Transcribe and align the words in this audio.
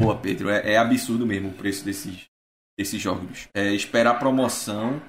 Boa, 0.00 0.18
Pedro. 0.20 0.50
É, 0.50 0.72
é 0.72 0.76
absurdo 0.76 1.26
mesmo 1.26 1.48
o 1.48 1.54
preço 1.54 1.84
desses, 1.84 2.26
desses 2.78 3.00
jogos. 3.00 3.48
É 3.54 3.72
esperar 3.72 4.18
promoção. 4.18 5.00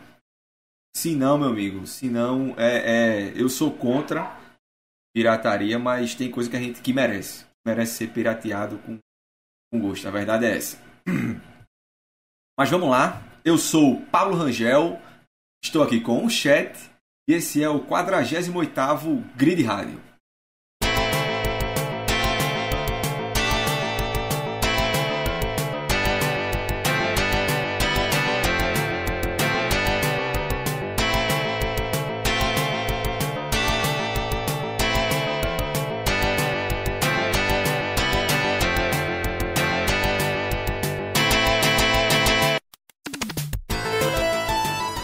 Se 0.96 1.16
não, 1.16 1.38
meu 1.38 1.50
amigo, 1.50 1.86
se 1.86 2.10
não, 2.10 2.56
é, 2.58 3.30
é, 3.30 3.34
eu 3.36 3.50
sou 3.50 3.72
contra 3.72 4.36
pirataria, 5.14 5.78
mas 5.78 6.16
tem 6.16 6.32
coisa 6.32 6.50
que 6.50 6.56
a 6.56 6.60
gente 6.60 6.82
que 6.82 6.94
merece. 6.94 7.46
Merece 7.66 7.98
ser 7.98 8.08
pirateado 8.10 8.78
com, 8.80 8.98
com 9.72 9.82
gosto. 9.82 10.08
A 10.08 10.12
verdade 10.12 10.46
é 10.46 10.58
essa. 10.58 10.82
Mas 12.60 12.70
vamos 12.72 12.90
lá. 12.90 13.22
Eu 13.46 13.58
sou 13.58 14.02
Paulo 14.08 14.36
Rangel, 14.36 15.00
estou 15.64 15.84
aqui 15.84 16.02
com 16.02 16.26
o 16.26 16.30
chat 16.30 16.76
e 17.30 17.34
esse 17.34 17.62
é 17.62 17.70
o 17.70 17.86
48º 17.86 19.36
Grid 19.36 19.62
Rádio. 19.64 20.07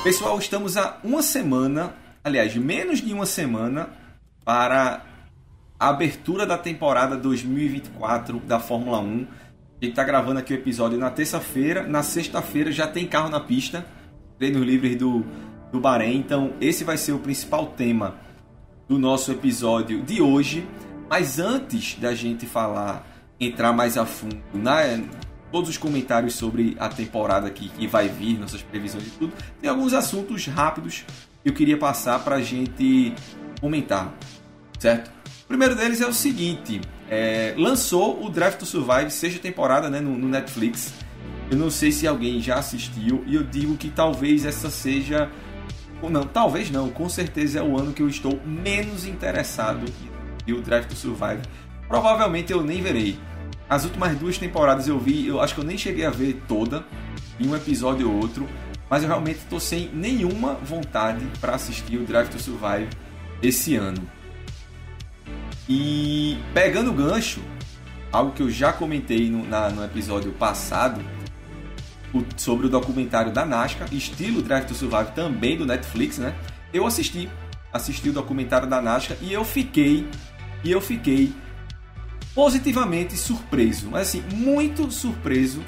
Pessoal, 0.03 0.37
estamos 0.37 0.75
a 0.75 0.97
uma 1.01 1.23
semana, 1.23 1.95
aliás, 2.21 2.53
menos 2.57 2.99
de 2.99 3.13
uma 3.13 3.25
semana 3.25 3.87
para 4.43 5.01
a 5.79 5.87
abertura 5.87 6.45
da 6.45 6.57
temporada 6.57 7.15
2024 7.15 8.39
da 8.41 8.59
Fórmula 8.59 8.99
1. 8.99 9.03
A 9.03 9.15
gente 9.15 9.27
está 9.81 10.03
gravando 10.03 10.41
aqui 10.41 10.53
o 10.53 10.57
episódio 10.57 10.99
na 10.99 11.09
terça-feira. 11.09 11.87
Na 11.87 12.03
sexta-feira 12.03 12.69
já 12.69 12.85
tem 12.85 13.07
carro 13.07 13.29
na 13.29 13.39
pista, 13.39 13.85
treinos 14.37 14.61
livres 14.61 14.97
do, 14.97 15.23
do 15.71 15.79
Bahrein. 15.79 16.17
Então, 16.17 16.51
esse 16.59 16.83
vai 16.83 16.97
ser 16.97 17.13
o 17.13 17.19
principal 17.19 17.67
tema 17.67 18.17
do 18.89 18.99
nosso 18.99 19.31
episódio 19.31 20.03
de 20.03 20.21
hoje. 20.21 20.67
Mas 21.09 21.39
antes 21.39 21.97
da 21.97 22.13
gente 22.13 22.45
falar, 22.45 23.07
entrar 23.39 23.71
mais 23.71 23.97
a 23.97 24.05
fundo 24.05 24.43
na, 24.53 24.81
todos 25.53 25.69
os 25.69 25.77
comentários 25.77 26.33
sobre 26.33 26.75
a 26.79 26.89
temporada 26.89 27.47
que, 27.51 27.69
que 27.69 27.85
vai 27.85 28.09
vir, 28.09 28.39
nossas 28.39 28.63
previsões 28.63 29.05
e 29.05 29.11
tudo. 29.11 29.33
Tem 29.61 29.69
alguns 29.69 29.93
assuntos 29.93 30.47
rápidos 30.47 31.05
que 31.43 31.49
eu 31.49 31.53
queria 31.53 31.77
passar 31.77 32.17
para 32.23 32.37
a 32.37 32.41
gente 32.41 33.13
comentar, 33.61 34.11
certo? 34.79 35.11
O 35.43 35.47
primeiro 35.47 35.75
deles 35.75 36.01
é 36.01 36.07
o 36.07 36.13
seguinte: 36.13 36.81
é, 37.07 37.53
lançou 37.55 38.25
o 38.25 38.31
Draft 38.31 38.57
to 38.57 38.65
Survive, 38.65 39.11
sexta 39.11 39.39
temporada 39.39 39.91
né, 39.91 40.01
no, 40.01 40.17
no 40.17 40.27
Netflix. 40.27 40.91
Eu 41.51 41.57
não 41.57 41.69
sei 41.69 41.91
se 41.91 42.07
alguém 42.07 42.41
já 42.41 42.55
assistiu 42.55 43.23
e 43.27 43.35
eu 43.35 43.43
digo 43.43 43.77
que 43.77 43.91
talvez 43.91 44.45
essa 44.45 44.71
seja. 44.71 45.29
Ou 46.01 46.09
não, 46.09 46.23
talvez 46.23 46.71
não, 46.71 46.89
com 46.89 47.07
certeza 47.07 47.59
é 47.59 47.61
o 47.61 47.77
ano 47.77 47.93
que 47.93 48.01
eu 48.01 48.09
estou 48.09 48.41
menos 48.43 49.05
interessado 49.05 49.85
em 50.47 50.51
o 50.51 50.61
Draft 50.61 50.89
to 50.89 50.95
Survive. 50.95 51.43
Provavelmente 51.87 52.51
eu 52.51 52.63
nem 52.63 52.81
verei. 52.81 53.19
As 53.73 53.85
últimas 53.85 54.15
duas 54.15 54.37
temporadas 54.37 54.87
eu 54.87 54.99
vi, 54.99 55.25
eu 55.25 55.41
acho 55.41 55.55
que 55.55 55.59
eu 55.59 55.63
nem 55.63 55.75
cheguei 55.75 56.05
a 56.05 56.11
ver 56.11 56.39
toda, 56.47 56.85
em 57.39 57.47
um 57.47 57.55
episódio 57.55 58.07
ou 58.07 58.21
outro, 58.21 58.47
mas 58.87 59.01
eu 59.01 59.09
realmente 59.09 59.39
estou 59.39 59.59
sem 59.59 59.89
nenhuma 59.91 60.53
vontade 60.53 61.25
para 61.41 61.55
assistir 61.55 61.97
o 61.97 62.05
Drive 62.05 62.29
to 62.29 62.39
Survive 62.39 62.87
esse 63.41 63.75
ano. 63.75 64.07
E 65.67 66.37
pegando 66.53 66.91
o 66.91 66.93
gancho, 66.93 67.41
algo 68.11 68.33
que 68.33 68.43
eu 68.43 68.51
já 68.51 68.71
comentei 68.71 69.27
no, 69.27 69.43
na, 69.43 69.71
no 69.71 69.83
episódio 69.83 70.31
passado, 70.33 71.01
o, 72.13 72.23
sobre 72.37 72.67
o 72.67 72.69
documentário 72.69 73.31
da 73.31 73.43
NASCAR, 73.43 73.91
estilo 73.91 74.43
Drive 74.43 74.65
to 74.67 74.75
Survive 74.75 75.13
também 75.15 75.57
do 75.57 75.65
Netflix, 75.65 76.19
né? 76.19 76.35
Eu 76.71 76.85
assisti, 76.85 77.27
assisti 77.73 78.09
o 78.09 78.13
documentário 78.13 78.69
da 78.69 78.79
NASCAR 78.79 79.17
e 79.19 79.33
eu 79.33 79.43
fiquei, 79.43 80.07
e 80.63 80.71
eu 80.71 80.79
fiquei 80.79 81.33
positivamente 82.33 83.15
surpreso, 83.15 83.89
mas 83.91 84.09
assim, 84.09 84.23
muito 84.33 84.91
surpreso 84.91 85.63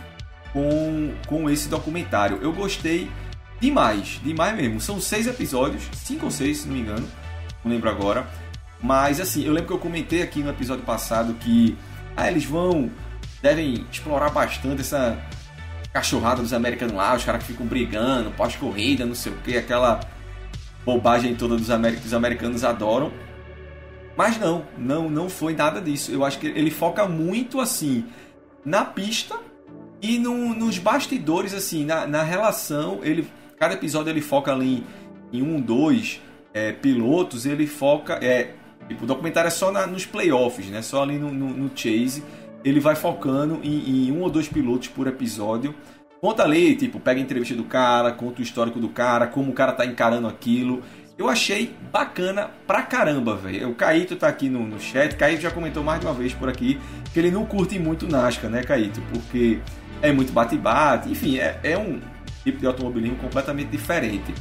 com, 0.51 1.13
com 1.27 1.49
esse 1.49 1.67
documentário. 1.69 2.39
Eu 2.41 2.51
gostei 2.53 3.09
demais, 3.59 4.19
demais 4.23 4.55
mesmo. 4.55 4.79
São 4.79 4.99
seis 4.99 5.27
episódios, 5.27 5.83
cinco 5.93 6.25
ou 6.25 6.31
seis, 6.31 6.59
se 6.59 6.67
não 6.67 6.75
me 6.75 6.81
engano, 6.81 7.07
não 7.63 7.71
lembro 7.71 7.89
agora. 7.89 8.27
Mas 8.81 9.19
assim, 9.19 9.45
eu 9.45 9.53
lembro 9.53 9.67
que 9.67 9.73
eu 9.73 9.79
comentei 9.79 10.21
aqui 10.21 10.41
no 10.41 10.49
episódio 10.49 10.83
passado 10.83 11.33
que 11.35 11.77
ah, 12.15 12.29
eles 12.29 12.45
vão, 12.45 12.89
devem 13.41 13.85
explorar 13.91 14.29
bastante 14.29 14.81
essa 14.81 15.17
cachorrada 15.93 16.41
dos 16.41 16.53
americanos 16.53 16.95
lá, 16.95 17.15
os 17.15 17.23
caras 17.23 17.41
que 17.43 17.51
ficam 17.51 17.65
brigando, 17.65 18.31
pós-corrida, 18.31 19.05
não 19.05 19.15
sei 19.15 19.31
o 19.31 19.35
que, 19.37 19.57
aquela 19.57 20.01
bobagem 20.85 21.35
toda 21.35 21.55
dos, 21.55 21.67
dos 21.67 22.13
americanos 22.13 22.63
adoram. 22.63 23.11
Mas 24.17 24.39
não, 24.39 24.65
não, 24.77 25.09
não 25.09 25.29
foi 25.29 25.53
nada 25.53 25.81
disso. 25.81 26.11
Eu 26.11 26.23
acho 26.23 26.39
que 26.39 26.47
ele 26.47 26.71
foca 26.71 27.05
muito 27.07 27.59
assim 27.59 28.05
na 28.63 28.85
pista 28.85 29.37
e 30.01 30.17
no, 30.17 30.53
nos 30.53 30.77
bastidores, 30.77 31.53
assim, 31.53 31.85
na, 31.85 32.07
na, 32.07 32.23
relação. 32.23 32.99
Ele, 33.03 33.27
cada 33.57 33.73
episódio 33.73 34.11
ele 34.11 34.21
foca 34.21 34.51
ali 34.51 34.83
em, 35.31 35.39
em 35.39 35.41
um, 35.41 35.59
dois 35.59 36.21
é, 36.53 36.71
pilotos. 36.71 37.45
Ele 37.45 37.67
foca, 37.67 38.13
é, 38.21 38.53
tipo, 38.87 39.03
o 39.03 39.07
documentário 39.07 39.47
é 39.47 39.51
só 39.51 39.71
na, 39.71 39.85
nos 39.85 40.05
playoffs, 40.05 40.67
né? 40.67 40.81
Só 40.81 41.03
ali 41.03 41.17
no, 41.17 41.31
no, 41.31 41.49
no 41.49 41.71
chase. 41.75 42.23
Ele 42.63 42.79
vai 42.79 42.95
focando 42.95 43.59
em, 43.63 44.07
em 44.07 44.11
um 44.11 44.21
ou 44.21 44.29
dois 44.29 44.47
pilotos 44.47 44.87
por 44.87 45.07
episódio. 45.07 45.75
Conta 46.21 46.43
ali, 46.43 46.75
tipo, 46.75 46.99
pega 46.99 47.19
a 47.19 47.23
entrevista 47.23 47.53
do 47.53 47.63
cara, 47.63 48.11
conta 48.11 48.39
o 48.39 48.43
histórico 48.43 48.79
do 48.79 48.89
cara, 48.89 49.27
como 49.27 49.51
o 49.51 49.53
cara 49.53 49.71
tá 49.71 49.85
encarando 49.85 50.27
aquilo. 50.27 50.81
Eu 51.17 51.29
achei 51.29 51.73
bacana 51.93 52.51
pra 52.67 52.81
caramba, 52.81 53.37
velho. 53.37 53.69
O 53.69 53.75
Caíto 53.75 54.17
tá 54.17 54.27
aqui 54.27 54.49
no, 54.49 54.67
no 54.67 54.79
chat. 54.81 55.15
Caíto 55.15 55.43
já 55.43 55.49
comentou 55.49 55.81
mais 55.81 56.01
de 56.01 56.05
uma 56.05 56.13
vez 56.13 56.33
por 56.33 56.49
aqui 56.49 56.77
que 57.13 57.19
ele 57.19 57.31
não 57.31 57.45
curte 57.45 57.79
muito 57.79 58.05
Nascar, 58.05 58.51
né, 58.51 58.61
Caíto? 58.63 59.01
Porque 59.13 59.59
é 60.01 60.11
muito 60.11 60.33
bate-bate. 60.33 61.09
Enfim, 61.09 61.37
é, 61.37 61.57
é 61.63 61.77
um 61.77 62.01
tipo 62.43 62.59
de 62.59 62.67
automobilismo 62.67 63.15
completamente 63.15 63.69
diferente. 63.69 64.33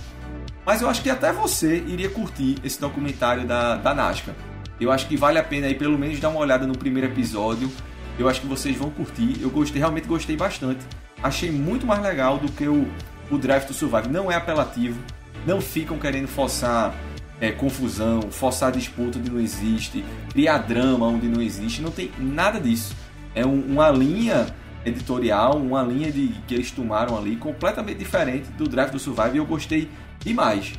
Mas 0.66 0.82
eu 0.82 0.88
acho 0.88 1.00
que 1.00 1.08
até 1.08 1.32
você 1.32 1.76
iria 1.76 2.10
curtir 2.10 2.56
esse 2.64 2.80
documentário 2.80 3.46
da, 3.46 3.76
da 3.76 3.94
NASCAR. 3.94 4.34
Eu 4.80 4.90
acho 4.90 5.06
que 5.06 5.16
vale 5.16 5.38
a 5.38 5.44
pena 5.44 5.68
aí 5.68 5.76
pelo 5.76 5.96
menos 5.96 6.18
dar 6.18 6.30
uma 6.30 6.40
olhada 6.40 6.66
no 6.66 6.76
primeiro 6.76 7.06
episódio. 7.06 7.70
Eu 8.18 8.28
acho 8.28 8.40
que 8.40 8.48
vocês 8.48 8.76
vão 8.76 8.90
curtir. 8.90 9.40
Eu 9.40 9.48
gostei, 9.48 9.78
realmente 9.78 10.08
gostei 10.08 10.36
bastante. 10.36 10.80
Achei 11.22 11.52
muito 11.52 11.86
mais 11.86 12.02
legal 12.02 12.36
do 12.36 12.50
que 12.50 12.66
o, 12.66 12.88
o 13.30 13.38
Drive 13.38 13.64
to 13.64 13.72
Survive. 13.72 14.08
Não 14.08 14.30
é 14.32 14.34
apelativo 14.34 14.98
não 15.46 15.60
ficam 15.60 15.98
querendo 15.98 16.28
forçar 16.28 16.94
é, 17.40 17.50
confusão, 17.50 18.22
forçar 18.30 18.72
disputa 18.72 19.18
onde 19.18 19.30
não 19.30 19.40
existe, 19.40 20.04
criar 20.30 20.58
drama 20.58 21.06
onde 21.06 21.28
não 21.28 21.42
existe. 21.42 21.82
Não 21.82 21.90
tem 21.90 22.10
nada 22.18 22.60
disso. 22.60 22.96
É 23.34 23.44
um, 23.44 23.60
uma 23.60 23.90
linha 23.90 24.46
editorial, 24.84 25.56
uma 25.56 25.82
linha 25.82 26.12
de 26.12 26.28
que 26.46 26.54
eles 26.54 26.70
tomaram 26.70 27.16
ali 27.16 27.36
completamente 27.36 27.98
diferente 27.98 28.50
do 28.52 28.68
Draft 28.68 28.92
do 28.92 28.98
Survive 28.98 29.34
e 29.34 29.38
eu 29.38 29.46
gostei 29.46 29.90
demais. 30.20 30.74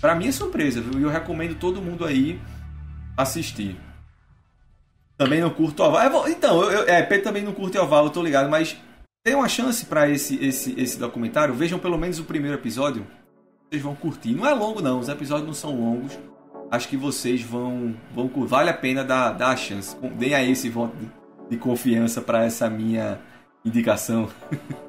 Para 0.00 0.14
minha 0.14 0.32
surpresa, 0.32 0.80
viu? 0.80 1.00
Eu 1.00 1.08
recomendo 1.08 1.54
todo 1.54 1.80
mundo 1.80 2.04
aí 2.04 2.40
assistir. 3.16 3.76
Também 5.16 5.40
não 5.40 5.50
curto 5.50 5.82
oval. 5.82 6.28
Então, 6.28 6.62
eu, 6.62 6.70
eu, 6.70 6.88
é, 6.88 7.02
Pedro 7.02 7.24
também 7.24 7.42
não 7.42 7.52
curte 7.52 7.78
oval, 7.78 8.04
eu 8.04 8.10
tô 8.10 8.22
ligado, 8.22 8.50
mas 8.50 8.76
tem 9.24 9.34
uma 9.34 9.48
chance 9.48 9.86
para 9.86 10.08
esse, 10.08 10.36
esse, 10.44 10.78
esse 10.78 10.98
documentário. 10.98 11.54
Vejam 11.54 11.78
pelo 11.78 11.96
menos 11.96 12.18
o 12.18 12.24
primeiro 12.24 12.56
episódio 12.56 13.06
vocês 13.68 13.82
vão 13.82 13.94
curtir. 13.94 14.32
Não 14.34 14.46
é 14.46 14.54
longo 14.54 14.80
não, 14.80 15.00
os 15.00 15.08
episódios 15.08 15.46
não 15.46 15.54
são 15.54 15.78
longos. 15.78 16.18
Acho 16.70 16.88
que 16.88 16.96
vocês 16.96 17.42
vão, 17.42 17.94
vão 18.12 18.28
vale 18.46 18.70
a 18.70 18.74
pena 18.74 19.04
dar, 19.04 19.32
dar 19.32 19.50
a 19.50 19.56
chance. 19.56 19.96
Deem 20.16 20.34
aí 20.34 20.52
esse 20.52 20.68
voto 20.68 20.96
de, 20.96 21.08
de 21.50 21.56
confiança 21.56 22.20
para 22.20 22.44
essa 22.44 22.68
minha 22.70 23.20
indicação. 23.64 24.28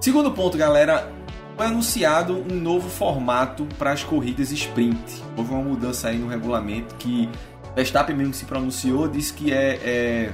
Segundo 0.00 0.32
ponto, 0.32 0.56
galera, 0.56 1.12
foi 1.56 1.66
anunciado 1.66 2.44
um 2.50 2.54
novo 2.54 2.88
formato 2.88 3.66
para 3.78 3.92
as 3.92 4.02
corridas 4.02 4.50
sprint. 4.50 5.22
Houve 5.36 5.52
uma 5.52 5.62
mudança 5.62 6.08
aí 6.08 6.18
no 6.18 6.28
regulamento 6.28 6.94
que 6.96 7.28
Verstappen 7.74 8.16
mesmo 8.16 8.34
se 8.34 8.44
pronunciou, 8.44 9.08
disse 9.08 9.32
que 9.32 9.52
é, 9.52 9.78
é, 9.82 10.32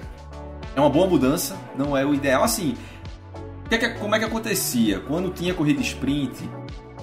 é 0.75 0.81
uma 0.81 0.91
boa 0.91 1.07
mudança, 1.07 1.57
não 1.77 1.97
é 1.97 2.05
o 2.05 2.15
ideal. 2.15 2.43
Assim, 2.43 2.75
é 3.71 3.89
como 3.89 4.15
é 4.15 4.19
que 4.19 4.25
acontecia? 4.25 5.01
Quando 5.01 5.31
tinha 5.31 5.53
corrida 5.53 5.81
sprint, 5.81 6.49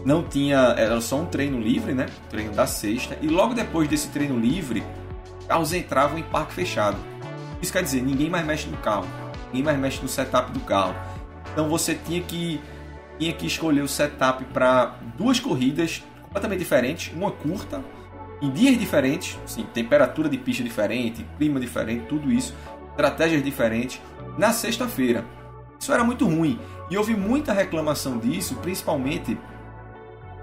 não 0.05 0.23
tinha. 0.23 0.57
Era 0.77 0.99
só 1.01 1.17
um 1.17 1.25
treino 1.25 1.59
livre, 1.59 1.93
né? 1.93 2.07
Treino 2.29 2.53
da 2.53 2.65
sexta. 2.65 3.17
E 3.21 3.27
logo 3.27 3.53
depois 3.53 3.87
desse 3.87 4.07
treino 4.09 4.39
livre, 4.39 4.83
carros 5.47 5.73
entravam 5.73 6.17
em 6.17 6.23
parque 6.23 6.53
fechado. 6.53 6.97
Isso 7.61 7.71
quer 7.71 7.83
dizer, 7.83 8.01
ninguém 8.01 8.29
mais 8.29 8.45
mexe 8.45 8.67
no 8.67 8.77
carro, 8.77 9.07
ninguém 9.47 9.63
mais 9.63 9.79
mexe 9.79 10.01
no 10.01 10.07
setup 10.07 10.51
do 10.51 10.59
carro. 10.61 10.95
Então 11.51 11.69
você 11.69 11.95
tinha 11.95 12.21
que 12.21 12.59
tinha 13.17 13.33
que 13.33 13.45
escolher 13.45 13.81
o 13.81 13.87
setup 13.87 14.43
para 14.45 14.97
duas 15.17 15.39
corridas 15.39 16.03
completamente 16.23 16.59
diferentes, 16.59 17.13
uma 17.13 17.31
curta, 17.31 17.83
em 18.41 18.51
dias 18.51 18.77
diferentes, 18.77 19.39
assim, 19.43 19.63
temperatura 19.73 20.27
de 20.27 20.37
pista 20.37 20.63
diferente, 20.63 21.25
clima 21.37 21.59
diferente, 21.59 22.05
tudo 22.07 22.31
isso, 22.31 22.53
estratégias 22.89 23.43
diferentes, 23.43 24.01
na 24.37 24.51
sexta-feira. 24.51 25.23
Isso 25.79 25.93
era 25.93 26.03
muito 26.03 26.25
ruim. 26.25 26.59
E 26.89 26.97
houve 26.97 27.15
muita 27.15 27.53
reclamação 27.53 28.17
disso, 28.17 28.55
principalmente 28.55 29.37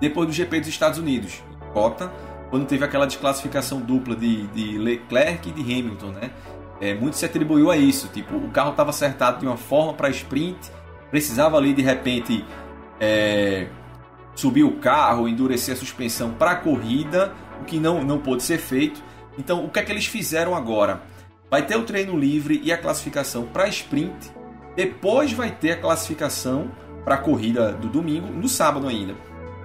depois 0.01 0.27
do 0.27 0.33
GP 0.33 0.61
dos 0.61 0.69
Estados 0.69 0.99
Unidos, 0.99 1.43
Cota, 1.73 2.11
quando 2.49 2.67
teve 2.67 2.85
aquela 2.85 3.07
desclassificação 3.07 3.81
dupla 3.81 4.17
de, 4.17 4.47
de 4.49 4.79
Leclerc 4.79 5.49
e 5.49 5.53
de 5.53 5.61
Hamilton, 5.61 6.13
né? 6.13 6.31
É, 6.81 6.95
muito 6.95 7.17
se 7.17 7.27
atribuiu 7.27 7.71
a 7.71 7.77
isso, 7.77 8.09
tipo, 8.09 8.35
o 8.37 8.51
carro 8.51 8.71
estava 8.71 8.91
acertado 8.91 9.41
de 9.41 9.47
uma 9.47 9.59
forma 9.59 9.93
para 9.93 10.09
sprint, 10.09 10.59
precisava 11.11 11.57
ali 11.57 11.73
de 11.73 11.83
repente 11.83 12.45
é, 13.01 13.67
subir 14.35 14.65
o 14.65 14.77
carro, 14.77 15.29
endurecer 15.29 15.75
a 15.75 15.77
suspensão 15.77 16.33
para 16.33 16.53
a 16.53 16.57
corrida, 16.57 17.33
o 17.61 17.65
que 17.65 17.79
não, 17.79 18.03
não 18.03 18.19
pôde 18.19 18.43
ser 18.43 18.59
feito. 18.59 19.03
Então, 19.39 19.65
o 19.65 19.71
que 19.71 19.79
é 19.79 19.83
que 19.83 19.93
eles 19.93 20.07
fizeram 20.07 20.55
agora? 20.55 21.03
Vai 21.51 21.67
ter 21.67 21.77
o 21.77 21.83
treino 21.83 22.19
livre 22.19 22.61
e 22.63 22.73
a 22.73 22.79
classificação 22.79 23.45
para 23.45 23.69
sprint, 23.69 24.31
depois 24.77 25.33
vai 25.33 25.51
ter 25.51 25.73
a 25.73 25.77
classificação 25.77 26.71
para 27.05 27.17
a 27.17 27.19
corrida 27.19 27.73
do 27.73 27.89
domingo, 27.89 28.29
no 28.29 28.49
sábado 28.49 28.87
ainda. 28.87 29.15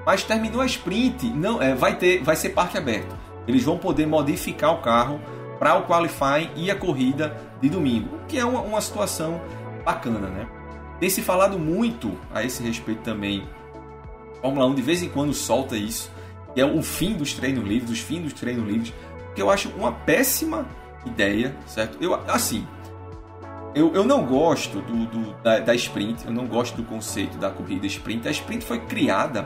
Mas 0.06 0.24
terminou 0.24 0.62
a 0.62 0.66
sprint, 0.66 1.28
não 1.28 1.62
é, 1.62 1.76
vai 1.76 1.98
ter, 1.98 2.24
vai 2.24 2.36
ser 2.36 2.50
parque 2.50 2.78
aberto. 2.78 3.16
Eles 3.48 3.64
vão 3.64 3.78
poder 3.78 4.08
modificar 4.08 4.74
o 4.74 4.82
carro 4.82 5.20
para 5.60 5.76
o 5.76 5.86
qualifying 5.86 6.50
e 6.56 6.70
a 6.70 6.76
corrida 6.76 7.36
de 7.62 7.70
domingo, 7.70 8.20
que 8.28 8.38
é 8.38 8.46
uma, 8.46 8.62
uma 8.62 8.82
situação 8.82 9.42
bacana, 9.84 10.28
né? 10.28 10.48
Tem 11.00 11.10
se 11.10 11.22
falado 11.22 11.60
muito 11.60 12.18
a 12.34 12.44
esse 12.44 12.64
respeito 12.64 13.02
também. 13.02 13.44
Fórmula 14.42 14.66
1 14.68 14.76
de 14.76 14.82
vez 14.82 15.04
em 15.04 15.10
quando 15.10 15.34
solta 15.34 15.76
isso, 15.76 16.12
que 16.54 16.62
é 16.62 16.66
o 16.66 16.82
fim 16.82 17.14
dos 17.14 17.34
treinos 17.34 17.68
livres, 17.68 17.92
os 17.92 18.00
fins 18.00 18.22
dos 18.22 18.34
treinos 18.34 18.66
livres, 18.68 18.94
que 19.34 19.42
eu 19.42 19.50
acho 19.50 19.70
uma 19.70 19.92
péssima 19.92 20.68
ideia, 21.06 21.56
certo? 21.66 21.98
Eu 22.02 22.14
assim, 22.28 22.66
eu, 23.76 23.94
eu 23.94 24.06
não 24.06 24.26
gosto 24.26 24.82
do, 24.82 25.06
do 25.06 25.34
da, 25.44 25.60
da, 25.60 25.76
sprint, 25.76 26.26
eu 26.26 26.32
não 26.32 26.48
gosto 26.48 26.78
do 26.78 26.84
conceito 26.84 27.38
da 27.38 27.50
corrida 27.50 27.86
sprint. 27.88 28.26
A 28.26 28.32
sprint 28.32 28.64
foi 28.64 28.80
criada 28.80 29.46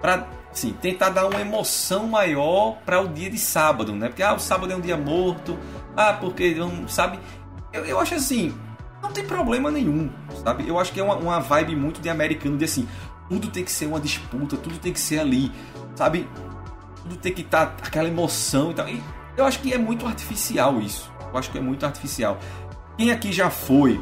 para 0.00 0.26
assim, 0.50 0.72
tentar 0.72 1.10
dar 1.10 1.26
uma 1.26 1.40
emoção 1.40 2.06
maior 2.06 2.78
para 2.86 3.00
o 3.00 3.08
dia 3.08 3.28
de 3.28 3.38
sábado, 3.38 3.94
né? 3.94 4.08
Porque 4.08 4.22
ah, 4.22 4.34
o 4.34 4.38
sábado 4.38 4.72
é 4.72 4.76
um 4.76 4.80
dia 4.80 4.96
morto, 4.96 5.58
ah, 5.94 6.14
porque 6.14 6.54
não 6.54 6.88
sabe. 6.88 7.18
Eu, 7.70 7.84
eu 7.84 8.00
acho 8.00 8.14
assim, 8.14 8.54
não 9.02 9.12
tem 9.12 9.24
problema 9.24 9.70
nenhum, 9.70 10.10
sabe? 10.44 10.68
Eu 10.68 10.78
acho 10.78 10.92
que 10.92 11.00
é 11.00 11.02
uma, 11.02 11.16
uma 11.16 11.40
vibe 11.40 11.76
muito 11.76 12.00
de 12.00 12.08
americano, 12.08 12.56
de 12.56 12.64
assim, 12.64 12.88
tudo 13.28 13.48
tem 13.48 13.64
que 13.64 13.72
ser 13.72 13.86
uma 13.86 14.00
disputa, 14.00 14.56
tudo 14.56 14.78
tem 14.78 14.92
que 14.92 15.00
ser 15.00 15.20
ali, 15.20 15.52
sabe? 15.94 16.28
Tudo 17.02 17.16
tem 17.16 17.32
que 17.32 17.42
estar 17.42 17.66
tá, 17.66 17.86
aquela 17.86 18.08
emoção 18.08 18.70
e 18.70 18.74
tal. 18.74 18.88
E 18.88 19.02
eu 19.36 19.44
acho 19.44 19.60
que 19.60 19.72
é 19.72 19.78
muito 19.78 20.06
artificial 20.06 20.80
isso. 20.80 21.12
Eu 21.32 21.38
acho 21.38 21.50
que 21.50 21.58
é 21.58 21.60
muito 21.60 21.84
artificial. 21.84 22.38
Quem 22.96 23.10
aqui 23.10 23.32
já 23.32 23.50
foi, 23.50 24.00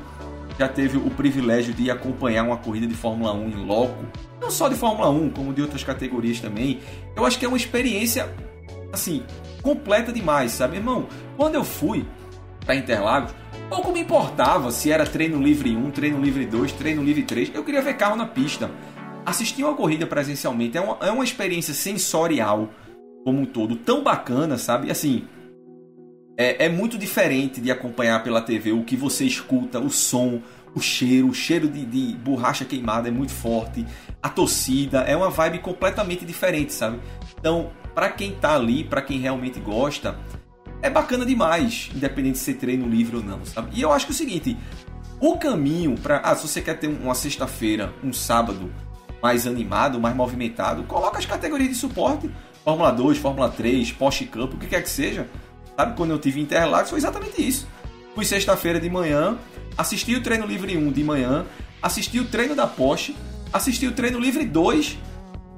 já 0.59 0.69
teve 0.69 0.97
o 0.97 1.11
privilégio 1.11 1.75
de 1.75 1.91
acompanhar 1.91 2.45
uma 2.45 2.57
corrida 2.57 2.87
de 2.87 2.95
Fórmula 2.95 3.33
1 3.33 3.49
em 3.51 3.67
loco, 3.67 4.05
não 4.41 4.51
só 4.51 4.69
de 4.69 4.75
Fórmula 4.75 5.11
1, 5.11 5.31
como 5.31 5.53
de 5.53 5.61
outras 5.61 5.85
categorias 5.85 6.41
também, 6.41 6.81
eu 7.15 7.27
acho 7.27 7.39
que 7.39 7.45
é 7.45 7.49
uma 7.49 7.57
experiência, 7.57 8.33
assim, 8.93 9.23
completa 9.63 10.13
demais, 10.13 10.53
sabe, 10.53 10.77
irmão? 10.77 11.07
Quando 11.37 11.57
eu 11.57 11.65
fui 11.65 12.07
para 12.65 12.75
Interlagos, 12.75 13.35
pouco 13.69 13.93
me 13.93 14.01
importava 14.01 14.71
se 14.71 14.91
era 14.91 15.05
treino 15.05 15.43
livre 15.43 15.77
1, 15.77 15.91
treino 15.91 16.21
livre 16.21 16.47
2, 16.47 16.73
treino 16.73 17.03
livre 17.03 17.23
3, 17.23 17.53
eu 17.55 17.65
queria 17.65 17.83
ver 17.83 17.95
carro 17.95 18.17
na 18.17 18.27
pista. 18.27 18.71
Assistir 19.25 19.65
uma 19.65 19.75
corrida 19.75 20.07
presencialmente 20.07 20.79
é 20.79 20.81
uma, 20.81 20.99
é 21.01 21.11
uma 21.11 21.25
experiência 21.25 21.75
sensorial 21.75 22.71
como 23.25 23.41
um 23.41 23.47
todo 23.47 23.75
tão 23.75 24.05
bacana, 24.05 24.57
sabe? 24.57 24.91
Assim, 24.91 25.25
é, 26.39 26.67
é 26.67 26.69
muito 26.69 26.97
diferente 26.97 27.61
de 27.61 27.71
acompanhar 27.71 28.23
pela 28.23 28.41
TV 28.41 28.71
o 28.71 28.85
que 28.85 28.97
você 28.97 29.25
escuta, 29.25 29.81
o 29.81 29.91
som, 29.91 30.41
o 30.75 30.81
cheiro, 30.81 31.29
o 31.29 31.35
cheiro 31.35 31.69
de, 31.69 31.85
de 31.85 32.17
borracha 32.19 32.65
queimada 32.65 33.09
é 33.09 33.11
muito 33.11 33.33
forte, 33.33 33.85
a 34.23 34.29
torcida 34.29 35.01
é 35.01 35.17
uma 35.17 35.31
vibe 35.31 35.59
completamente 35.59 36.25
diferente, 36.25 36.73
sabe? 36.73 37.01
Então, 37.39 37.71
para 37.95 38.11
quem 38.11 38.33
tá 38.33 38.55
ali, 38.55 38.85
para 38.85 39.03
quem 39.03 39.19
realmente 39.19 39.59
gosta, 39.59 40.17
é 40.83 40.91
bacana 40.91 41.25
demais, 41.25 41.91
independente 41.95 42.35
de 42.35 42.39
ser 42.39 42.55
treino 42.55 42.89
livre 42.89 43.17
ou 43.17 43.23
não, 43.23 43.45
sabe? 43.45 43.71
E 43.73 43.83
eu 43.83 43.93
acho 43.93 44.07
que 44.07 44.13
é 44.13 44.15
o 44.15 44.17
seguinte, 44.17 44.57
o 45.21 45.37
caminho 45.37 45.97
para, 45.99 46.19
ah, 46.19 46.35
se 46.35 46.47
você 46.47 46.61
quer 46.61 46.79
ter 46.79 46.89
uma 46.89 47.15
sexta-feira, 47.15 47.93
um 48.03 48.13
sábado 48.13 48.73
mais 49.23 49.47
animado, 49.47 50.01
mais 50.01 50.15
movimentado, 50.15 50.83
coloca 50.85 51.19
as 51.19 51.27
categorias 51.27 51.71
de 51.71 51.75
suporte, 51.75 52.31
Fórmula 52.65 52.91
2, 52.91 53.19
Fórmula 53.19 53.49
3, 53.49 53.93
Porsche 53.93 54.27
Cup, 54.27 54.55
o 54.55 54.59
que 54.59 54.67
quer 54.67 54.83
que 54.83 54.91
seja, 54.91 55.29
Sabe, 55.77 55.95
quando 55.95 56.11
eu 56.11 56.19
tive 56.19 56.41
Interlagos 56.41 56.89
foi 56.89 56.99
exatamente 56.99 57.47
isso. 57.47 57.69
Fui 58.15 58.25
sexta-feira 58.25 58.81
de 58.81 58.89
manhã, 58.89 59.37
assisti 59.77 60.15
o 60.15 60.23
treino 60.23 60.47
livre 60.47 60.75
1 60.75 60.91
de 60.91 61.05
manhã, 61.05 61.45
assisti 61.83 62.19
o 62.19 62.25
treino 62.25 62.55
da 62.55 62.67
Porsche, 62.67 63.15
assisti 63.53 63.87
o 63.87 63.93
treino 63.93 64.19
livre 64.19 64.45
2 64.47 64.99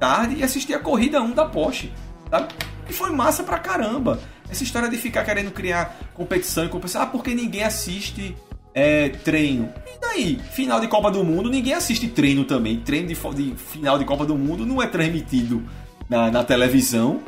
tarde 0.00 0.37
e 0.37 0.43
assisti 0.43 0.75
a 0.75 0.79
corrida 0.79 1.21
1 1.21 1.32
da 1.32 1.44
Porsche, 1.44 1.93
sabe? 2.31 2.53
E 2.88 2.93
foi 2.93 3.11
massa 3.11 3.44
pra 3.44 3.59
caramba. 3.59 4.21
Essa 4.50 4.62
história 4.62 4.89
de 4.89 4.97
ficar 4.97 5.25
querendo 5.25 5.50
criar 5.50 5.97
competição 6.15 6.65
e 6.65 6.69
competição, 6.69 7.03
ah, 7.03 7.06
porque 7.06 7.35
ninguém 7.35 7.65
assiste 7.65 8.37
é, 8.75 9.09
treino. 9.09 9.73
E 9.87 10.00
daí? 10.00 10.41
Final 10.53 10.81
de 10.81 10.89
Copa 10.89 11.11
do 11.11 11.23
Mundo, 11.23 11.50
ninguém 11.50 11.75
assiste 11.75 12.09
treino 12.09 12.45
também. 12.45 12.81
Treino 12.81 13.09
de, 13.09 13.15
de 13.15 13.56
final 13.56 13.99
de 13.99 14.05
Copa 14.05 14.25
do 14.25 14.37
Mundo 14.37 14.65
não 14.65 14.81
é 14.83 14.87
transmitido 14.87 15.62
na, 16.09 16.31
na 16.31 16.45
televisão 16.45 17.23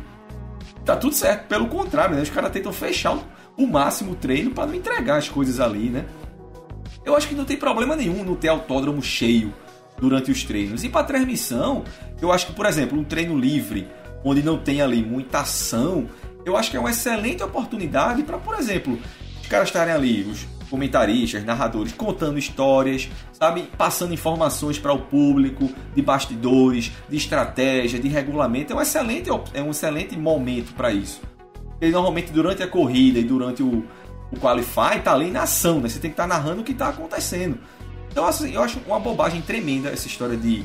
tá 0.84 0.96
tudo 0.96 1.14
certo. 1.14 1.46
Pelo 1.46 1.67
contrário, 1.69 2.17
né? 2.17 2.22
Os 2.22 2.31
caras 2.31 2.50
tentam 2.50 2.72
fechar 2.72 3.14
o, 3.14 3.22
o 3.56 3.67
máximo 3.67 4.12
o 4.12 4.14
treino 4.14 4.50
para 4.50 4.67
não 4.67 4.75
entregar 4.75 5.17
as 5.17 5.28
coisas 5.28 5.61
ali, 5.61 5.88
né? 5.88 6.05
Eu 7.05 7.17
acho 7.17 7.28
que 7.28 7.34
não 7.34 7.44
tem 7.44 7.56
problema 7.56 7.96
nenhum 7.96 8.25
não 8.25 8.34
ter 8.34 8.49
autódromo 8.49 9.02
cheio 9.02 9.52
durante 9.99 10.31
os 10.31 10.44
treinos. 10.44 10.84
E 10.84 10.88
para 10.88 11.05
transmissão, 11.05 11.84
eu 12.20 12.32
acho 12.32 12.46
que, 12.46 12.52
por 12.52 12.67
exemplo, 12.67 12.99
um 12.99 13.05
treino 13.05 13.38
livre, 13.38 13.88
onde 14.25 14.43
não 14.43 14.58
tem 14.58 14.82
ali 14.82 15.02
muita 15.02 15.40
ação, 15.40 16.08
eu 16.44 16.56
acho 16.56 16.70
que 16.70 16.76
é 16.76 16.81
uma 16.81 16.90
excelente 16.90 17.42
oportunidade 17.42 18.22
para, 18.22 18.38
por 18.38 18.58
exemplo, 18.58 18.98
os 19.40 19.48
caras 19.48 19.69
estarem 19.69 19.92
ali, 19.92 20.22
os 20.22 20.46
comentaristas, 20.70 21.44
narradores 21.44 21.92
contando 21.92 22.38
histórias, 22.38 23.08
sabe, 23.32 23.69
passando 23.76 24.14
informações 24.14 24.78
para 24.78 24.92
o 24.92 25.00
público 25.00 25.69
de 25.94 26.00
bastidores, 26.00 26.93
de 27.08 27.17
estratégia, 27.17 27.98
de 27.98 28.08
regulamento. 28.08 28.72
É 28.72 28.76
um 28.76 28.81
excelente, 28.81 29.29
é 29.53 29.62
um 29.62 29.70
excelente 29.70 30.17
momento 30.17 30.72
para 30.74 30.93
isso. 30.93 31.20
Porque 31.70 31.88
normalmente 31.88 32.31
durante 32.31 32.62
a 32.62 32.69
corrida 32.69 33.19
e 33.19 33.24
durante 33.24 33.62
o, 33.62 33.84
o 34.31 34.36
qualify 34.38 35.00
tá 35.03 35.12
ali 35.12 35.31
na 35.31 35.43
ação, 35.43 35.81
né? 35.81 35.88
Você 35.88 35.98
tem 35.98 36.10
que 36.10 36.15
estar 36.15 36.29
tá 36.29 36.29
narrando 36.29 36.60
o 36.60 36.65
que 36.65 36.72
está 36.72 36.88
acontecendo. 36.88 37.58
Então 38.10 38.24
assim, 38.24 38.55
eu 38.55 38.62
acho 38.62 38.79
uma 38.86 39.00
bobagem 39.00 39.43
tremenda 39.43 39.88
essa 39.88 40.06
história 40.06 40.36
de 40.36 40.65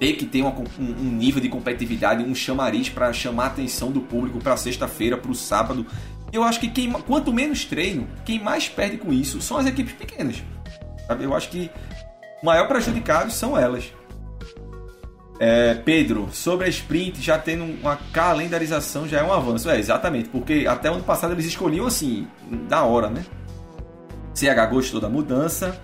ter 0.00 0.14
que 0.14 0.24
ter 0.24 0.40
uma, 0.40 0.50
um, 0.50 0.64
um, 0.78 1.12
nível 1.12 1.42
de 1.42 1.48
competitividade, 1.50 2.24
um 2.24 2.34
chamariz 2.34 2.88
para 2.88 3.12
chamar 3.12 3.44
a 3.44 3.46
atenção 3.48 3.92
do 3.92 4.00
público 4.00 4.38
para 4.38 4.56
sexta-feira, 4.56 5.18
para 5.18 5.30
o 5.30 5.34
sábado. 5.34 5.86
Eu 6.32 6.42
acho 6.42 6.58
que 6.58 6.68
quem, 6.68 6.90
quanto 6.90 7.30
menos 7.30 7.66
treino, 7.66 8.08
quem 8.24 8.42
mais 8.42 8.66
perde 8.66 8.96
com 8.96 9.12
isso 9.12 9.42
são 9.42 9.58
as 9.58 9.66
equipes 9.66 9.92
pequenas. 9.92 10.42
Sabe? 11.06 11.24
Eu 11.24 11.34
acho 11.34 11.50
que 11.50 11.70
o 12.42 12.46
maior 12.46 12.66
prejudicado 12.66 13.30
são 13.30 13.58
elas. 13.58 13.92
É, 15.38 15.74
Pedro, 15.74 16.30
sobre 16.32 16.66
a 16.66 16.68
sprint 16.70 17.20
já 17.20 17.38
tendo 17.38 17.64
uma 17.64 17.96
calendarização 18.10 19.06
já 19.06 19.20
é 19.20 19.22
um 19.22 19.32
avanço. 19.32 19.68
É, 19.68 19.78
exatamente, 19.78 20.30
porque 20.30 20.66
até 20.66 20.88
ano 20.88 21.02
passado 21.02 21.34
eles 21.34 21.44
escolhiam 21.44 21.86
assim, 21.86 22.26
da 22.66 22.84
hora, 22.84 23.10
né? 23.10 23.22
CH 24.34 24.70
gostou 24.70 24.98
da 24.98 25.10
mudança. 25.10 25.78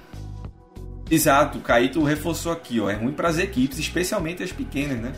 Exato, 1.11 1.59
o 1.59 1.61
Caíto 1.61 2.03
reforçou 2.03 2.53
aqui, 2.53 2.81
ó. 2.81 2.91
É 2.91 2.95
ruim 2.95 3.13
para 3.13 3.29
as 3.29 3.39
equipes, 3.39 3.79
especialmente 3.79 4.43
as 4.43 4.53
pequenas, 4.53 4.99
né? 4.99 5.13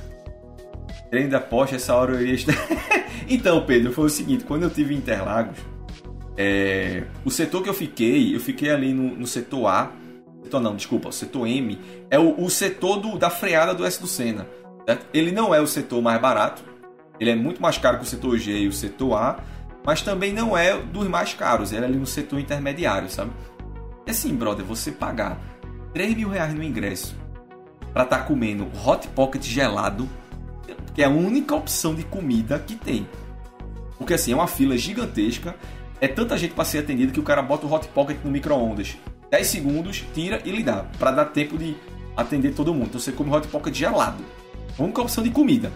Treino 1.11 1.31
da 1.31 1.41
Porsche, 1.41 1.77
essa 1.77 1.95
hora 1.95 2.15
eu 2.15 2.27
ia 2.27 2.35
estar. 2.35 2.55
então, 3.29 3.65
Pedro, 3.65 3.93
foi 3.93 4.05
o 4.05 4.11
seguinte: 4.11 4.45
quando 4.45 4.65
eu 4.65 4.71
tive 4.71 4.95
Interlagos, 4.95 5.59
é... 6.37 7.05
o 7.25 7.31
setor 7.31 7.63
que 7.63 7.71
eu 7.71 7.75
fiquei, 7.75 8.35
eu 8.35 8.41
fiquei 8.41 8.71
ali 8.71 8.93
no, 8.93 9.17
no 9.17 9.27
setor 9.27 9.67
A. 9.67 9.93
Setor 10.43 10.61
não, 10.61 10.77
desculpa, 10.77 11.09
o 11.09 11.13
setor 11.13 11.47
M 11.47 11.79
é 12.11 12.19
o, 12.19 12.43
o 12.43 12.51
setor 12.51 12.99
do, 13.01 13.19
da 13.19 13.31
freada 13.31 13.75
do 13.75 13.85
S 13.85 14.01
do 14.01 14.07
Senna. 14.07 14.47
Certo? 14.87 15.07
Ele 15.13 15.33
não 15.33 15.55
é 15.55 15.61
o 15.61 15.67
setor 15.67 16.01
mais 16.01 16.21
barato, 16.21 16.63
ele 17.19 17.31
é 17.31 17.35
muito 17.35 17.61
mais 17.61 17.77
caro 17.77 17.99
que 17.99 18.05
o 18.05 18.07
setor 18.07 18.39
G 18.39 18.53
e 18.59 18.69
o 18.69 18.73
setor 18.73 19.15
A, 19.15 19.41
mas 19.85 20.03
também 20.03 20.33
não 20.33 20.57
é 20.57 20.79
dos 20.79 21.09
mais 21.09 21.35
caros, 21.35 21.73
ele 21.73 21.85
é 21.85 21.89
ali 21.89 21.99
no 21.99 22.07
setor 22.07 22.39
intermediário, 22.39 23.11
sabe? 23.11 23.31
E 24.07 24.11
assim, 24.11 24.35
brother, 24.35 24.65
você 24.65 24.91
pagar 24.91 25.39
3 25.99 26.15
mil 26.15 26.29
reais 26.29 26.55
no 26.55 26.63
ingresso 26.63 27.17
para 27.93 28.05
estar 28.05 28.19
tá 28.19 28.25
comendo 28.25 28.69
hot 28.87 29.09
pocket 29.09 29.43
gelado 29.43 30.09
que 30.95 31.03
é 31.03 31.07
a 31.07 31.09
única 31.09 31.57
opção 31.57 31.93
de 31.93 32.05
comida 32.05 32.57
que 32.57 32.77
tem. 32.77 33.09
Porque 33.97 34.15
assim, 34.15 34.31
é 34.31 34.37
uma 34.37 34.47
fila 34.47 34.79
gigantesca, 34.79 35.57
é 36.01 36.07
tanta 36.07 36.39
gente 36.39 36.55
para 36.55 36.65
ser 36.65 36.79
atendida 36.79 37.11
que 37.11 37.19
o 37.19 37.25
cara 37.25 37.43
bota 37.43 37.67
o 37.67 37.73
hot 37.73 37.89
pocket 37.89 38.17
no 38.23 38.31
micro-ondas. 38.31 38.97
10 39.29 39.45
segundos, 39.45 40.05
tira 40.15 40.41
e 40.45 40.53
lhe 40.53 40.63
dá, 40.63 40.85
para 41.01 41.11
dar 41.11 41.25
tempo 41.25 41.59
de 41.59 41.77
atender 42.17 42.55
todo 42.55 42.73
mundo. 42.73 42.91
Então 42.91 43.01
você 43.01 43.11
come 43.11 43.35
hot 43.35 43.49
pocket 43.49 43.75
gelado. 43.75 44.23
Única 44.79 45.03
opção 45.03 45.25
de 45.25 45.31
comida. 45.31 45.73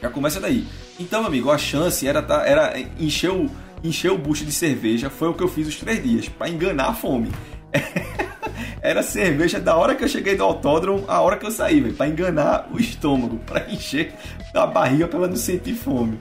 Já 0.00 0.08
começa 0.08 0.40
daí. 0.40 0.66
Então, 0.98 1.26
amigo, 1.26 1.50
a 1.50 1.58
chance 1.58 2.08
era, 2.08 2.24
era 2.46 2.80
encher, 2.98 3.30
o, 3.30 3.50
encher 3.82 4.10
o 4.10 4.16
bucho 4.16 4.46
de 4.46 4.52
cerveja. 4.52 5.10
Foi 5.10 5.28
o 5.28 5.34
que 5.34 5.42
eu 5.42 5.48
fiz 5.48 5.68
os 5.68 5.76
três 5.76 6.02
dias, 6.02 6.30
para 6.30 6.48
enganar 6.48 6.86
a 6.86 6.94
fome. 6.94 7.30
era 8.80 9.02
cerveja 9.02 9.60
da 9.60 9.76
hora 9.76 9.94
que 9.94 10.04
eu 10.04 10.08
cheguei 10.08 10.36
do 10.36 10.44
autódromo 10.44 11.04
a 11.08 11.20
hora 11.20 11.36
que 11.36 11.46
eu 11.46 11.50
saí, 11.50 11.80
velho. 11.80 11.94
Pra 11.94 12.08
enganar 12.08 12.68
o 12.72 12.78
estômago, 12.78 13.38
para 13.46 13.70
encher 13.70 14.14
a 14.54 14.66
barriga 14.66 15.08
pra 15.08 15.18
ela 15.18 15.28
não 15.28 15.36
sentir 15.36 15.74
fome. 15.74 16.18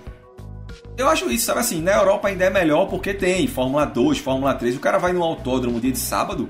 Eu 0.95 1.09
acho 1.09 1.29
isso, 1.31 1.45
sabe 1.45 1.59
assim, 1.59 1.81
na 1.81 1.93
Europa 1.93 2.27
ainda 2.27 2.45
é 2.45 2.49
melhor 2.49 2.85
porque 2.87 3.13
tem 3.13 3.47
Fórmula 3.47 3.85
2, 3.85 4.19
Fórmula 4.19 4.53
3. 4.53 4.75
O 4.75 4.79
cara 4.79 4.99
vai 4.99 5.11
no 5.11 5.23
autódromo 5.23 5.79
dia 5.79 5.91
de 5.91 5.97
sábado, 5.97 6.49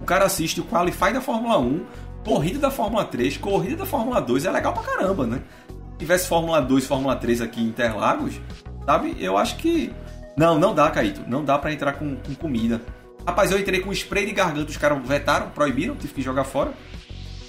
o 0.00 0.04
cara 0.04 0.24
assiste 0.24 0.60
o 0.60 0.64
Qualify 0.64 1.12
da 1.12 1.20
Fórmula 1.20 1.58
1, 1.58 1.84
corrida 2.24 2.58
da 2.60 2.70
Fórmula 2.70 3.04
3, 3.04 3.36
corrida 3.36 3.76
da 3.76 3.86
Fórmula 3.86 4.20
2, 4.20 4.44
é 4.44 4.50
legal 4.50 4.72
pra 4.72 4.82
caramba, 4.82 5.26
né? 5.26 5.42
Se 5.92 5.98
tivesse 5.98 6.28
Fórmula 6.28 6.60
2, 6.60 6.86
Fórmula 6.86 7.16
3 7.16 7.40
aqui 7.40 7.60
em 7.60 7.66
Interlagos, 7.66 8.40
sabe? 8.86 9.16
Eu 9.18 9.36
acho 9.36 9.56
que. 9.56 9.92
Não, 10.36 10.58
não 10.58 10.74
dá, 10.74 10.90
Caíto. 10.90 11.22
Não 11.26 11.44
dá 11.44 11.58
para 11.58 11.72
entrar 11.72 11.92
com, 11.94 12.16
com, 12.16 12.34
comida. 12.34 12.80
Rapaz, 13.26 13.50
eu 13.50 13.58
entrei 13.58 13.80
com 13.80 13.90
spray 13.92 14.26
de 14.26 14.32
garganta, 14.32 14.70
os 14.70 14.76
caras 14.76 15.06
vetaram, 15.06 15.50
proibiram, 15.50 15.96
tive 15.96 16.12
que 16.12 16.22
jogar 16.22 16.44
fora. 16.44 16.74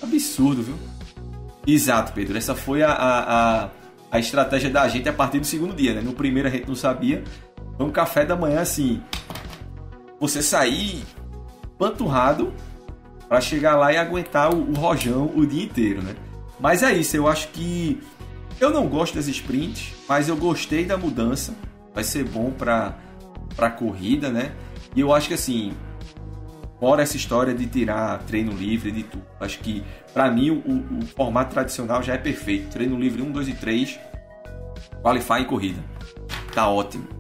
Absurdo, 0.01 0.63
viu? 0.63 0.75
Exato, 1.67 2.13
Pedro. 2.13 2.38
Essa 2.38 2.55
foi 2.55 2.82
a, 2.82 2.91
a, 2.91 3.70
a 4.12 4.20
estratégia 4.20 4.70
da 4.70 4.88
gente 4.88 5.10
a 5.10 5.13
partir 5.13 5.39
do 5.39 5.46
segundo 5.46 5.75
dia, 5.75 5.94
né? 5.94 6.01
No 6.01 6.13
primeiro 6.13 6.48
a 6.48 6.51
gente 6.51 6.67
não 6.67 6.75
sabia. 6.75 7.24
Foi 7.75 7.86
um 7.86 7.91
café 7.91 8.25
da 8.25 8.36
manhã 8.36 8.62
assim. 8.62 9.01
Você 10.20 10.41
sair 10.41 11.03
panturrado 11.77 12.53
para 13.27 13.41
chegar 13.41 13.75
lá 13.75 13.91
e 13.91 13.98
aguentar 13.98 14.53
o, 14.53 14.72
o, 14.72 14.74
rojão 14.74 15.32
o 15.36 15.46
dia 15.46 15.63
inteiro, 15.63 16.01
né? 16.01 16.15
Mas 16.60 16.84
é 16.84 16.94
isso, 16.94 17.17
eu 17.17 17.27
acho 17.27 17.50
que 17.50 18.01
eu 18.62 18.70
não 18.70 18.88
gosto 18.88 19.15
das 19.15 19.27
sprints, 19.27 19.94
mas 20.08 20.29
eu 20.29 20.38
gostei 20.38 20.86
da 20.86 20.98
mudança. 20.98 21.53
Vai 21.94 22.03
ser 22.03 22.24
bom 22.24 22.51
para 22.51 22.98
para 23.55 23.70
corrida, 23.70 24.29
né? 24.29 24.51
E 24.95 25.01
eu 25.01 25.13
acho 25.13 25.27
que 25.27 25.33
assim, 25.33 25.73
fora 26.79 27.03
essa 27.03 27.17
história 27.17 27.53
de 27.53 27.65
tirar 27.67 28.19
treino 28.19 28.51
livre 28.53 28.91
de 28.91 29.03
tudo. 29.03 29.25
Acho 29.39 29.59
que, 29.59 29.83
para 30.13 30.31
mim, 30.31 30.49
o, 30.51 30.99
o, 30.99 31.05
formato 31.05 31.53
tradicional 31.53 32.01
já 32.01 32.13
é 32.13 32.17
perfeito. 32.17 32.69
Treino 32.69 32.97
livre 32.97 33.21
1, 33.21 33.31
2 33.31 33.47
e 33.49 33.53
3, 33.53 33.99
qualify 35.01 35.41
e 35.41 35.45
corrida. 35.45 35.83
Tá 36.53 36.69
ótimo. 36.69 37.14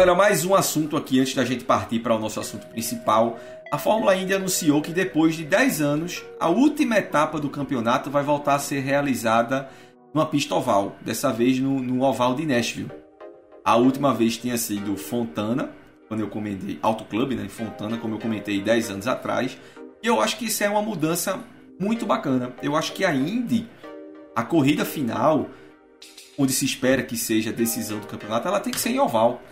Galera, 0.00 0.16
mais 0.16 0.46
um 0.46 0.54
assunto 0.54 0.96
aqui 0.96 1.20
antes 1.20 1.34
da 1.34 1.44
gente 1.44 1.62
partir 1.62 1.98
para 1.98 2.14
o 2.14 2.18
nosso 2.18 2.40
assunto 2.40 2.66
principal. 2.68 3.38
A 3.70 3.76
Fórmula 3.76 4.16
Indy 4.16 4.32
anunciou 4.32 4.80
que 4.80 4.92
depois 4.92 5.34
de 5.36 5.44
10 5.44 5.82
anos, 5.82 6.24
a 6.40 6.48
última 6.48 6.96
etapa 6.96 7.38
do 7.38 7.50
campeonato 7.50 8.10
vai 8.10 8.22
voltar 8.22 8.54
a 8.54 8.58
ser 8.58 8.80
realizada 8.80 9.68
numa 10.14 10.24
pista 10.24 10.54
oval, 10.54 10.96
dessa 11.02 11.30
vez 11.30 11.60
no, 11.60 11.82
no 11.82 12.02
oval 12.02 12.34
de 12.34 12.46
Nashville. 12.46 12.90
A 13.62 13.76
última 13.76 14.14
vez 14.14 14.38
tinha 14.38 14.56
sido 14.56 14.96
Fontana, 14.96 15.70
quando 16.08 16.20
eu 16.20 16.28
comentei 16.28 16.78
Auto 16.80 17.04
Club, 17.04 17.32
né, 17.32 17.46
Fontana, 17.50 17.98
como 17.98 18.14
eu 18.14 18.18
comentei 18.18 18.58
10 18.58 18.92
anos 18.92 19.06
atrás. 19.06 19.58
E 20.02 20.06
eu 20.06 20.18
acho 20.22 20.38
que 20.38 20.46
isso 20.46 20.64
é 20.64 20.70
uma 20.70 20.80
mudança 20.80 21.40
muito 21.78 22.06
bacana. 22.06 22.54
Eu 22.62 22.74
acho 22.74 22.94
que 22.94 23.04
a 23.04 23.14
Indy, 23.14 23.68
a 24.34 24.42
corrida 24.44 24.82
final, 24.82 25.50
onde 26.38 26.54
se 26.54 26.64
espera 26.64 27.02
que 27.02 27.18
seja 27.18 27.50
a 27.50 27.52
decisão 27.52 27.98
do 27.98 28.06
campeonato, 28.06 28.48
ela 28.48 28.60
tem 28.60 28.72
que 28.72 28.80
ser 28.80 28.88
em 28.88 28.98
oval. 28.98 29.42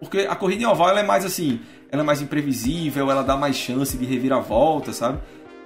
Porque 0.00 0.20
a 0.20 0.36
corrida 0.36 0.62
em 0.62 0.66
oval 0.66 0.96
é 0.96 1.02
mais 1.02 1.24
assim, 1.24 1.60
ela 1.90 2.02
é 2.02 2.04
mais 2.04 2.20
imprevisível, 2.20 3.10
ela 3.10 3.22
dá 3.22 3.36
mais 3.36 3.56
chance 3.56 3.96
de 3.96 4.04
reviravolta, 4.04 4.92
sabe? 4.92 5.18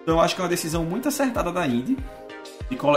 Então 0.02 0.14
eu 0.14 0.20
acho 0.20 0.34
que 0.34 0.40
é 0.40 0.44
uma 0.44 0.50
decisão 0.50 0.84
muito 0.84 1.08
acertada 1.08 1.52
da 1.52 1.66
Indy. 1.66 1.96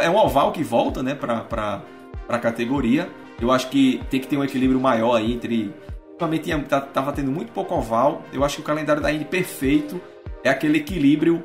É 0.01 0.09
um 0.09 0.15
oval 0.15 0.51
que 0.51 0.63
volta, 0.63 1.01
né, 1.01 1.15
pra, 1.15 1.41
pra, 1.41 1.81
pra 2.27 2.39
categoria. 2.39 3.09
Eu 3.41 3.51
acho 3.51 3.69
que 3.69 4.01
tem 4.09 4.19
que 4.19 4.27
ter 4.27 4.37
um 4.37 4.43
equilíbrio 4.43 4.79
maior 4.79 5.15
aí 5.15 5.33
entre. 5.33 5.73
Ultimamente 6.11 6.49
tava 6.93 7.11
tendo 7.11 7.31
muito 7.31 7.51
pouco 7.51 7.75
oval. 7.75 8.21
Eu 8.31 8.43
acho 8.43 8.57
que 8.57 8.61
o 8.61 8.65
calendário 8.65 9.01
da 9.01 9.11
Indy 9.11 9.25
perfeito 9.25 9.99
é 10.43 10.49
aquele 10.49 10.77
equilíbrio 10.77 11.43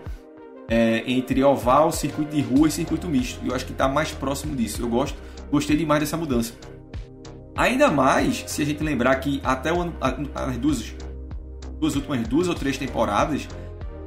é, 0.68 1.02
entre 1.06 1.42
oval, 1.42 1.90
circuito 1.90 2.36
de 2.36 2.42
rua 2.42 2.68
e 2.68 2.70
circuito 2.70 3.08
misto. 3.08 3.40
Eu 3.44 3.54
acho 3.54 3.64
que 3.64 3.72
está 3.72 3.88
mais 3.88 4.12
próximo 4.12 4.54
disso. 4.54 4.82
Eu 4.82 4.88
gosto, 4.88 5.18
gostei 5.50 5.76
demais 5.76 6.00
dessa 6.00 6.16
mudança. 6.16 6.52
Ainda 7.58 7.90
mais 7.90 8.44
se 8.46 8.62
a 8.62 8.64
gente 8.64 8.84
lembrar 8.84 9.16
que 9.16 9.40
até 9.42 9.72
o 9.72 9.80
ano, 9.80 9.92
as 10.00 10.56
duas, 10.58 10.94
duas 11.80 11.96
últimas 11.96 12.28
duas 12.28 12.46
ou 12.46 12.54
três 12.54 12.78
temporadas, 12.78 13.48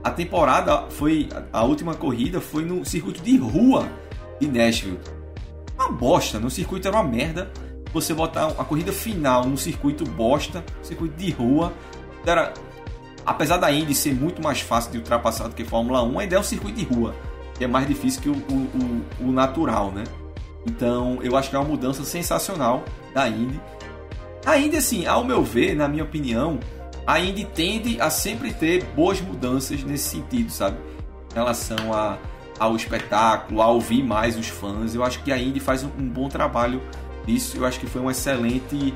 a 0.02 0.10
temporada 0.10 0.90
foi 0.90 1.28
a 1.52 1.62
última 1.62 1.94
corrida 1.94 2.40
foi 2.40 2.64
no 2.64 2.86
circuito 2.86 3.22
de 3.22 3.36
rua 3.36 3.90
de 4.40 4.48
Nashville. 4.48 4.98
Uma 5.76 5.92
bosta, 5.92 6.40
no 6.40 6.50
circuito 6.50 6.88
era 6.88 6.96
uma 6.96 7.04
merda. 7.04 7.52
Você 7.92 8.14
botar 8.14 8.48
a 8.48 8.64
corrida 8.64 8.94
final 8.94 9.46
no 9.46 9.58
circuito 9.58 10.06
bosta, 10.06 10.64
circuito 10.82 11.18
de 11.18 11.30
rua, 11.32 11.74
era 12.26 12.54
apesar 13.26 13.58
da 13.58 13.70
Indy 13.70 13.94
ser 13.94 14.16
muito 14.16 14.42
mais 14.42 14.62
fácil 14.62 14.94
de 14.94 15.00
ultrapassar 15.00 15.50
do 15.50 15.56
que 15.56 15.64
a 15.64 15.66
Fórmula 15.66 16.02
1, 16.02 16.20
a 16.20 16.24
ideia 16.24 16.38
é 16.38 16.42
o 16.42 16.44
circuito 16.46 16.78
de 16.78 16.86
rua, 16.86 17.14
que 17.58 17.66
é 17.66 17.68
mais 17.68 17.86
difícil 17.86 18.22
que 18.22 18.30
o, 18.30 18.34
o, 18.34 19.26
o, 19.26 19.28
o 19.28 19.32
natural, 19.34 19.92
né? 19.92 20.06
Então 20.66 21.20
eu 21.22 21.36
acho 21.36 21.50
que 21.50 21.56
é 21.56 21.60
uma 21.60 21.68
mudança 21.68 22.04
sensacional 22.04 22.84
da 23.14 23.28
Indy. 23.28 23.60
A 24.46 24.58
Indy, 24.58 24.78
assim, 24.78 25.06
ao 25.06 25.24
meu 25.24 25.44
ver, 25.44 25.76
na 25.76 25.88
minha 25.88 26.04
opinião, 26.04 26.60
a 27.06 27.20
Indy 27.20 27.46
tende 27.46 28.02
a 28.02 28.10
sempre 28.10 28.54
ter 28.54 28.84
boas 28.96 29.22
mudanças 29.22 29.84
nesse 29.84 30.10
sentido, 30.10 30.52
sabe? 30.52 30.78
Em 31.32 31.36
relação 31.36 31.94
a, 31.94 32.18
ao 32.60 32.76
espetáculo, 32.76 33.62
a 33.62 33.68
ouvir 33.68 34.04
mais 34.04 34.38
os 34.38 34.48
fãs. 34.48 34.96
Eu 34.96 35.04
acho 35.04 35.24
que 35.24 35.32
a 35.32 35.38
Indy 35.38 35.60
faz 35.60 35.84
um, 35.84 35.90
um 35.98 36.08
bom 36.08 36.28
trabalho 36.28 36.82
nisso. 37.28 37.58
Eu 37.58 37.66
acho 37.66 37.80
que 37.80 37.88
foi 37.88 38.02
uma 38.02 38.12
excelente, 38.12 38.94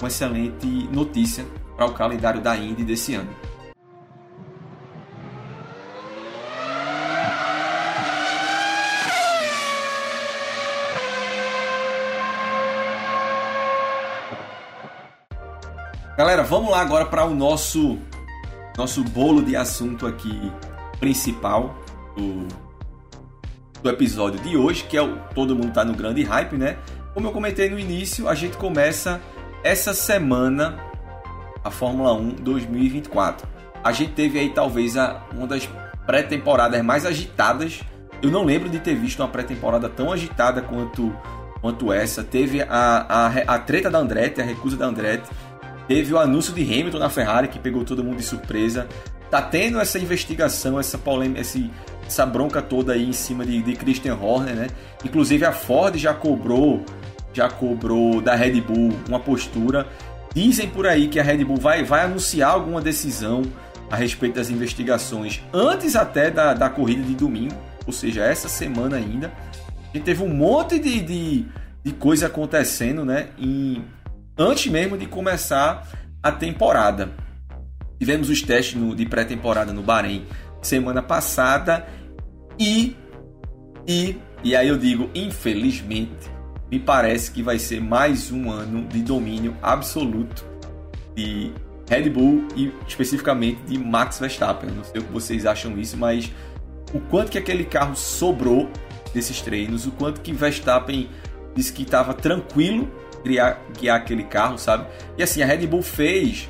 uma 0.00 0.08
excelente 0.08 0.66
notícia 0.92 1.44
para 1.76 1.86
o 1.86 1.92
calendário 1.92 2.40
da 2.40 2.56
Indy 2.56 2.84
desse 2.84 3.14
ano. 3.14 3.28
Galera, 16.28 16.46
vamos 16.46 16.70
lá 16.70 16.82
agora 16.82 17.06
para 17.06 17.24
o 17.24 17.34
nosso 17.34 17.98
nosso 18.76 19.02
bolo 19.02 19.42
de 19.42 19.56
assunto 19.56 20.06
aqui 20.06 20.52
principal 21.00 21.74
do, 22.14 22.46
do 23.82 23.88
episódio 23.88 24.38
de 24.40 24.54
hoje, 24.54 24.84
que 24.84 24.94
é 24.94 25.00
o 25.00 25.16
todo 25.34 25.56
mundo 25.56 25.72
tá 25.72 25.86
no 25.86 25.94
grande 25.94 26.22
hype, 26.22 26.58
né? 26.58 26.76
Como 27.14 27.26
eu 27.26 27.32
comentei 27.32 27.70
no 27.70 27.78
início, 27.78 28.28
a 28.28 28.34
gente 28.34 28.58
começa 28.58 29.22
essa 29.64 29.94
semana 29.94 30.76
a 31.64 31.70
Fórmula 31.70 32.12
1 32.12 32.28
2024. 32.42 33.48
A 33.82 33.90
gente 33.90 34.12
teve 34.12 34.38
aí 34.38 34.50
talvez 34.50 34.98
a, 34.98 35.22
uma 35.32 35.46
das 35.46 35.66
pré-temporadas 36.04 36.84
mais 36.84 37.06
agitadas. 37.06 37.80
Eu 38.20 38.30
não 38.30 38.44
lembro 38.44 38.68
de 38.68 38.80
ter 38.80 38.94
visto 38.94 39.20
uma 39.20 39.28
pré-temporada 39.28 39.88
tão 39.88 40.12
agitada 40.12 40.60
quanto, 40.60 41.10
quanto 41.62 41.90
essa. 41.90 42.22
Teve 42.22 42.60
a, 42.60 42.68
a, 42.68 43.54
a 43.54 43.58
treta 43.58 43.88
da 43.88 43.98
Andretti, 43.98 44.42
a 44.42 44.44
recusa 44.44 44.76
da 44.76 44.84
Andretti 44.84 45.26
Teve 45.88 46.12
o 46.12 46.18
anúncio 46.18 46.52
de 46.52 46.62
Hamilton 46.62 46.98
na 46.98 47.08
Ferrari 47.08 47.48
que 47.48 47.58
pegou 47.58 47.82
todo 47.82 48.04
mundo 48.04 48.18
de 48.18 48.22
surpresa. 48.22 48.86
Tá 49.30 49.40
tendo 49.40 49.80
essa 49.80 49.98
investigação, 49.98 50.78
essa 50.78 50.98
polêmica, 50.98 51.40
essa 52.06 52.26
bronca 52.26 52.60
toda 52.60 52.92
aí 52.92 53.08
em 53.08 53.12
cima 53.12 53.44
de, 53.44 53.62
de 53.62 53.74
Christian 53.74 54.16
Horner, 54.16 54.54
né? 54.54 54.66
Inclusive 55.02 55.46
a 55.46 55.52
Ford 55.52 55.96
já 55.96 56.12
cobrou, 56.12 56.84
já 57.32 57.48
cobrou 57.48 58.20
da 58.20 58.34
Red 58.34 58.60
Bull 58.60 58.92
uma 59.08 59.18
postura. 59.18 59.86
Dizem 60.34 60.68
por 60.68 60.86
aí 60.86 61.08
que 61.08 61.18
a 61.18 61.22
Red 61.22 61.42
Bull 61.44 61.56
vai, 61.56 61.82
vai 61.82 62.04
anunciar 62.04 62.50
alguma 62.50 62.82
decisão 62.82 63.42
a 63.90 63.96
respeito 63.96 64.34
das 64.34 64.50
investigações 64.50 65.42
antes 65.52 65.96
até 65.96 66.30
da, 66.30 66.52
da 66.52 66.68
corrida 66.68 67.02
de 67.02 67.14
domingo, 67.14 67.54
ou 67.86 67.92
seja, 67.92 68.22
essa 68.22 68.48
semana 68.48 68.96
ainda. 68.96 69.32
A 69.90 69.96
gente 69.96 70.04
teve 70.04 70.22
um 70.22 70.28
monte 70.28 70.78
de, 70.78 71.00
de, 71.00 71.46
de 71.82 71.92
coisa 71.92 72.26
acontecendo, 72.26 73.06
né? 73.06 73.28
Em, 73.38 73.82
antes 74.38 74.70
mesmo 74.70 74.96
de 74.96 75.06
começar 75.06 75.86
a 76.22 76.30
temporada. 76.30 77.10
Tivemos 77.98 78.30
os 78.30 78.40
testes 78.40 78.76
no, 78.76 78.94
de 78.94 79.04
pré-temporada 79.04 79.72
no 79.72 79.82
Bahrein 79.82 80.24
semana 80.62 81.02
passada 81.02 81.86
e, 82.58 82.96
e, 83.86 84.16
e 84.44 84.54
aí 84.54 84.68
eu 84.68 84.78
digo, 84.78 85.10
infelizmente, 85.14 86.30
me 86.70 86.78
parece 86.78 87.30
que 87.30 87.42
vai 87.42 87.58
ser 87.58 87.80
mais 87.80 88.30
um 88.30 88.50
ano 88.50 88.86
de 88.86 89.02
domínio 89.02 89.56
absoluto 89.62 90.44
de 91.14 91.52
Red 91.88 92.10
Bull 92.10 92.46
e 92.54 92.72
especificamente 92.86 93.62
de 93.62 93.78
Max 93.78 94.18
Verstappen. 94.18 94.70
Não 94.70 94.84
sei 94.84 95.00
o 95.00 95.04
que 95.04 95.12
vocês 95.12 95.46
acham 95.46 95.78
isso, 95.78 95.96
mas 95.96 96.30
o 96.92 97.00
quanto 97.00 97.30
que 97.32 97.38
aquele 97.38 97.64
carro 97.64 97.96
sobrou 97.96 98.70
desses 99.12 99.40
treinos, 99.40 99.86
o 99.86 99.92
quanto 99.92 100.20
que 100.20 100.32
Verstappen 100.32 101.08
disse 101.54 101.72
que 101.72 101.82
estava 101.82 102.12
tranquilo 102.14 102.88
guiar, 103.24 103.60
guiar 103.78 103.96
aquele 103.96 104.24
carro, 104.24 104.58
sabe? 104.58 104.86
E 105.16 105.22
assim, 105.22 105.42
a 105.42 105.46
Red 105.46 105.66
Bull 105.66 105.82
fez 105.82 106.48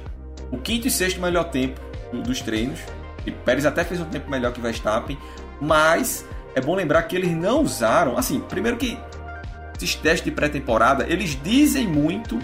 o 0.51 0.59
quinto 0.59 0.87
e 0.89 0.91
sexto 0.91 1.21
melhor 1.21 1.45
tempo 1.45 1.81
dos 2.13 2.41
treinos. 2.41 2.81
E 3.27 3.31
Pérez 3.31 3.67
até 3.67 3.85
fez 3.85 4.01
um 4.01 4.07
tempo 4.07 4.31
melhor 4.31 4.53
que 4.53 4.61
Verstappen, 4.61 5.19
mas 5.61 6.25
é 6.55 6.61
bom 6.61 6.75
lembrar 6.75 7.03
que 7.03 7.17
eles 7.17 7.31
não 7.31 7.63
usaram, 7.63 8.17
assim, 8.17 8.41
primeiro 8.41 8.77
que 8.77 8.99
esses 9.77 9.95
testes 9.95 10.25
de 10.25 10.31
pré-temporada, 10.31 11.07
eles 11.09 11.39
dizem 11.43 11.87
muito, 11.87 12.39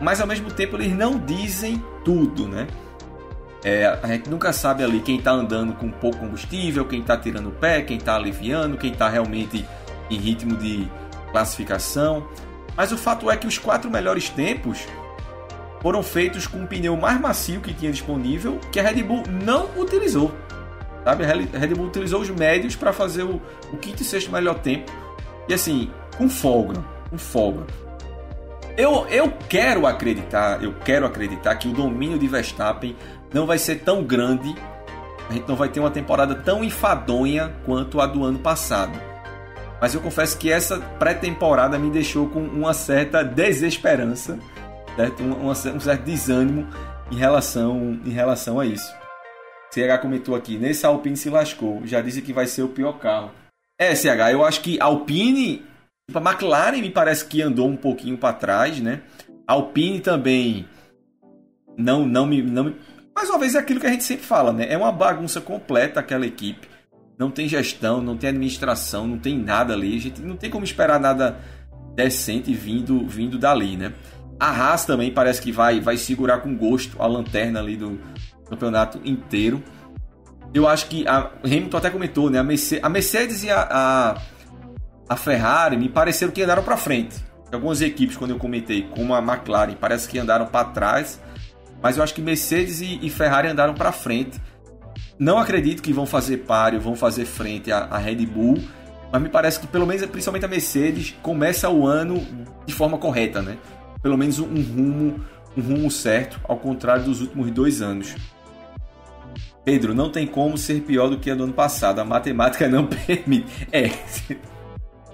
mas 0.00 0.20
ao 0.20 0.26
mesmo 0.26 0.50
tempo 0.50 0.76
eles 0.76 0.94
não 0.94 1.18
dizem 1.18 1.82
tudo, 2.04 2.46
né? 2.46 2.66
É, 3.64 3.86
a 4.00 4.06
gente 4.06 4.30
nunca 4.30 4.52
sabe 4.52 4.84
ali 4.84 5.00
quem 5.00 5.18
está 5.18 5.32
andando 5.32 5.72
com 5.72 5.90
pouco 5.90 6.18
combustível, 6.18 6.84
quem 6.84 7.00
está 7.00 7.16
tirando 7.16 7.48
o 7.48 7.52
pé, 7.52 7.82
quem 7.82 7.96
está 7.96 8.14
aliviando, 8.14 8.76
quem 8.76 8.92
está 8.92 9.08
realmente 9.08 9.66
em 10.08 10.16
ritmo 10.16 10.56
de 10.56 10.88
classificação. 11.32 12.28
Mas 12.78 12.92
o 12.92 12.96
fato 12.96 13.28
é 13.28 13.36
que 13.36 13.48
os 13.48 13.58
quatro 13.58 13.90
melhores 13.90 14.30
tempos 14.30 14.86
foram 15.82 16.00
feitos 16.00 16.46
com 16.46 16.62
o 16.62 16.66
pneu 16.66 16.96
mais 16.96 17.20
macio 17.20 17.60
que 17.60 17.74
tinha 17.74 17.90
disponível, 17.90 18.60
que 18.70 18.78
a 18.78 18.84
Red 18.84 19.02
Bull 19.02 19.24
não 19.44 19.68
utilizou. 19.76 20.32
Sabe? 21.02 21.24
A 21.24 21.58
Red 21.58 21.74
Bull 21.74 21.86
utilizou 21.86 22.20
os 22.20 22.30
médios 22.30 22.76
para 22.76 22.92
fazer 22.92 23.24
o, 23.24 23.42
o 23.72 23.76
quinto 23.78 24.02
e 24.02 24.04
sexto 24.04 24.30
melhor 24.30 24.60
tempo. 24.60 24.92
E 25.48 25.54
assim, 25.54 25.90
com 26.16 26.28
folga. 26.28 26.84
Com 27.10 27.18
folga. 27.18 27.66
Eu, 28.76 29.08
eu 29.08 29.32
quero 29.48 29.84
acreditar, 29.84 30.62
eu 30.62 30.72
quero 30.84 31.04
acreditar 31.04 31.56
que 31.56 31.66
o 31.66 31.72
domínio 31.72 32.16
de 32.16 32.28
Verstappen 32.28 32.94
não 33.34 33.44
vai 33.44 33.58
ser 33.58 33.80
tão 33.80 34.04
grande. 34.04 34.54
A 35.28 35.32
gente 35.32 35.48
não 35.48 35.56
vai 35.56 35.68
ter 35.68 35.80
uma 35.80 35.90
temporada 35.90 36.32
tão 36.36 36.62
enfadonha 36.62 37.56
quanto 37.66 38.00
a 38.00 38.06
do 38.06 38.24
ano 38.24 38.38
passado. 38.38 38.96
Mas 39.80 39.94
eu 39.94 40.00
confesso 40.00 40.36
que 40.38 40.50
essa 40.50 40.80
pré-temporada 40.98 41.78
me 41.78 41.90
deixou 41.90 42.28
com 42.28 42.40
uma 42.40 42.74
certa 42.74 43.22
desesperança 43.22 44.38
certo? 44.98 45.22
Um, 45.22 45.48
um, 45.48 45.54
certo 45.54 46.02
desânimo 46.02 46.66
em 47.10 47.16
relação, 47.16 48.00
em 48.04 48.10
relação 48.10 48.58
a 48.58 48.66
isso. 48.66 48.92
CH 49.70 50.00
comentou 50.02 50.34
aqui, 50.34 50.58
nesse 50.58 50.84
Alpine 50.84 51.16
se 51.16 51.30
lascou, 51.30 51.82
já 51.84 52.00
disse 52.00 52.20
que 52.20 52.32
vai 52.32 52.46
ser 52.46 52.62
o 52.62 52.68
pior 52.68 52.94
carro. 52.94 53.30
É, 53.78 53.94
CH, 53.94 54.32
eu 54.32 54.44
acho 54.44 54.60
que 54.60 54.80
Alpine, 54.80 55.64
a 56.12 56.18
McLaren 56.18 56.80
me 56.80 56.90
parece 56.90 57.24
que 57.24 57.40
andou 57.40 57.68
um 57.68 57.76
pouquinho 57.76 58.18
para 58.18 58.34
trás, 58.34 58.80
né? 58.80 59.02
Alpine 59.46 60.00
também 60.00 60.66
não, 61.76 62.04
não 62.04 62.26
me, 62.26 62.42
não 62.42 62.64
me... 62.64 62.76
Mais 63.14 63.30
uma 63.30 63.38
vez 63.38 63.54
é 63.54 63.58
aquilo 63.58 63.78
que 63.78 63.86
a 63.86 63.90
gente 63.90 64.04
sempre 64.04 64.24
fala, 64.24 64.52
né? 64.52 64.66
É 64.68 64.76
uma 64.76 64.90
bagunça 64.90 65.40
completa 65.40 66.00
aquela 66.00 66.26
equipe. 66.26 66.67
Não 67.18 67.30
tem 67.30 67.48
gestão, 67.48 68.00
não 68.00 68.16
tem 68.16 68.30
administração, 68.30 69.06
não 69.06 69.18
tem 69.18 69.36
nada 69.36 69.74
ali. 69.74 69.96
A 69.96 70.00
gente 70.00 70.22
não 70.22 70.36
tem 70.36 70.48
como 70.48 70.64
esperar 70.64 71.00
nada 71.00 71.40
decente 71.94 72.54
vindo, 72.54 73.06
vindo 73.08 73.36
dali, 73.36 73.76
né? 73.76 73.92
A 74.38 74.50
Haas 74.50 74.84
também 74.84 75.12
parece 75.12 75.42
que 75.42 75.50
vai, 75.50 75.80
vai 75.80 75.96
segurar 75.96 76.38
com 76.38 76.56
gosto 76.56 77.02
a 77.02 77.06
lanterna 77.06 77.58
ali 77.58 77.76
do 77.76 78.00
campeonato 78.48 79.00
inteiro. 79.04 79.60
Eu 80.54 80.68
acho 80.68 80.86
que 80.86 81.06
a 81.08 81.30
Hamilton 81.44 81.76
até 81.76 81.90
comentou, 81.90 82.30
né? 82.30 82.38
A 82.38 82.44
Mercedes, 82.44 82.84
a 82.84 82.88
Mercedes 82.88 83.42
e 83.42 83.50
a, 83.50 83.68
a, 83.68 84.22
a, 85.08 85.16
Ferrari 85.16 85.76
me 85.76 85.88
pareceram 85.88 86.32
que 86.32 86.40
andaram 86.40 86.62
para 86.62 86.76
frente. 86.76 87.16
Algumas 87.52 87.80
equipes, 87.80 88.16
quando 88.16 88.30
eu 88.30 88.38
comentei, 88.38 88.82
como 88.94 89.12
a 89.12 89.18
McLaren, 89.18 89.74
parece 89.74 90.08
que 90.08 90.18
andaram 90.18 90.46
para 90.46 90.68
trás. 90.68 91.20
Mas 91.82 91.96
eu 91.96 92.02
acho 92.02 92.14
que 92.14 92.22
Mercedes 92.22 92.80
e, 92.80 93.00
e 93.02 93.10
Ferrari 93.10 93.48
andaram 93.48 93.74
para 93.74 93.90
frente. 93.90 94.40
Não 95.18 95.38
acredito 95.38 95.82
que 95.82 95.92
vão 95.92 96.06
fazer 96.06 96.38
páreo, 96.38 96.80
vão 96.80 96.94
fazer 96.94 97.24
frente 97.24 97.72
à, 97.72 97.98
Red 97.98 98.26
Bull. 98.26 98.58
Mas 99.10 99.22
me 99.22 99.28
parece 99.28 99.58
que, 99.58 99.66
pelo 99.66 99.86
menos, 99.86 100.04
principalmente 100.06 100.44
a 100.44 100.48
Mercedes, 100.48 101.16
começa 101.22 101.68
o 101.70 101.86
ano 101.86 102.24
de 102.66 102.74
forma 102.74 102.98
correta, 102.98 103.40
né? 103.40 103.56
pelo 104.02 104.16
menos 104.16 104.38
um 104.38 104.46
rumo, 104.46 105.20
um 105.56 105.60
rumo 105.60 105.90
certo, 105.90 106.40
ao 106.44 106.56
contrário 106.56 107.04
dos 107.04 107.20
últimos 107.20 107.50
dois 107.50 107.82
anos. 107.82 108.14
Pedro, 109.64 109.94
não 109.94 110.10
tem 110.10 110.26
como 110.26 110.56
ser 110.56 110.80
pior 110.82 111.08
do 111.08 111.18
que 111.18 111.30
a 111.30 111.34
do 111.34 111.44
ano 111.44 111.52
passado. 111.52 111.98
A 111.98 112.04
matemática 112.04 112.68
não 112.68 112.86
permite. 113.06 113.46
É. 113.70 113.90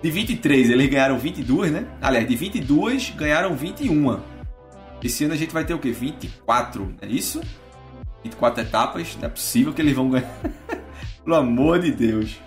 De 0.01 0.11
23, 0.11 0.71
eles 0.71 0.89
ganharam 0.89 1.19
22, 1.19 1.73
né? 1.73 1.87
Aliás, 2.01 2.29
de 2.29 2.37
22 2.37 3.11
ganharam 3.17 3.57
21. 3.57 4.21
Esse 5.03 5.25
ano 5.25 5.35
a 5.35 5.37
gente 5.37 5.53
vai 5.53 5.65
ter 5.65 5.75
o 5.75 5.79
quê? 5.79 5.91
24, 5.91 6.95
é 7.01 7.07
isso? 7.07 7.41
24 8.25 8.63
etapas. 8.63 9.17
Não 9.17 9.27
é 9.27 9.29
possível 9.29 9.73
que 9.73 9.81
eles 9.81 9.95
vão 9.95 10.11
ganhar. 10.11 10.31
Pelo 11.25 11.37
amor 11.37 11.79
de 11.79 11.93
Deus. 11.93 12.39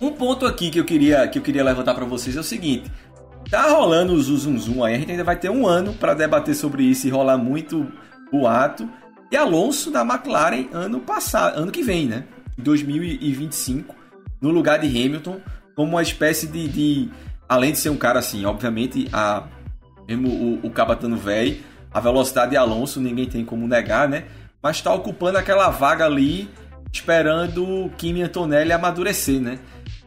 Um 0.00 0.12
ponto 0.12 0.46
aqui 0.46 0.70
que 0.70 0.78
eu 0.78 0.84
queria, 0.84 1.26
que 1.26 1.38
eu 1.38 1.42
queria 1.42 1.64
levantar 1.64 1.94
para 1.94 2.04
vocês 2.04 2.36
é 2.36 2.40
o 2.40 2.44
seguinte: 2.44 2.90
Tá 3.50 3.70
rolando 3.70 4.12
o 4.12 4.20
zum 4.20 4.58
zum 4.58 4.84
aí, 4.84 4.94
a 4.94 4.98
gente 4.98 5.10
ainda 5.10 5.24
vai 5.24 5.36
ter 5.36 5.50
um 5.50 5.66
ano 5.66 5.94
para 5.94 6.12
debater 6.12 6.54
sobre 6.54 6.82
isso 6.84 7.06
e 7.06 7.10
rolar 7.10 7.38
muito 7.38 7.90
boato. 8.30 8.88
E 9.30 9.36
Alonso 9.36 9.90
da 9.90 10.02
McLaren 10.02 10.68
ano 10.72 11.00
passado, 11.00 11.58
ano 11.58 11.72
que 11.72 11.82
vem, 11.82 12.06
né? 12.06 12.24
2025, 12.58 13.94
no 14.40 14.50
lugar 14.50 14.78
de 14.78 14.86
Hamilton, 14.86 15.40
como 15.74 15.92
uma 15.92 16.02
espécie 16.02 16.46
de, 16.46 16.68
de 16.68 17.08
além 17.48 17.72
de 17.72 17.78
ser 17.78 17.88
um 17.88 17.96
cara 17.96 18.18
assim, 18.18 18.44
obviamente 18.44 19.08
a 19.12 19.44
mesmo 20.06 20.28
o, 20.28 20.66
o 20.66 20.70
cabatano 20.70 21.16
velho, 21.16 21.58
a 21.92 22.00
velocidade 22.00 22.50
de 22.50 22.56
Alonso 22.56 23.00
ninguém 23.00 23.26
tem 23.26 23.44
como 23.44 23.66
negar, 23.66 24.08
né? 24.08 24.24
Mas 24.62 24.76
está 24.76 24.92
ocupando 24.92 25.38
aquela 25.38 25.70
vaga 25.70 26.04
ali, 26.04 26.48
esperando 26.92 27.90
Kimi 27.96 28.22
Antonelli 28.22 28.72
amadurecer, 28.72 29.40
né? 29.40 29.58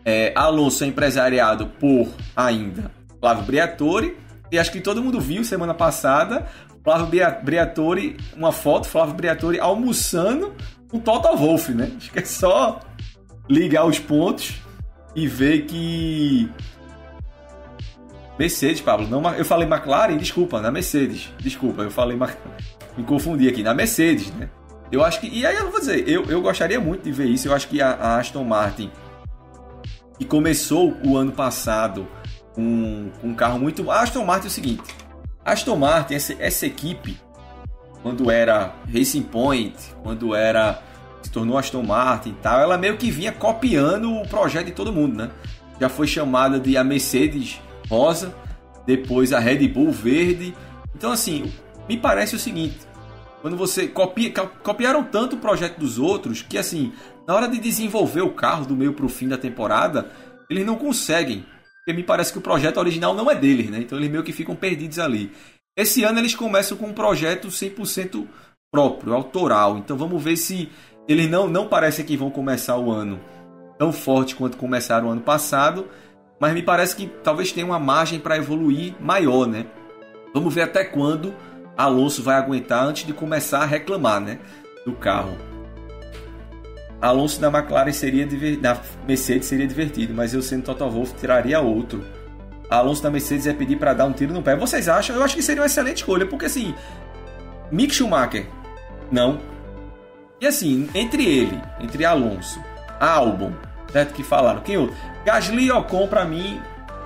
É, 0.04 0.34
Alonso 0.36 0.84
é 0.84 0.88
empresariado 0.88 1.68
por 1.68 2.10
ainda 2.36 2.92
Flávio 3.20 3.44
Briatore. 3.44 4.18
E 4.52 4.60
acho 4.60 4.72
que 4.72 4.82
todo 4.82 5.02
mundo 5.02 5.22
viu 5.22 5.44
semana 5.46 5.74
passada 5.74 6.48
Flávio 6.84 7.08
Briatore, 7.44 8.18
uma 8.36 8.52
foto, 8.52 8.88
Flávio 8.88 9.14
Briatore 9.14 9.60
almoçando 9.60 10.54
com 10.90 11.00
Toto 11.00 11.36
Wolff, 11.38 11.72
né? 11.74 11.92
Acho 11.96 12.12
que 12.12 12.20
é 12.20 12.26
só 12.26 12.80
ligar 13.48 13.86
os 13.86 14.00
pontos 14.00 14.56
e 15.16 15.28
ver 15.28 15.66
que 15.66 16.50
Mercedes, 18.38 18.82
Pablo, 18.82 19.08
não, 19.08 19.28
eu 19.34 19.46
falei 19.46 19.68
McLaren, 19.68 20.18
desculpa, 20.18 20.62
na 20.62 20.72
Mercedes, 20.72 21.30
desculpa, 21.40 21.84
eu 21.84 21.92
falei 21.92 22.18
me 22.98 23.04
confundi 23.04 23.48
aqui, 23.48 23.62
na 23.62 23.74
Mercedes, 23.74 24.32
né? 24.34 24.50
Eu 24.92 25.04
acho 25.04 25.22
que, 25.22 25.28
e 25.28 25.46
aí 25.46 25.56
eu 25.56 25.72
vou 25.72 25.80
dizer, 25.80 26.08
eu, 26.08 26.26
eu 26.26 26.42
gostaria 26.42 26.80
muito 26.80 27.04
de 27.04 27.12
ver 27.12 27.28
isso, 27.28 27.48
eu 27.48 27.54
acho 27.54 27.68
que 27.68 27.82
a, 27.82 27.92
a 27.92 28.18
Aston 28.18 28.44
Martin, 28.44 28.92
que 30.18 30.26
começou 30.26 30.98
o 31.06 31.18
ano 31.18 31.32
passado 31.32 32.08
com, 32.54 33.10
com 33.20 33.30
um 33.30 33.34
carro 33.34 33.60
muito. 33.60 33.90
A 33.90 34.02
Aston 34.02 34.26
Martin 34.26 34.48
é 34.48 34.50
o 34.50 34.52
seguinte: 34.52 34.96
Aston 35.44 35.76
Martin, 35.78 36.16
essa, 36.16 36.36
essa 36.40 36.66
equipe, 36.66 37.18
quando 38.04 38.30
era 38.30 38.76
Racing 38.94 39.24
Point, 39.24 39.76
quando 40.04 40.36
era 40.36 40.82
se 41.24 41.32
tornou 41.32 41.58
Aston 41.58 41.84
Martin 41.84 42.30
e 42.30 42.34
tal, 42.34 42.60
ela 42.60 42.78
meio 42.78 42.98
que 42.98 43.12
vinha 43.12 43.32
copiando 43.32 44.14
o 44.14 44.28
projeto 44.28 44.66
de 44.66 44.72
todo 44.72 44.92
mundo, 44.92 45.16
né? 45.16 45.32
Já 45.80 45.88
foi 45.88 46.08
chamada 46.08 46.60
de 46.60 46.78
a 46.78 46.84
Mercedes 46.84 47.60
rosa, 47.92 48.34
depois 48.88 49.34
a 49.34 49.40
Red 49.40 49.68
Bull 49.68 49.92
verde. 49.92 50.56
Então, 50.96 51.12
assim, 51.12 51.52
me 51.90 51.98
parece 51.98 52.36
o 52.36 52.40
seguinte: 52.40 52.80
quando 53.42 53.58
você 53.58 53.88
copia, 53.88 54.32
copiaram 54.32 55.04
tanto 55.04 55.36
o 55.36 55.40
projeto 55.40 55.78
dos 55.78 56.00
outros 56.00 56.42
que, 56.42 56.58
assim, 56.58 56.94
na 57.28 57.36
hora 57.36 57.48
de 57.48 57.60
desenvolver 57.60 58.22
o 58.22 58.32
carro 58.32 58.66
do 58.66 58.76
meio 58.76 58.94
para 58.94 59.06
o 59.06 59.10
fim 59.10 59.28
da 59.28 59.38
temporada, 59.38 60.10
eles 60.50 60.66
não 60.66 60.76
conseguem 60.76 61.46
porque 61.82 61.94
me 61.94 62.04
parece 62.04 62.32
que 62.32 62.38
o 62.38 62.42
projeto 62.42 62.78
original 62.78 63.16
não 63.16 63.30
é 63.30 63.36
deles, 63.36 63.70
né? 63.70 63.80
Então 63.80 63.98
eles 63.98 64.10
meio 64.10 64.24
que 64.24 64.32
ficam 64.32 64.56
perdidos 64.56 65.00
ali. 65.00 65.32
Esse 65.76 66.04
ano 66.04 66.20
eles 66.20 66.36
começam 66.36 66.78
com 66.78 66.88
um 66.88 66.94
projeto 66.94 67.48
100% 67.48 68.28
próprio, 68.72 69.14
autoral. 69.14 69.78
Então 69.78 69.98
vamos 69.98 70.24
ver 70.24 70.38
se 70.38 70.70
eles 71.08 71.30
não 71.30 71.48
não 71.48 71.68
parecem 71.68 72.06
que 72.06 72.16
vão 72.16 72.30
começar 72.30 72.78
o 72.78 72.92
ano 72.92 73.20
tão 73.80 73.92
forte 73.92 74.36
quanto 74.36 74.58
começaram 74.58 75.08
o 75.08 75.12
ano 75.12 75.22
passado, 75.22 75.88
mas 76.42 76.56
me 76.56 76.64
parece 76.64 76.96
que 76.96 77.06
talvez 77.24 77.52
tenha 77.52 77.68
uma 77.68 77.78
margem 77.78 78.20
para 78.20 78.36
evoluir 78.36 78.96
maior, 79.00 79.46
né? 79.46 79.68
Vamos 80.34 80.52
ver 80.52 80.64
até 80.64 80.84
quando 80.84 81.36
Alonso 81.78 82.24
vai 82.24 82.36
aguentar 82.36 82.84
antes 82.84 83.06
de 83.06 83.14
começar 83.14 83.60
a 83.60 83.66
reclamar, 83.66 84.20
né, 84.20 84.40
do 84.84 84.94
carro. 84.94 85.38
Alonso 87.00 87.40
da 87.40 87.48
McLaren 87.48 87.92
seria 87.92 88.26
da 88.58 88.82
Mercedes 89.08 89.48
seria 89.48 89.68
divertido, 89.68 90.16
mas 90.16 90.34
eu 90.34 90.42
sendo 90.42 90.64
Toto 90.64 90.90
Wolff 90.90 91.14
tiraria 91.14 91.60
outro. 91.60 92.04
Alonso 92.72 93.04
da 93.04 93.12
Mercedes 93.12 93.46
ia 93.46 93.54
pedir 93.54 93.78
para 93.78 93.94
dar 93.94 94.06
um 94.06 94.12
tiro 94.12 94.34
no 94.34 94.42
pé. 94.42 94.56
Vocês 94.56 94.90
acham? 94.90 95.16
Eu 95.16 95.24
acho 95.24 95.36
que 95.36 95.44
seria 95.44 95.62
uma 95.62 95.68
excelente 95.68 95.98
escolha, 95.98 96.26
porque 96.26 96.46
assim, 96.46 96.74
Mick 97.72 97.94
Schumacher, 97.94 98.48
não. 99.12 99.40
E 100.40 100.48
assim, 100.48 100.90
entre 100.96 101.24
ele, 101.24 101.62
entre 101.80 102.04
Alonso, 102.04 102.60
Albon, 103.00 103.52
certo 103.92 104.14
que 104.14 104.24
falaram, 104.24 104.62
quem 104.62 104.78
outro? 104.78 104.96
Gasly 105.26 105.66
e 105.66 105.72
Ocon 105.72 106.08
para 106.08 106.26
mim, 106.26 106.60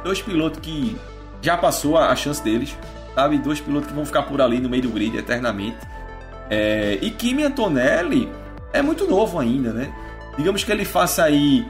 dois 0.04 0.22
pilotos 0.22 0.60
que 0.60 0.96
já 1.42 1.58
passou 1.58 1.98
a, 1.98 2.16
chance 2.16 2.44
deles, 2.44 2.76
sabe? 3.14 3.38
Dois 3.38 3.60
pilotos 3.60 3.90
que 3.90 3.94
vão 3.94 4.06
ficar 4.06 4.24
por 4.24 4.42
ali 4.42 4.60
no 4.60 4.70
meio 4.70 4.84
do 4.84 4.90
grid 4.90 5.18
eternamente. 5.18 5.78
É, 6.50 6.98
e 7.02 7.10
Kimi 7.12 7.44
Antonelli 7.44 8.32
é 8.72 8.82
muito 8.82 9.08
novo 9.08 9.40
ainda, 9.40 9.72
né? 9.74 9.94
Digamos 10.38 10.64
que 10.64 10.72
ele 10.72 10.86
faça 10.86 11.24
aí 11.24 11.66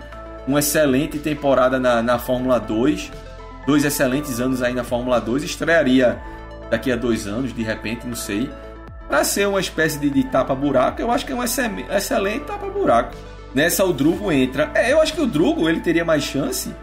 uma 0.48 0.60
excelente 0.60 1.18
temporada 1.20 1.80
na, 1.80 2.02
na 2.02 2.20
Fórmula 2.20 2.60
2 2.60 3.12
dois 3.66 3.84
excelentes 3.84 4.40
anos 4.40 4.62
aí 4.62 4.74
na 4.74 4.84
Fórmula 4.84 5.20
2, 5.20 5.44
estrearia 5.44 6.18
daqui 6.70 6.92
a 6.92 6.96
dois 6.96 7.28
anos, 7.28 7.54
de 7.54 7.64
repente, 7.64 8.06
não 8.06 8.16
sei. 8.16 8.50
Para 9.08 9.24
ser 9.24 9.48
uma 9.48 9.60
espécie 9.60 10.00
de, 10.00 10.10
de 10.10 10.24
tapa-buraco, 10.26 11.02
eu 11.02 11.12
acho 11.12 11.26
que 11.26 11.32
é 11.32 11.36
um 11.36 11.44
excelente 11.44 12.46
tapa-buraco. 12.46 13.16
Nessa 13.56 13.86
o 13.86 13.94
Drugo 13.94 14.30
entra. 14.34 14.70
É, 14.76 14.92
eu 14.92 15.02
acho 15.02 15.14
que 15.14 15.22
o 15.22 15.26
Drugo 15.26 15.70
ele 15.70 15.80
teria 15.80 16.04
mais 16.04 16.24
chance. 16.24 16.76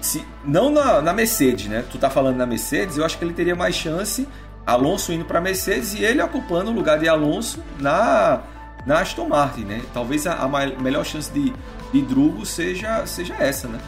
Se, 0.00 0.24
não 0.44 0.70
na, 0.70 1.02
na 1.02 1.12
Mercedes, 1.12 1.66
né? 1.66 1.84
Tu 1.90 1.98
tá 1.98 2.08
falando 2.08 2.36
na 2.36 2.46
Mercedes, 2.46 2.96
eu 2.96 3.04
acho 3.04 3.18
que 3.18 3.24
ele 3.24 3.34
teria 3.34 3.56
mais 3.56 3.74
chance. 3.74 4.28
Alonso 4.64 5.12
indo 5.12 5.24
para 5.24 5.40
Mercedes 5.40 5.94
e 5.94 6.04
ele 6.04 6.22
ocupando 6.22 6.70
o 6.70 6.74
lugar 6.74 6.96
de 7.00 7.08
Alonso 7.08 7.60
na, 7.80 8.40
na 8.86 9.00
Aston 9.00 9.28
Martin, 9.28 9.62
né? 9.62 9.82
Talvez 9.92 10.24
a, 10.28 10.34
a 10.34 10.48
melhor 10.80 11.04
chance 11.04 11.28
de, 11.32 11.52
de 11.92 12.02
Drugo 12.02 12.46
seja, 12.46 13.04
seja 13.04 13.34
essa, 13.34 13.66
né? 13.66 13.80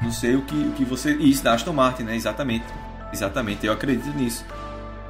Não 0.00 0.10
sei 0.10 0.34
o 0.34 0.40
que, 0.40 0.54
o 0.56 0.72
que 0.72 0.86
você. 0.86 1.12
Isso, 1.12 1.44
da 1.44 1.52
Aston 1.52 1.74
Martin, 1.74 2.04
né? 2.04 2.16
Exatamente. 2.16 2.64
Exatamente, 3.12 3.66
eu 3.66 3.72
acredito 3.74 4.16
nisso. 4.16 4.46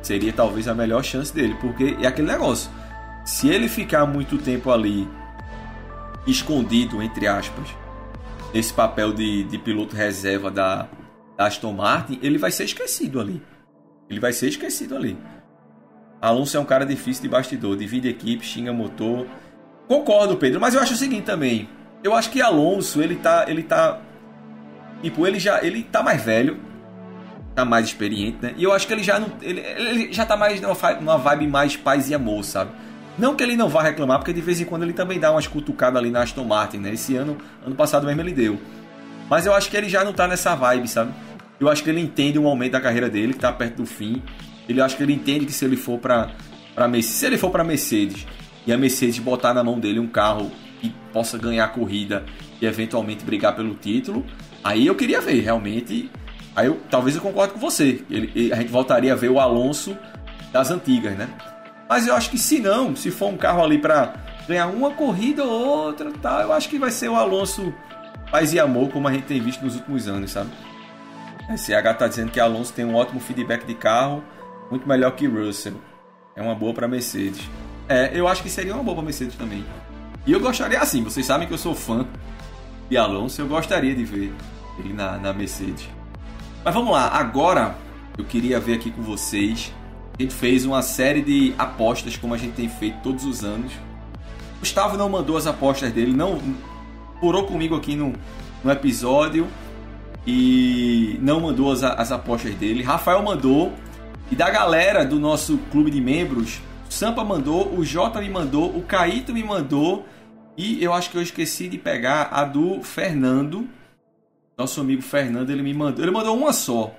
Seria 0.02 0.32
talvez 0.32 0.66
a 0.66 0.74
melhor 0.74 1.04
chance 1.04 1.32
dele, 1.32 1.56
porque 1.60 1.96
é 2.02 2.08
aquele 2.08 2.26
negócio. 2.26 2.68
Se 3.24 3.48
ele 3.48 3.68
ficar 3.68 4.04
muito 4.04 4.36
tempo 4.36 4.72
ali 4.72 5.08
escondido, 6.26 7.02
entre 7.02 7.26
aspas, 7.26 7.68
nesse 8.52 8.72
papel 8.72 9.12
de, 9.12 9.44
de 9.44 9.58
piloto 9.58 9.96
reserva 9.96 10.50
da, 10.50 10.88
da 11.36 11.46
Aston 11.46 11.72
Martin, 11.72 12.18
ele 12.22 12.38
vai 12.38 12.50
ser 12.50 12.64
esquecido 12.64 13.20
ali. 13.20 13.42
Ele 14.08 14.20
vai 14.20 14.32
ser 14.32 14.48
esquecido 14.48 14.96
ali. 14.96 15.16
Alonso 16.20 16.56
é 16.56 16.60
um 16.60 16.64
cara 16.64 16.86
difícil 16.86 17.22
de 17.22 17.28
bastidor, 17.28 17.76
divide 17.76 18.08
equipe, 18.08 18.44
xinga 18.44 18.72
motor. 18.72 19.26
Concordo, 19.88 20.36
Pedro, 20.36 20.60
mas 20.60 20.74
eu 20.74 20.80
acho 20.80 20.94
o 20.94 20.96
seguinte 20.96 21.24
também. 21.24 21.68
Eu 22.04 22.14
acho 22.14 22.30
que 22.30 22.40
Alonso, 22.40 23.02
ele 23.02 23.16
tá, 23.16 23.46
ele 23.48 23.62
tá 23.62 24.00
Tipo, 25.02 25.26
ele 25.26 25.38
já 25.38 25.62
ele 25.62 25.82
tá 25.82 26.00
mais 26.00 26.22
velho, 26.22 26.60
tá 27.56 27.64
mais 27.64 27.86
experiente, 27.86 28.38
né? 28.40 28.54
E 28.56 28.62
eu 28.62 28.72
acho 28.72 28.86
que 28.86 28.92
ele 28.92 29.02
já 29.02 29.18
não. 29.18 29.28
Ele, 29.42 29.60
ele 29.60 30.12
já 30.12 30.24
tá 30.24 30.36
mais 30.36 30.60
numa 30.60 31.18
vibe 31.18 31.48
mais 31.48 31.76
paz 31.76 32.08
e 32.08 32.14
amor, 32.14 32.44
sabe? 32.44 32.70
Não 33.18 33.36
que 33.36 33.42
ele 33.42 33.56
não 33.56 33.68
vá 33.68 33.82
reclamar, 33.82 34.18
porque 34.18 34.32
de 34.32 34.40
vez 34.40 34.60
em 34.60 34.64
quando 34.64 34.82
ele 34.84 34.92
também 34.92 35.18
dá 35.18 35.30
umas 35.30 35.46
cutucadas 35.46 36.00
ali 36.00 36.10
na 36.10 36.22
Aston 36.22 36.44
Martin, 36.44 36.78
né? 36.78 36.94
Esse 36.94 37.14
ano, 37.16 37.36
ano 37.64 37.74
passado 37.74 38.06
mesmo 38.06 38.20
ele 38.20 38.32
deu. 38.32 38.58
Mas 39.28 39.46
eu 39.46 39.54
acho 39.54 39.70
que 39.70 39.76
ele 39.76 39.88
já 39.88 40.04
não 40.04 40.12
tá 40.12 40.26
nessa 40.26 40.54
vibe, 40.54 40.88
sabe? 40.88 41.12
Eu 41.60 41.68
acho 41.68 41.82
que 41.84 41.90
ele 41.90 42.00
entende 42.00 42.38
o 42.38 42.42
momento 42.42 42.72
da 42.72 42.80
carreira 42.80 43.08
dele, 43.08 43.34
que 43.34 43.38
tá 43.38 43.52
perto 43.52 43.76
do 43.76 43.86
fim. 43.86 44.22
Ele 44.68 44.80
acho 44.80 44.96
que 44.96 45.02
ele 45.02 45.12
entende 45.12 45.46
que 45.46 45.52
se 45.52 45.64
ele 45.64 45.76
for 45.76 45.98
para 45.98 46.30
para 46.74 46.88
Mercedes, 46.88 47.18
se 47.18 47.26
ele 47.26 47.36
for 47.36 47.50
para 47.50 47.62
Mercedes 47.62 48.26
e 48.66 48.72
a 48.72 48.78
Mercedes 48.78 49.18
botar 49.18 49.52
na 49.52 49.62
mão 49.62 49.78
dele 49.78 49.98
um 49.98 50.06
carro 50.06 50.50
que 50.80 50.90
possa 51.12 51.36
ganhar 51.36 51.66
a 51.66 51.68
corrida 51.68 52.24
e 52.62 52.64
eventualmente 52.64 53.24
brigar 53.24 53.54
pelo 53.54 53.74
título, 53.74 54.24
Aí 54.64 54.86
eu 54.86 54.94
queria 54.94 55.20
ver, 55.20 55.40
realmente. 55.40 56.10
Aí 56.54 56.66
eu, 56.66 56.80
talvez 56.90 57.16
eu 57.16 57.22
concorde 57.22 57.54
com 57.54 57.58
você. 57.58 58.02
Ele, 58.08 58.52
a 58.52 58.56
gente 58.56 58.70
voltaria 58.70 59.12
a 59.12 59.16
ver 59.16 59.30
o 59.30 59.40
Alonso 59.40 59.96
das 60.52 60.70
antigas, 60.70 61.16
né? 61.16 61.28
Mas 61.92 62.06
eu 62.06 62.16
acho 62.16 62.30
que 62.30 62.38
se 62.38 62.58
não, 62.58 62.96
se 62.96 63.10
for 63.10 63.26
um 63.26 63.36
carro 63.36 63.62
ali 63.62 63.76
para 63.76 64.14
ganhar 64.48 64.66
uma 64.68 64.92
corrida 64.92 65.44
ou 65.44 65.50
outra, 65.50 66.10
tá, 66.10 66.40
eu 66.40 66.50
acho 66.50 66.66
que 66.70 66.78
vai 66.78 66.90
ser 66.90 67.10
o 67.10 67.16
Alonso 67.16 67.70
paz 68.30 68.54
e 68.54 68.58
amor, 68.58 68.88
como 68.88 69.06
a 69.08 69.12
gente 69.12 69.26
tem 69.26 69.38
visto 69.42 69.62
nos 69.62 69.74
últimos 69.74 70.08
anos, 70.08 70.30
sabe? 70.30 70.48
A 71.50 71.54
CH 71.54 71.98
tá 71.98 72.08
dizendo 72.08 72.30
que 72.30 72.40
Alonso 72.40 72.72
tem 72.72 72.82
um 72.82 72.94
ótimo 72.94 73.20
feedback 73.20 73.66
de 73.66 73.74
carro, 73.74 74.24
muito 74.70 74.88
melhor 74.88 75.10
que 75.10 75.26
Russell. 75.26 75.74
É 76.34 76.40
uma 76.40 76.54
boa 76.54 76.72
para 76.72 76.88
Mercedes. 76.88 77.46
É, 77.86 78.18
eu 78.18 78.26
acho 78.26 78.42
que 78.42 78.48
seria 78.48 78.72
uma 78.72 78.82
boa 78.82 78.94
para 78.96 79.04
Mercedes 79.04 79.36
também. 79.36 79.62
E 80.26 80.32
eu 80.32 80.40
gostaria 80.40 80.80
assim, 80.80 81.04
vocês 81.04 81.26
sabem 81.26 81.46
que 81.46 81.52
eu 81.52 81.58
sou 81.58 81.74
fã 81.74 82.06
de 82.88 82.96
Alonso, 82.96 83.42
eu 83.42 83.46
gostaria 83.46 83.94
de 83.94 84.02
ver 84.02 84.32
ele 84.78 84.94
na, 84.94 85.18
na 85.18 85.34
Mercedes. 85.34 85.86
Mas 86.64 86.72
vamos 86.72 86.90
lá, 86.90 87.08
agora 87.08 87.74
eu 88.16 88.24
queria 88.24 88.58
ver 88.58 88.76
aqui 88.76 88.90
com 88.90 89.02
vocês. 89.02 89.70
A 90.18 90.22
gente 90.22 90.34
fez 90.34 90.64
uma 90.64 90.82
série 90.82 91.22
de 91.22 91.54
apostas, 91.58 92.16
como 92.16 92.34
a 92.34 92.38
gente 92.38 92.54
tem 92.54 92.68
feito 92.68 92.98
todos 93.02 93.24
os 93.24 93.44
anos. 93.44 93.72
Gustavo 94.60 94.96
não 94.96 95.08
mandou 95.08 95.36
as 95.36 95.46
apostas 95.46 95.92
dele, 95.92 96.12
não 96.12 96.40
furou 97.20 97.44
comigo 97.44 97.74
aqui 97.74 97.96
no, 97.96 98.12
no 98.62 98.70
episódio 98.70 99.48
e 100.26 101.18
não 101.20 101.40
mandou 101.40 101.72
as, 101.72 101.82
as 101.82 102.12
apostas 102.12 102.54
dele. 102.54 102.82
Rafael 102.82 103.22
mandou 103.22 103.72
e 104.30 104.36
da 104.36 104.48
galera 104.50 105.04
do 105.04 105.18
nosso 105.18 105.58
clube 105.70 105.90
de 105.90 106.00
membros, 106.00 106.60
o 106.88 106.92
Sampa 106.92 107.24
mandou, 107.24 107.74
o 107.74 107.84
Jota 107.84 108.20
me 108.20 108.28
mandou, 108.28 108.76
o 108.76 108.82
Caíto 108.82 109.32
me 109.32 109.42
mandou 109.42 110.06
e 110.56 110.82
eu 110.82 110.92
acho 110.92 111.10
que 111.10 111.16
eu 111.16 111.22
esqueci 111.22 111.68
de 111.68 111.78
pegar 111.78 112.28
a 112.30 112.44
do 112.44 112.82
Fernando. 112.82 113.68
Nosso 114.56 114.80
amigo 114.80 115.02
Fernando, 115.02 115.50
ele 115.50 115.62
me 115.62 115.74
mandou. 115.74 116.04
Ele 116.04 116.12
mandou 116.12 116.36
uma 116.36 116.52
só. 116.52 116.94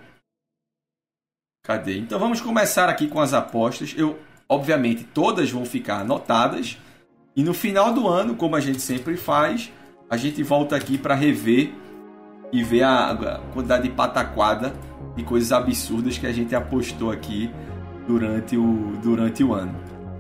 Cadê? 1.66 1.98
Então 1.98 2.20
vamos 2.20 2.42
começar 2.42 2.90
aqui 2.90 3.08
com 3.08 3.22
as 3.22 3.34
apostas. 3.34 3.96
Eu, 3.98 4.20
obviamente, 4.50 5.06
todas 5.06 5.50
vão 5.50 5.66
ficar 5.66 6.02
anotadas. 6.02 6.78
E 7.36 7.42
no 7.42 7.54
final 7.54 7.94
do 7.94 8.06
ano, 8.08 8.36
como 8.36 8.58
a 8.58 8.60
gente 8.60 8.82
sempre 8.82 9.16
faz, 9.16 9.72
a 10.10 10.18
gente 10.18 10.44
volta 10.44 10.76
aqui 10.76 10.98
para 10.98 11.16
rever 11.16 11.74
e 12.52 12.62
ver 12.62 12.84
a, 12.84 13.12
a 13.12 13.40
quantidade 13.54 13.84
de 13.84 13.96
pataquada 13.96 14.74
e 15.16 15.24
coisas 15.24 15.54
absurdas 15.54 16.18
que 16.18 16.28
a 16.28 16.34
gente 16.34 16.54
apostou 16.54 17.10
aqui 17.10 17.50
durante 18.06 18.58
o, 18.58 18.98
durante 19.02 19.42
o 19.42 19.54
ano. 19.54 19.74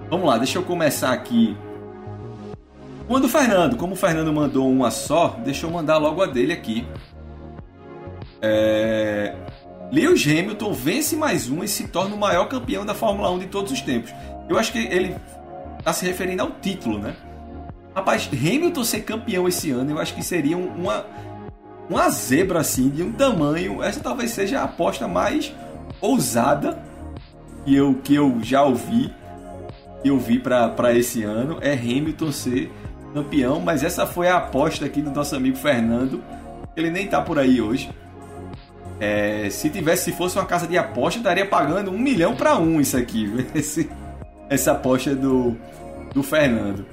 Vamos 0.09 0.25
lá, 0.25 0.37
deixa 0.37 0.57
eu 0.57 0.63
começar 0.63 1.11
aqui 1.11 1.57
quando 3.05 3.27
Fernando, 3.27 3.75
como 3.75 3.93
o 3.93 3.95
Fernando 3.97 4.31
mandou 4.31 4.71
uma 4.71 4.89
só, 4.89 5.37
deixa 5.43 5.65
eu 5.65 5.69
mandar 5.69 5.97
logo 5.97 6.21
a 6.21 6.25
dele 6.25 6.53
aqui. 6.53 6.87
É... 8.41 9.35
Lewis 9.93 10.25
Hamilton 10.25 10.73
vence 10.73 11.15
mais 11.15 11.47
um 11.47 11.63
e 11.63 11.67
se 11.67 11.87
torna 11.87 12.15
o 12.15 12.17
maior 12.17 12.47
campeão 12.47 12.83
da 12.83 12.95
Fórmula 12.95 13.29
1 13.29 13.39
de 13.39 13.45
todos 13.45 13.71
os 13.71 13.79
tempos. 13.79 14.11
Eu 14.49 14.57
acho 14.57 14.71
que 14.71 14.79
ele 14.79 15.15
está 15.77 15.93
se 15.93 16.03
referindo 16.03 16.41
ao 16.41 16.49
título, 16.49 16.97
né? 16.97 17.15
Rapaz, 17.93 18.27
Hamilton 18.33 18.83
ser 18.83 19.01
campeão 19.01 19.47
esse 19.47 19.69
ano, 19.69 19.91
eu 19.91 19.99
acho 19.99 20.15
que 20.15 20.23
seria 20.23 20.57
uma, 20.57 21.05
uma 21.87 22.09
zebra 22.09 22.59
assim, 22.59 22.89
de 22.89 23.03
um 23.03 23.11
tamanho. 23.11 23.83
Essa 23.83 23.99
talvez 23.99 24.31
seja 24.31 24.61
a 24.61 24.63
aposta 24.63 25.07
mais 25.07 25.53
ousada 26.01 26.81
que 27.63 27.75
eu, 27.75 27.93
que 28.03 28.15
eu 28.15 28.39
já 28.41 28.63
ouvi, 28.63 29.13
que 30.01 30.09
eu 30.09 30.17
vi 30.17 30.39
para 30.39 30.91
esse 30.97 31.21
ano. 31.21 31.59
É 31.61 31.73
Hamilton 31.73 32.31
ser 32.31 32.71
campeão, 33.13 33.59
mas 33.59 33.83
essa 33.83 34.07
foi 34.07 34.27
a 34.27 34.37
aposta 34.37 34.87
aqui 34.87 35.03
do 35.03 35.11
nosso 35.11 35.35
amigo 35.35 35.55
Fernando. 35.55 36.19
Ele 36.75 36.89
nem 36.89 37.05
tá 37.05 37.21
por 37.21 37.37
aí 37.37 37.61
hoje. 37.61 37.91
É, 39.03 39.49
se 39.49 39.69
tivesse, 39.69 40.05
se 40.05 40.11
fosse 40.13 40.37
uma 40.37 40.45
casa 40.45 40.65
de 40.65 40.77
aposta, 40.77 41.19
estaria 41.19 41.45
pagando 41.45 41.91
um 41.91 41.97
milhão 41.99 42.37
para 42.37 42.57
um 42.57 42.79
isso 42.79 42.95
aqui, 42.95 43.29
Esse, 43.53 43.89
essa 44.49 44.71
aposta 44.71 45.13
do, 45.13 45.57
do 46.13 46.23
Fernando. 46.23 46.85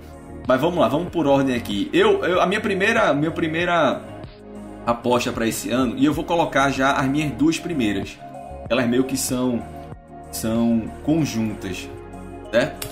Mas 0.49 0.61
vamos 0.61 0.81
lá, 0.81 0.88
vamos 0.88 1.11
por 1.11 1.29
ordem 1.29 1.55
aqui. 1.55 1.88
Eu, 1.92 2.25
eu 2.25 2.40
a 2.40 2.46
minha 2.46 2.61
primeira, 2.61 3.14
minha 3.14 3.31
primeira 3.31 4.01
aposta 4.85 5.31
para 5.31 5.46
esse 5.46 5.70
ano 5.70 5.94
e 5.96 6.05
eu 6.05 6.12
vou 6.12 6.25
colocar 6.25 6.73
já 6.73 6.94
as 6.94 7.07
minhas 7.07 7.31
duas 7.31 7.61
primeiras. 7.61 8.18
Elas 8.68 8.88
meio 8.88 9.05
que 9.05 9.16
são 9.16 9.62
são 10.33 10.90
conjuntas, 11.05 11.88
certo? 12.51 12.88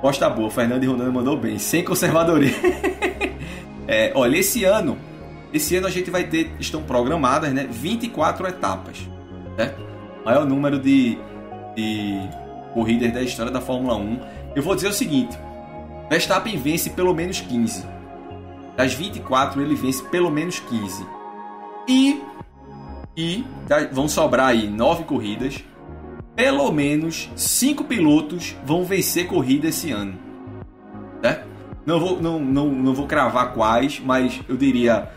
Costa 0.00 0.30
boa, 0.30 0.48
Fernando 0.48 0.84
e 0.84 0.86
Ronaldo 0.86 1.12
mandou 1.12 1.36
bem, 1.36 1.58
sem 1.58 1.82
conservadoria. 1.82 2.54
é, 3.88 4.12
olha, 4.14 4.36
esse 4.36 4.62
ano, 4.62 4.96
esse 5.52 5.76
ano 5.76 5.86
a 5.86 5.90
gente 5.90 6.10
vai 6.10 6.24
ter, 6.24 6.52
estão 6.58 6.82
programadas, 6.82 7.52
né, 7.52 7.66
24 7.70 8.46
etapas, 8.46 9.08
certo? 9.56 9.80
Maior 10.24 10.44
número 10.44 10.78
de, 10.78 11.18
de 11.74 12.20
corridas 12.74 13.12
da 13.12 13.22
história 13.22 13.52
da 13.52 13.60
Fórmula 13.60 13.96
1. 13.96 14.20
Eu 14.54 14.62
vou 14.62 14.74
dizer 14.74 14.88
o 14.88 14.92
seguinte: 14.92 15.38
Verstappen 16.10 16.56
vence 16.56 16.90
pelo 16.90 17.14
menos 17.14 17.40
15. 17.40 17.84
Das 18.76 18.92
24, 18.92 19.62
ele 19.62 19.74
vence 19.74 20.02
pelo 20.04 20.30
menos 20.30 20.58
15. 20.58 21.06
E, 21.88 22.20
e 23.16 23.44
vão 23.92 24.08
sobrar 24.08 24.48
aí 24.48 24.68
9 24.68 25.04
corridas 25.04 25.64
pelo 26.36 26.70
menos 26.70 27.30
cinco 27.34 27.82
pilotos 27.82 28.54
vão 28.62 28.84
vencer 28.84 29.26
corrida 29.26 29.68
esse 29.68 29.90
ano. 29.90 30.18
Né? 31.22 31.42
Não, 31.86 31.98
vou, 31.98 32.20
não, 32.20 32.38
não, 32.38 32.68
não 32.68 32.94
vou 32.94 33.06
cravar 33.06 33.54
quais, 33.54 33.98
mas 34.04 34.38
eu 34.46 34.56
diria 34.56 35.10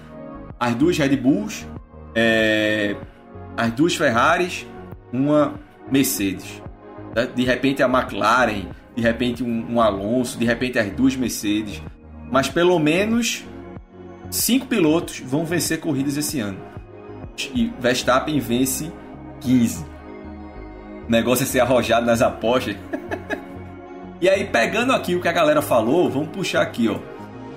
as 0.59 0.75
duas 0.75 0.97
Red 0.97 1.15
Bulls, 1.17 1.65
é, 2.15 2.95
as 3.55 3.71
duas 3.71 3.95
Ferraris, 3.95 4.65
uma 5.11 5.53
Mercedes. 5.91 6.61
Né? 7.15 7.27
De 7.33 7.43
repente 7.43 7.81
a 7.81 7.87
McLaren, 7.87 8.67
de 8.95 9.01
repente 9.01 9.43
um, 9.43 9.75
um 9.75 9.81
Alonso, 9.81 10.37
de 10.37 10.45
repente 10.45 10.77
as 10.77 10.91
duas 10.91 11.15
Mercedes. 11.15 11.81
Mas 12.31 12.49
pelo 12.49 12.77
menos 12.77 13.43
cinco 14.29 14.67
pilotos 14.67 15.19
vão 15.19 15.45
vencer 15.45 15.79
corridas 15.79 16.17
esse 16.17 16.39
ano. 16.39 16.59
E 17.55 17.71
Verstappen 17.79 18.39
vence 18.39 18.91
15 19.41 19.99
negócio 21.09 21.43
é 21.43 21.47
ser 21.47 21.59
arrojado 21.59 22.05
nas 22.05 22.21
apostas. 22.21 22.75
e 24.21 24.29
aí, 24.29 24.45
pegando 24.45 24.93
aqui 24.93 25.15
o 25.15 25.21
que 25.21 25.27
a 25.27 25.33
galera 25.33 25.61
falou, 25.61 26.09
vamos 26.09 26.29
puxar 26.29 26.61
aqui, 26.61 26.87
ó. 26.87 26.99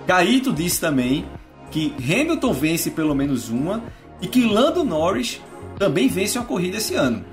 Caíto 0.06 0.52
disse 0.52 0.80
também 0.80 1.26
que 1.72 1.94
Hamilton 1.98 2.52
vence 2.52 2.90
pelo 2.90 3.14
menos 3.14 3.48
uma 3.48 3.82
e 4.20 4.28
que 4.28 4.44
Lando 4.44 4.84
Norris 4.84 5.40
também 5.78 6.06
vence 6.06 6.38
uma 6.38 6.44
corrida 6.44 6.76
esse 6.76 6.94
ano. 6.94 7.24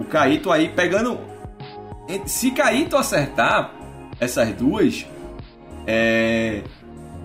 O 0.00 0.04
Caíto 0.04 0.50
aí 0.50 0.68
pegando. 0.68 1.20
Se 2.24 2.50
Caíto 2.50 2.96
acertar 2.96 3.72
essas 4.18 4.52
duas, 4.54 5.06
é, 5.86 6.62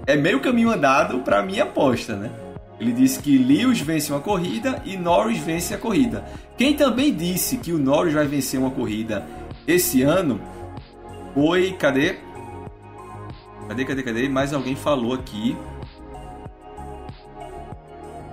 é 0.05 0.15
meio 0.15 0.39
caminho 0.39 0.69
andado 0.69 1.19
para 1.19 1.41
minha 1.41 1.63
aposta, 1.63 2.15
né? 2.15 2.29
Ele 2.79 2.91
disse 2.91 3.19
que 3.19 3.37
Lewis 3.37 3.79
vence 3.79 4.11
uma 4.11 4.19
corrida 4.19 4.81
e 4.85 4.97
Norris 4.97 5.37
vence 5.37 5.73
a 5.73 5.77
corrida. 5.77 6.25
Quem 6.57 6.75
também 6.75 7.13
disse 7.13 7.57
que 7.57 7.71
o 7.71 7.77
Norris 7.77 8.13
vai 8.13 8.25
vencer 8.25 8.59
uma 8.59 8.71
corrida 8.71 9.25
esse 9.67 10.01
ano 10.01 10.41
foi. 11.33 11.73
Cadê? 11.73 12.17
Cadê, 13.67 13.85
cadê, 13.85 14.03
cadê? 14.03 14.29
Mais 14.29 14.53
alguém 14.53 14.75
falou 14.75 15.13
aqui. 15.13 15.55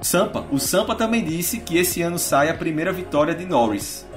Sampa. 0.08 0.46
O 0.50 0.58
Sampa 0.58 0.94
também 0.94 1.22
disse 1.22 1.60
que 1.60 1.76
esse 1.76 2.00
ano 2.00 2.18
sai 2.18 2.48
a 2.48 2.54
primeira 2.54 2.90
vitória 2.90 3.34
de 3.34 3.44
Norris. 3.44 4.08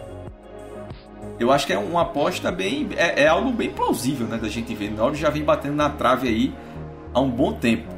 Eu 1.38 1.52
acho 1.52 1.68
que 1.68 1.74
é 1.74 1.78
uma 1.78 2.04
aposta 2.04 2.50
bem. 2.50 2.88
É, 2.96 3.24
é 3.24 3.28
algo 3.28 3.52
bem 3.52 3.72
plausível, 3.72 4.26
né? 4.26 4.38
Da 4.38 4.48
gente 4.48 4.74
ver. 4.74 4.90
Norris 4.90 5.20
já 5.20 5.30
vem 5.30 5.44
batendo 5.44 5.76
na 5.76 5.90
trave 5.90 6.30
aí 6.30 6.56
há 7.14 7.20
um 7.20 7.30
bom 7.30 7.52
tempo. 7.52 7.90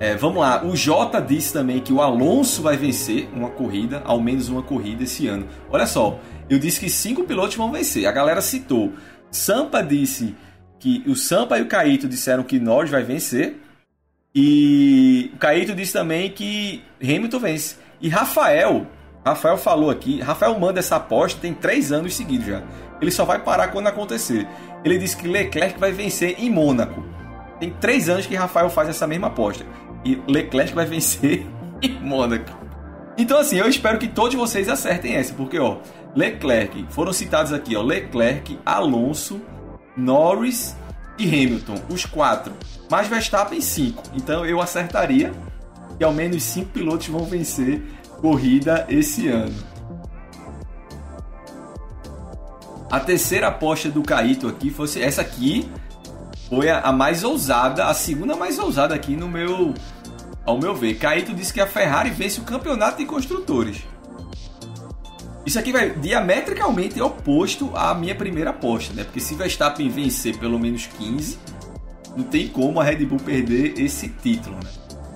É, 0.00 0.16
vamos 0.16 0.40
lá, 0.40 0.64
o 0.64 0.74
Jota 0.74 1.20
disse 1.20 1.52
também 1.52 1.80
que 1.80 1.92
o 1.92 2.00
Alonso 2.00 2.62
vai 2.62 2.78
vencer 2.78 3.28
uma 3.34 3.50
corrida, 3.50 4.00
ao 4.02 4.18
menos 4.18 4.48
uma 4.48 4.62
corrida 4.62 5.04
esse 5.04 5.28
ano. 5.28 5.46
Olha 5.70 5.86
só, 5.86 6.18
eu 6.48 6.58
disse 6.58 6.80
que 6.80 6.88
cinco 6.88 7.24
pilotos 7.24 7.56
vão 7.56 7.70
vencer. 7.70 8.06
A 8.06 8.10
galera 8.10 8.40
citou. 8.40 8.94
Sampa 9.30 9.82
disse 9.82 10.34
que 10.80 11.04
o 11.06 11.14
Sampa 11.14 11.58
e 11.58 11.62
o 11.62 11.66
Caíto 11.66 12.08
disseram 12.08 12.42
que 12.42 12.58
Norris 12.58 12.90
vai 12.90 13.02
vencer. 13.02 13.60
E 14.34 15.30
o 15.34 15.38
Caíto 15.38 15.74
disse 15.74 15.92
também 15.92 16.30
que 16.30 16.82
Hamilton 17.02 17.38
vence. 17.38 17.76
E 18.00 18.08
Rafael, 18.08 18.86
Rafael 19.24 19.58
falou 19.58 19.90
aqui, 19.90 20.20
Rafael 20.20 20.58
manda 20.58 20.80
essa 20.80 20.96
aposta 20.96 21.40
tem 21.40 21.52
três 21.52 21.92
anos 21.92 22.14
seguidos 22.14 22.46
já. 22.46 22.62
Ele 23.00 23.10
só 23.10 23.24
vai 23.24 23.38
parar 23.38 23.68
quando 23.68 23.88
acontecer. 23.88 24.46
Ele 24.84 24.98
disse 24.98 25.16
que 25.16 25.28
Leclerc 25.28 25.78
vai 25.78 25.92
vencer 25.92 26.36
em 26.38 26.50
Mônaco. 26.50 27.04
Tem 27.60 27.70
três 27.70 28.08
anos 28.08 28.26
que 28.26 28.34
Rafael 28.34 28.70
faz 28.70 28.88
essa 28.88 29.06
mesma 29.06 29.28
aposta. 29.28 29.64
E 30.04 30.20
Leclerc 30.26 30.74
vai 30.74 30.86
vencer 30.86 31.46
em 31.82 32.00
Mônaco. 32.00 32.62
Então, 33.18 33.38
assim, 33.38 33.58
eu 33.58 33.68
espero 33.68 33.98
que 33.98 34.08
todos 34.08 34.34
vocês 34.34 34.68
acertem 34.68 35.16
essa, 35.16 35.34
porque, 35.34 35.58
ó, 35.58 35.76
Leclerc, 36.16 36.86
foram 36.88 37.12
citados 37.12 37.52
aqui, 37.52 37.76
ó, 37.76 37.82
Leclerc, 37.82 38.58
Alonso, 38.64 39.40
Norris 39.96 40.74
e 41.18 41.26
Hamilton, 41.26 41.74
os 41.88 42.04
quatro. 42.04 42.52
Mas 42.90 43.08
Verstappen, 43.08 43.60
cinco. 43.60 44.02
Então, 44.14 44.44
eu 44.44 44.60
acertaria 44.60 45.32
que 45.98 46.04
ao 46.04 46.12
menos 46.12 46.42
cinco 46.42 46.70
pilotos 46.70 47.08
vão 47.08 47.24
vencer 47.24 47.82
corrida 48.20 48.86
esse 48.88 49.28
ano. 49.28 49.54
A 52.90 53.00
terceira 53.00 53.48
aposta 53.48 53.88
do 53.88 54.02
Caíto 54.02 54.46
aqui 54.46 54.70
fosse 54.70 55.00
essa 55.00 55.22
aqui 55.22 55.66
foi 56.50 56.68
a, 56.68 56.80
a, 56.80 56.92
mais 56.92 57.24
ousada, 57.24 57.86
a 57.86 57.94
segunda 57.94 58.36
mais 58.36 58.58
ousada 58.58 58.94
aqui 58.94 59.16
no 59.16 59.26
meu 59.26 59.72
ao 60.44 60.58
meu 60.58 60.74
ver. 60.74 60.98
Caíto 60.98 61.32
disse 61.32 61.54
que 61.54 61.60
a 61.60 61.66
Ferrari 61.66 62.10
vence 62.10 62.38
o 62.38 62.44
campeonato 62.44 62.98
de 62.98 63.06
construtores. 63.06 63.82
Isso 65.52 65.58
aqui 65.58 65.70
vai 65.70 65.90
diametricalmente 65.90 66.98
oposto 67.02 67.72
à 67.76 67.94
minha 67.94 68.14
primeira 68.14 68.48
aposta, 68.48 68.94
né? 68.94 69.04
Porque 69.04 69.20
se 69.20 69.34
Verstappen 69.34 69.86
vencer 69.90 70.38
pelo 70.38 70.58
menos 70.58 70.86
15, 70.86 71.38
não 72.16 72.24
tem 72.24 72.48
como 72.48 72.80
a 72.80 72.84
Red 72.84 73.04
Bull 73.04 73.18
perder 73.18 73.78
esse 73.78 74.08
título, 74.08 74.56
né? 74.56 74.70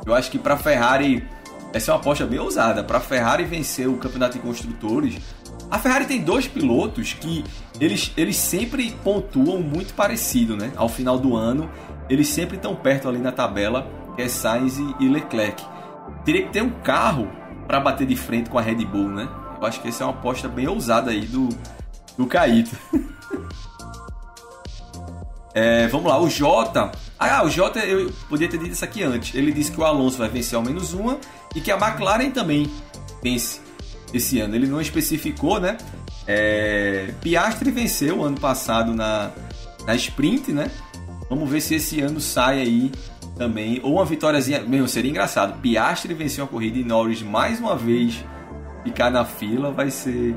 Eu 0.05 0.15
acho 0.15 0.31
que 0.31 0.39
para 0.39 0.59
Ferrari 0.59 1.27
essa 1.73 1.91
é 1.91 1.95
uma 1.95 2.01
aposta 2.01 2.27
bem 2.27 2.39
ousada. 2.39 2.85
Para 2.85 3.01
Ferrari 3.01 3.45
vencer 3.45 3.89
o 3.89 3.97
campeonato 3.97 4.37
de 4.37 4.45
construtores, 4.45 5.17
a 5.71 5.79
Ferrari 5.79 6.05
tem 6.05 6.21
dois 6.21 6.47
pilotos 6.47 7.15
que 7.15 7.43
eles, 7.81 8.13
eles 8.15 8.37
sempre 8.37 8.95
pontuam 9.03 9.63
muito 9.63 9.95
parecido, 9.95 10.55
né? 10.55 10.71
Ao 10.77 10.91
final 10.91 11.19
do 11.19 11.35
ano, 11.35 11.71
eles 12.11 12.29
sempre 12.29 12.57
estão 12.57 12.77
perto 12.77 13.09
ali 13.09 13.21
na 13.21 13.33
tabela, 13.33 13.91
que 14.15 14.21
é 14.21 14.29
Sainz 14.29 14.77
e 15.01 15.09
Leclerc. 15.09 15.65
Teria 16.27 16.43
que 16.43 16.53
ter 16.53 16.63
um 16.63 16.73
carro 16.83 17.27
para 17.67 17.81
bater 17.81 18.07
de 18.07 18.17
frente 18.17 18.51
com 18.51 18.59
a 18.59 18.61
Red 18.61 18.85
Bull, 18.85 19.09
né? 19.09 19.27
Eu 19.61 19.67
acho 19.67 19.81
que 19.81 19.89
essa 19.89 20.05
é 20.05 20.07
uma 20.07 20.13
aposta 20.13 20.49
bem 20.49 20.69
ousada 20.69 21.11
aí 21.11 21.27
do, 21.27 21.49
do 22.17 22.27
Caíto. 22.27 22.77
é, 25.55 25.87
vamos 25.89 26.11
lá, 26.11 26.21
o 26.21 26.29
Jota. 26.29 26.93
Ah, 27.19 27.45
o 27.45 27.51
Jota, 27.51 27.81
eu 27.81 28.13
podia 28.29 28.49
ter 28.49 28.59
dito 28.59 28.73
isso 28.73 28.85
aqui 28.85 29.03
antes. 29.03 29.35
Ele 29.35 29.53
disse 29.53 29.73
que 29.73 29.81
o 29.81 29.85
Alonso 29.85 30.19
vai 30.19 30.29
vencer 30.29 30.57
ao 30.57 30.63
menos 30.63 30.93
uma 30.93 31.19
e 31.55 31.61
que 31.61 31.73
a 31.73 31.77
McLaren 31.77 32.31
também 32.31 32.71
vence 33.23 33.61
esse 34.13 34.39
ano. 34.41 34.55
Ele 34.55 34.67
não 34.67 34.81
especificou, 34.81 35.59
né? 35.59 35.79
É, 36.27 37.15
Piastri 37.23 37.71
venceu 37.71 38.23
ano 38.23 38.39
passado 38.39 38.95
na, 38.95 39.31
na 39.87 39.95
sprint, 39.95 40.53
né? 40.53 40.71
Vamos 41.31 41.49
ver 41.49 41.61
se 41.61 41.77
esse 41.77 42.01
ano 42.01 42.21
sai 42.21 42.61
aí 42.61 42.93
também. 43.37 43.81
Ou 43.83 43.95
uma 43.95 44.05
vitóriazinha. 44.05 44.61
Mesmo, 44.61 44.89
seria 44.89 45.11
engraçado. 45.11 45.59
Piastri 45.61 46.15
venceu 46.15 46.45
a 46.45 46.49
corrida 46.49 46.79
e 46.79 46.85
Norris 46.85 47.23
mais 47.23 47.59
uma 47.59 47.77
vez 47.77 48.25
ficar 48.87 49.11
na 49.11 49.25
fila 49.25 49.73
vai 49.73 49.91
ser. 49.91 50.37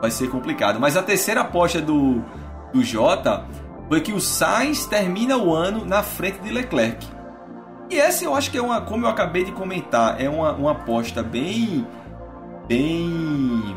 Vai 0.00 0.10
ser 0.10 0.28
complicado. 0.28 0.80
Mas 0.80 0.96
a 0.96 1.02
terceira 1.02 1.42
aposta 1.42 1.80
do, 1.80 2.24
do 2.72 2.82
Jota 2.82 3.44
foi 3.88 4.00
que 4.00 4.12
o 4.12 4.20
Sainz 4.20 4.86
termina 4.86 5.36
o 5.36 5.54
ano 5.54 5.84
na 5.84 6.02
frente 6.02 6.40
de 6.40 6.50
Leclerc. 6.50 7.06
E 7.88 7.98
essa 7.98 8.24
eu 8.24 8.34
acho 8.34 8.50
que 8.50 8.58
é 8.58 8.62
uma, 8.62 8.80
como 8.80 9.04
eu 9.04 9.10
acabei 9.10 9.44
de 9.44 9.52
comentar, 9.52 10.20
é 10.20 10.28
uma, 10.28 10.52
uma 10.52 10.72
aposta 10.72 11.22
bem. 11.22 11.86
bem. 12.66 13.76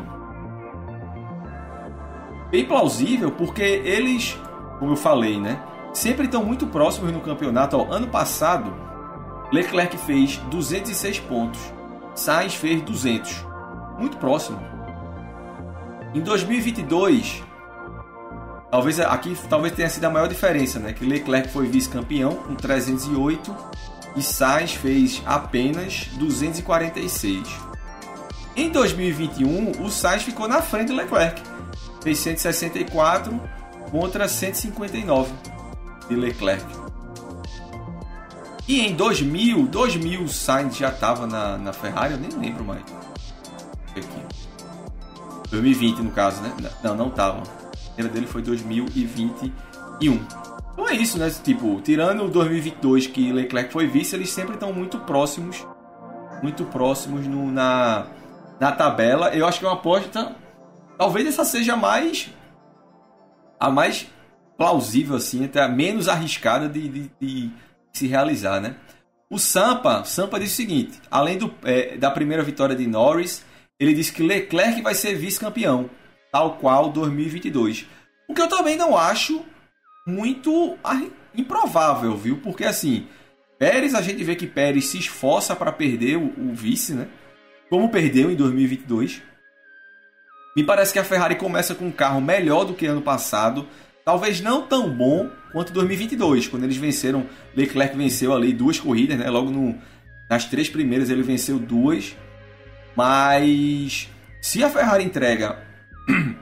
bem 2.50 2.64
plausível, 2.64 3.30
porque 3.30 3.62
eles, 3.62 4.36
como 4.78 4.92
eu 4.92 4.96
falei, 4.96 5.38
né? 5.38 5.60
Sempre 5.92 6.24
estão 6.24 6.44
muito 6.44 6.66
próximos 6.66 7.12
no 7.12 7.20
campeonato. 7.20 7.76
Ó, 7.76 7.92
ano 7.92 8.08
passado, 8.08 8.74
Leclerc 9.52 9.96
fez 9.98 10.38
206 10.50 11.20
pontos, 11.20 11.60
Sainz 12.14 12.54
fez 12.54 12.82
200 12.82 13.53
muito 13.98 14.16
próximo. 14.16 14.58
Em 16.14 16.20
2022, 16.20 17.42
talvez 18.70 19.00
aqui 19.00 19.36
talvez 19.48 19.74
tenha 19.74 19.88
sido 19.88 20.04
a 20.04 20.10
maior 20.10 20.28
diferença, 20.28 20.78
né? 20.78 20.92
Que 20.92 21.04
Leclerc 21.04 21.48
foi 21.48 21.66
vice-campeão 21.66 22.34
com 22.34 22.54
308 22.54 23.54
e 24.16 24.22
Sainz 24.22 24.74
fez 24.74 25.22
apenas 25.26 26.08
246. 26.14 27.48
Em 28.56 28.70
2021, 28.70 29.82
o 29.82 29.90
Sainz 29.90 30.22
ficou 30.22 30.46
na 30.46 30.62
frente 30.62 30.88
do 30.88 30.94
Leclerc, 30.94 31.42
fez 32.02 32.18
164 32.18 33.40
contra 33.90 34.28
159 34.28 35.32
de 36.08 36.14
Leclerc. 36.14 36.64
E 38.68 38.80
em 38.80 38.94
2000, 38.94 39.66
2000 39.66 40.22
o 40.22 40.28
Sainz 40.28 40.76
já 40.76 40.88
estava 40.88 41.26
na, 41.26 41.58
na 41.58 41.72
Ferrari, 41.72 42.14
eu 42.14 42.20
nem 42.20 42.30
lembro 42.30 42.64
mais 42.64 42.82
aqui. 44.00 44.44
2020 45.50 45.98
no 45.98 46.10
caso, 46.10 46.42
né? 46.42 46.52
Não, 46.82 46.94
não 46.94 47.10
tava. 47.10 47.42
A 47.42 47.94
primeira 47.94 48.12
dele 48.12 48.26
foi 48.26 48.42
2021. 48.42 50.20
Então 50.72 50.88
é 50.88 50.94
isso, 50.94 51.18
né? 51.18 51.30
Tipo, 51.30 51.80
tirando 51.80 52.24
o 52.24 52.28
2022 52.28 53.06
que 53.06 53.32
Leclerc 53.32 53.72
foi 53.72 53.86
vice, 53.86 54.16
eles 54.16 54.30
sempre 54.30 54.54
estão 54.54 54.72
muito 54.72 54.98
próximos, 55.00 55.64
muito 56.42 56.64
próximos 56.64 57.26
no, 57.26 57.50
na, 57.50 58.06
na 58.58 58.72
tabela. 58.72 59.34
Eu 59.34 59.46
acho 59.46 59.60
que 59.60 59.64
é 59.64 59.68
uma 59.68 59.74
aposta, 59.74 60.34
talvez 60.98 61.26
essa 61.26 61.44
seja 61.44 61.76
mais 61.76 62.30
a 63.58 63.70
mais 63.70 64.06
plausível 64.56 65.16
assim, 65.16 65.44
até 65.44 65.62
a 65.62 65.68
menos 65.68 66.08
arriscada 66.08 66.68
de, 66.68 66.88
de, 66.88 67.10
de 67.20 67.50
se 67.92 68.06
realizar, 68.06 68.60
né? 68.60 68.76
O 69.30 69.38
Sampa, 69.38 70.04
Sampa 70.04 70.38
disse 70.38 70.54
o 70.54 70.56
seguinte: 70.56 71.00
além 71.10 71.38
do, 71.38 71.52
é, 71.64 71.96
da 71.96 72.10
primeira 72.10 72.42
vitória 72.42 72.76
de 72.76 72.86
Norris, 72.86 73.44
ele 73.78 73.94
disse 73.94 74.12
que 74.12 74.22
Leclerc 74.22 74.80
vai 74.82 74.94
ser 74.94 75.14
vice-campeão, 75.14 75.90
tal 76.30 76.58
qual 76.58 76.90
2022. 76.90 77.86
O 78.28 78.34
que 78.34 78.40
eu 78.40 78.48
também 78.48 78.76
não 78.76 78.96
acho 78.96 79.44
muito 80.06 80.76
improvável, 81.34 82.16
viu? 82.16 82.38
Porque 82.38 82.64
assim, 82.64 83.06
Pérez, 83.58 83.94
a 83.94 84.02
gente 84.02 84.22
vê 84.22 84.34
que 84.34 84.46
Pérez 84.46 84.86
se 84.86 84.98
esforça 84.98 85.54
para 85.54 85.72
perder 85.72 86.16
o, 86.16 86.32
o, 86.38 86.54
vice, 86.54 86.92
né? 86.94 87.08
Como 87.70 87.88
perdeu 87.88 88.30
em 88.30 88.34
2022. 88.36 89.22
Me 90.56 90.62
parece 90.62 90.92
que 90.92 90.98
a 90.98 91.04
Ferrari 91.04 91.36
começa 91.36 91.74
com 91.74 91.86
um 91.86 91.92
carro 91.92 92.20
melhor 92.20 92.64
do 92.64 92.74
que 92.74 92.86
ano 92.86 93.02
passado, 93.02 93.66
talvez 94.04 94.40
não 94.40 94.66
tão 94.66 94.88
bom 94.88 95.28
quanto 95.52 95.72
2022, 95.72 96.46
quando 96.46 96.64
eles 96.64 96.76
venceram, 96.76 97.26
Leclerc 97.56 97.96
venceu 97.96 98.32
ali 98.32 98.52
duas 98.52 98.78
corridas, 98.78 99.18
né? 99.18 99.28
Logo 99.28 99.50
no, 99.50 99.76
nas 100.28 100.44
três 100.44 100.68
primeiras 100.68 101.10
ele 101.10 101.22
venceu 101.22 101.58
duas. 101.58 102.16
Mas 102.96 104.08
se 104.40 104.62
a 104.62 104.70
Ferrari 104.70 105.04
entrega 105.04 105.58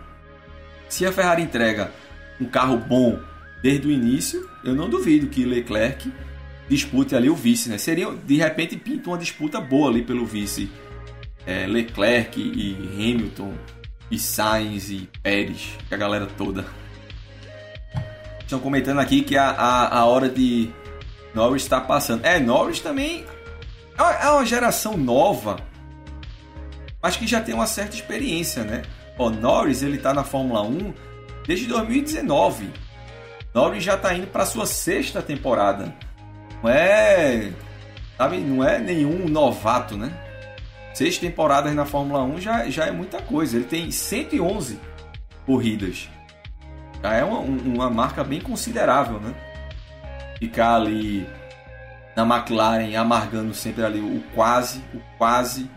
se 0.88 1.06
a 1.06 1.12
Ferrari 1.12 1.42
entrega 1.42 1.92
um 2.40 2.46
carro 2.46 2.76
bom 2.76 3.18
desde 3.62 3.86
o 3.86 3.90
início, 3.90 4.48
eu 4.64 4.74
não 4.74 4.90
duvido 4.90 5.28
que 5.28 5.44
Leclerc 5.44 6.12
dispute 6.68 7.14
ali 7.14 7.30
o 7.30 7.34
vice, 7.34 7.68
né? 7.68 7.78
Seria 7.78 8.10
de 8.10 8.36
repente 8.36 8.76
pinta 8.76 9.10
uma 9.10 9.18
disputa 9.18 9.60
boa 9.60 9.90
ali 9.90 10.02
pelo 10.02 10.26
vice 10.26 10.70
é, 11.46 11.66
Leclerc 11.66 12.40
e 12.40 12.74
Hamilton 12.94 13.54
e 14.10 14.18
Sainz 14.18 14.90
e 14.90 15.08
Pérez, 15.22 15.70
a 15.90 15.96
galera 15.96 16.26
toda. 16.26 16.64
Estão 18.40 18.58
comentando 18.60 18.98
aqui 18.98 19.22
que 19.22 19.36
a, 19.36 19.50
a, 19.50 19.98
a 20.00 20.04
hora 20.04 20.28
de 20.28 20.70
Norris 21.34 21.62
está 21.62 21.80
passando. 21.80 22.24
É, 22.24 22.38
Norris 22.38 22.80
também 22.80 23.24
é 23.98 24.28
uma 24.28 24.44
geração 24.44 24.96
nova, 24.96 25.56
mas 27.02 27.16
que 27.16 27.26
já 27.26 27.40
tem 27.40 27.54
uma 27.54 27.66
certa 27.66 27.96
experiência, 27.96 28.62
né? 28.62 28.82
O 29.18 29.28
Norris 29.28 29.82
ele 29.82 29.98
tá 29.98 30.14
na 30.14 30.24
Fórmula 30.24 30.62
1 30.62 30.94
desde 31.46 31.66
2019. 31.66 32.70
Norris 33.54 33.82
já 33.82 33.94
está 33.94 34.14
indo 34.14 34.28
para 34.28 34.46
sua 34.46 34.64
sexta 34.66 35.20
temporada. 35.20 35.94
Não 36.62 36.70
é, 36.70 37.50
sabe, 38.16 38.38
não 38.38 38.64
é 38.64 38.78
nenhum 38.78 39.28
novato, 39.28 39.96
né? 39.96 40.12
Seis 40.94 41.18
temporadas 41.18 41.74
na 41.74 41.84
Fórmula 41.84 42.22
1 42.22 42.40
já, 42.40 42.70
já 42.70 42.86
é 42.86 42.90
muita 42.90 43.20
coisa. 43.20 43.56
Ele 43.56 43.64
tem 43.64 43.90
111 43.90 44.78
corridas. 45.44 46.08
Já 47.02 47.14
é 47.14 47.24
uma, 47.24 47.38
uma 47.40 47.90
marca 47.90 48.22
bem 48.22 48.40
considerável, 48.40 49.18
né? 49.18 49.34
Ficar 50.38 50.76
ali 50.76 51.26
na 52.14 52.22
McLaren 52.22 52.94
amargando 52.96 53.54
sempre 53.54 53.84
ali 53.84 54.00
o 54.00 54.22
quase, 54.34 54.84
o 54.94 55.00
quase. 55.16 55.68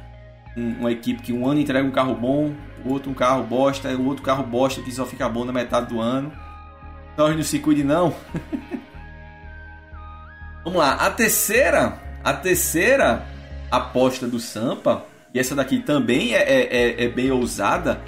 Um, 0.56 0.80
uma 0.80 0.92
equipe 0.92 1.22
que 1.22 1.34
um 1.34 1.48
ano 1.48 1.60
entrega 1.60 1.86
um 1.86 1.92
carro 1.92 2.16
bom, 2.16 2.54
outro 2.86 3.12
um 3.12 3.14
carro 3.14 3.44
bosta, 3.44 3.90
o 3.90 4.06
outro 4.06 4.24
carro 4.24 4.44
bosta 4.44 4.82
que 4.82 4.92
só 4.92 5.06
fica 5.06 5.28
bom 5.28 5.44
na 5.44 5.52
metade 5.52 5.88
do 5.88 6.00
ano. 6.00 6.32
Nós 7.18 7.36
não 7.36 7.44
se 7.44 7.60
cuide 7.60 7.84
não. 7.84 8.16
Vamos 10.64 10.80
lá, 10.80 10.94
a 10.94 11.12
terceira, 11.12 12.00
a 12.24 12.34
terceira 12.34 13.24
aposta 13.70 14.28
do 14.28 14.40
Sampa, 14.40 15.06
e 15.34 15.40
essa 15.40 15.54
daqui 15.54 15.80
também 15.80 16.34
é, 16.34 16.42
é, 16.42 16.78
é, 16.78 17.04
é 17.04 17.10
bem 17.10 17.30
ousada, 17.32 18.02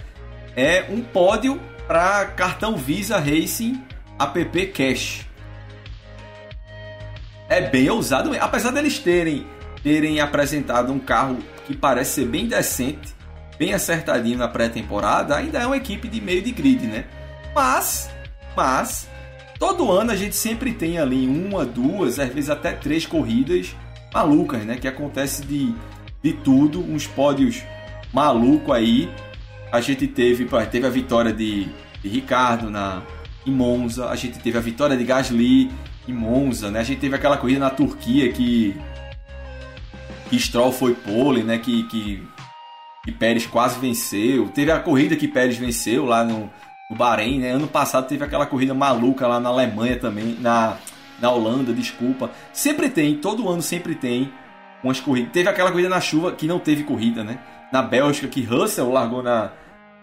é 0.55 0.85
um 0.89 1.01
pódio 1.01 1.61
para 1.87 2.25
cartão 2.25 2.75
Visa 2.75 3.19
Racing 3.19 3.83
App 4.19 4.67
Cash. 4.67 5.25
É 7.47 7.61
bem 7.61 7.89
ousado, 7.89 8.31
apesar 8.39 8.71
deles 8.71 8.97
terem 8.99 9.45
terem 9.83 10.19
apresentado 10.19 10.91
um 10.91 10.99
carro 10.99 11.37
que 11.67 11.75
parece 11.75 12.21
ser 12.21 12.25
bem 12.25 12.47
decente, 12.47 13.13
bem 13.59 13.73
acertadinho 13.73 14.37
na 14.37 14.47
pré-temporada, 14.47 15.35
ainda 15.35 15.59
é 15.59 15.67
uma 15.67 15.75
equipe 15.75 16.07
de 16.07 16.21
meio 16.21 16.41
de 16.41 16.51
grid, 16.51 16.87
né? 16.87 17.05
Mas, 17.53 18.09
mas 18.55 19.09
todo 19.59 19.91
ano 19.91 20.11
a 20.11 20.15
gente 20.15 20.35
sempre 20.35 20.73
tem 20.73 20.97
ali 20.97 21.27
uma, 21.27 21.65
duas, 21.65 22.17
às 22.19 22.33
vezes 22.33 22.49
até 22.49 22.71
três 22.71 23.05
corridas 23.05 23.75
malucas, 24.13 24.63
né? 24.63 24.77
Que 24.77 24.87
acontece 24.87 25.45
de, 25.45 25.75
de 26.23 26.33
tudo, 26.33 26.81
uns 26.81 27.05
pódios 27.05 27.61
maluco 28.13 28.71
aí. 28.71 29.09
A 29.69 29.81
gente 29.81 30.07
teve, 30.07 30.47
teve 30.71 30.87
a 30.87 30.89
vitória 30.89 31.33
de, 31.33 31.67
de 32.01 32.07
Ricardo 32.07 32.69
na 32.69 33.03
em 33.45 33.51
Monza, 33.51 34.09
a 34.09 34.15
gente 34.15 34.39
teve 34.39 34.57
a 34.57 34.61
vitória 34.61 34.97
de 34.97 35.05
Gasly 35.05 35.71
em 36.07 36.13
Monza, 36.13 36.69
né? 36.69 36.79
A 36.79 36.83
gente 36.83 36.99
teve 36.99 37.15
aquela 37.15 37.37
corrida 37.37 37.61
na 37.61 37.69
Turquia 37.69 38.31
que 38.31 38.75
que 40.27 40.39
Stroll 40.39 40.71
foi 40.71 40.93
pole, 40.93 41.43
né? 41.43 41.57
Que, 41.57 41.83
que, 41.83 42.27
que 43.03 43.11
Pérez 43.11 43.45
quase 43.45 43.79
venceu. 43.79 44.49
Teve 44.49 44.71
a 44.71 44.79
corrida 44.79 45.15
que 45.15 45.27
Pérez 45.27 45.57
venceu 45.57 46.05
lá 46.05 46.23
no, 46.23 46.49
no 46.89 46.95
Bahrein, 46.95 47.39
né? 47.39 47.51
Ano 47.51 47.67
passado 47.67 48.07
teve 48.07 48.23
aquela 48.23 48.45
corrida 48.45 48.73
maluca 48.73 49.27
lá 49.27 49.39
na 49.39 49.49
Alemanha 49.49 49.97
também, 49.97 50.37
na 50.39 50.77
na 51.19 51.31
Holanda, 51.31 51.73
desculpa. 51.73 52.31
Sempre 52.53 52.89
tem, 52.89 53.15
todo 53.15 53.49
ano 53.49 53.61
sempre 53.61 53.95
tem 53.95 54.31
umas 54.83 54.99
corridas. 54.99 55.31
Teve 55.31 55.49
aquela 55.49 55.71
corrida 55.71 55.89
na 55.89 56.01
chuva 56.01 56.31
que 56.31 56.47
não 56.47 56.59
teve 56.59 56.83
corrida, 56.83 57.23
né? 57.23 57.39
Na 57.71 57.81
Bélgica, 57.81 58.27
que 58.27 58.43
Russell 58.43 58.91
largou 58.91 59.23
na. 59.23 59.51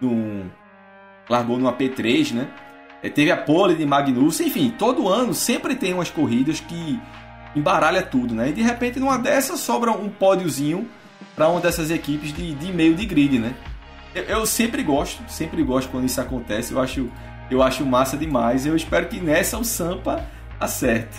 No, 0.01 0.51
largou 1.29 1.59
no 1.59 1.71
AP3, 1.73 2.33
né? 2.33 2.49
É, 3.03 3.09
teve 3.09 3.31
a 3.31 3.37
pole 3.37 3.75
de 3.75 3.85
Magnussen, 3.85 4.47
enfim, 4.47 4.75
todo 4.79 5.09
ano 5.09 5.35
sempre 5.35 5.75
tem 5.75 5.93
umas 5.93 6.11
corridas 6.11 6.61
que 6.61 6.99
embaralha 7.55 8.03
tudo, 8.03 8.35
né? 8.35 8.51
E 8.51 8.53
de 8.53 8.62
repente 8.62 8.99
numa 8.99 9.19
dessas 9.19 9.61
sobra 9.61 9.93
um 9.93 10.09
pódiozinho 10.09 10.88
para 11.35 11.49
uma 11.49 11.61
dessas 11.61 11.90
equipes 11.90 12.33
de, 12.33 12.55
de 12.55 12.73
meio 12.73 12.95
de 12.95 13.07
grid, 13.07 13.38
né? 13.38 13.55
Eu, 14.14 14.23
eu, 14.25 14.47
sempre 14.47 14.83
gosto, 14.83 15.23
sempre 15.29 15.62
gosto 15.62 15.90
quando 15.90 16.05
isso 16.07 16.21
acontece. 16.21 16.73
Eu 16.73 16.81
acho, 16.81 17.11
eu 17.51 17.62
acho 17.62 17.85
massa 17.85 18.17
demais. 18.17 18.64
Eu 18.64 18.77
espero 18.77 19.09
que 19.09 19.21
nessa 19.21 19.59
o 19.59 19.64
Sampa 19.64 20.25
acerte. 20.61 21.19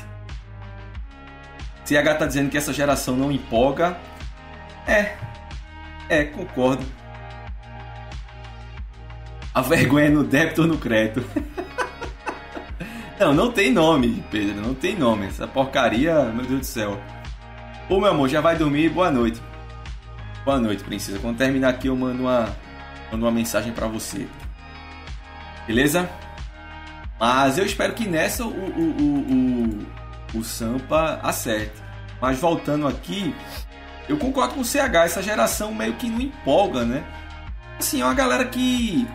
CH 1.85 2.17
tá 2.17 2.25
dizendo 2.25 2.49
que 2.49 2.57
essa 2.57 2.73
geração 2.73 3.15
não 3.15 3.31
empolga. 3.31 3.97
É, 4.87 5.15
é, 6.07 6.23
concordo. 6.23 6.85
A 9.53 9.61
vergonha 9.61 10.05
é 10.05 10.09
no 10.09 10.23
débito 10.23 10.61
ou 10.61 10.67
no 10.67 10.77
crédito. 10.77 11.23
não, 13.19 13.33
não 13.33 13.51
tem 13.51 13.71
nome, 13.71 14.23
Pedro, 14.29 14.61
não 14.61 14.73
tem 14.73 14.95
nome. 14.95 15.27
Essa 15.27 15.47
porcaria, 15.47 16.23
meu 16.25 16.45
Deus 16.45 16.59
do 16.59 16.65
céu. 16.65 16.99
Ô 17.89 17.99
meu 17.99 18.09
amor, 18.09 18.29
já 18.29 18.41
vai 18.41 18.57
dormir? 18.57 18.89
Boa 18.89 19.11
noite. 19.11 19.41
Boa 20.43 20.59
noite, 20.59 20.83
princesa. 20.83 21.19
Quando 21.19 21.37
terminar 21.37 21.69
aqui, 21.69 21.87
eu 21.87 21.95
mando 21.95 22.23
uma, 22.23 22.55
mando 23.11 23.25
uma 23.25 23.31
mensagem 23.31 23.71
para 23.71 23.87
você. 23.87 24.27
Beleza? 25.67 26.09
Mas 27.19 27.57
eu 27.57 27.65
espero 27.65 27.93
que 27.93 28.07
nessa 28.07 28.43
o, 28.43 28.49
o, 28.49 28.95
o, 28.99 30.37
o, 30.37 30.39
o 30.39 30.43
Sampa 30.43 31.19
acerte. 31.23 31.81
Mas 32.21 32.39
voltando 32.39 32.87
aqui, 32.87 33.33
eu 34.07 34.17
concordo 34.17 34.55
com 34.55 34.61
o 34.61 34.65
CH, 34.65 35.05
essa 35.05 35.23
geração 35.23 35.73
meio 35.73 35.93
que 35.93 36.09
não 36.09 36.21
empolga, 36.21 36.83
né? 36.83 37.03
Assim, 37.79 38.01
é 38.01 38.05
uma 38.05 38.13
galera 38.13 38.45
que. 38.45 39.07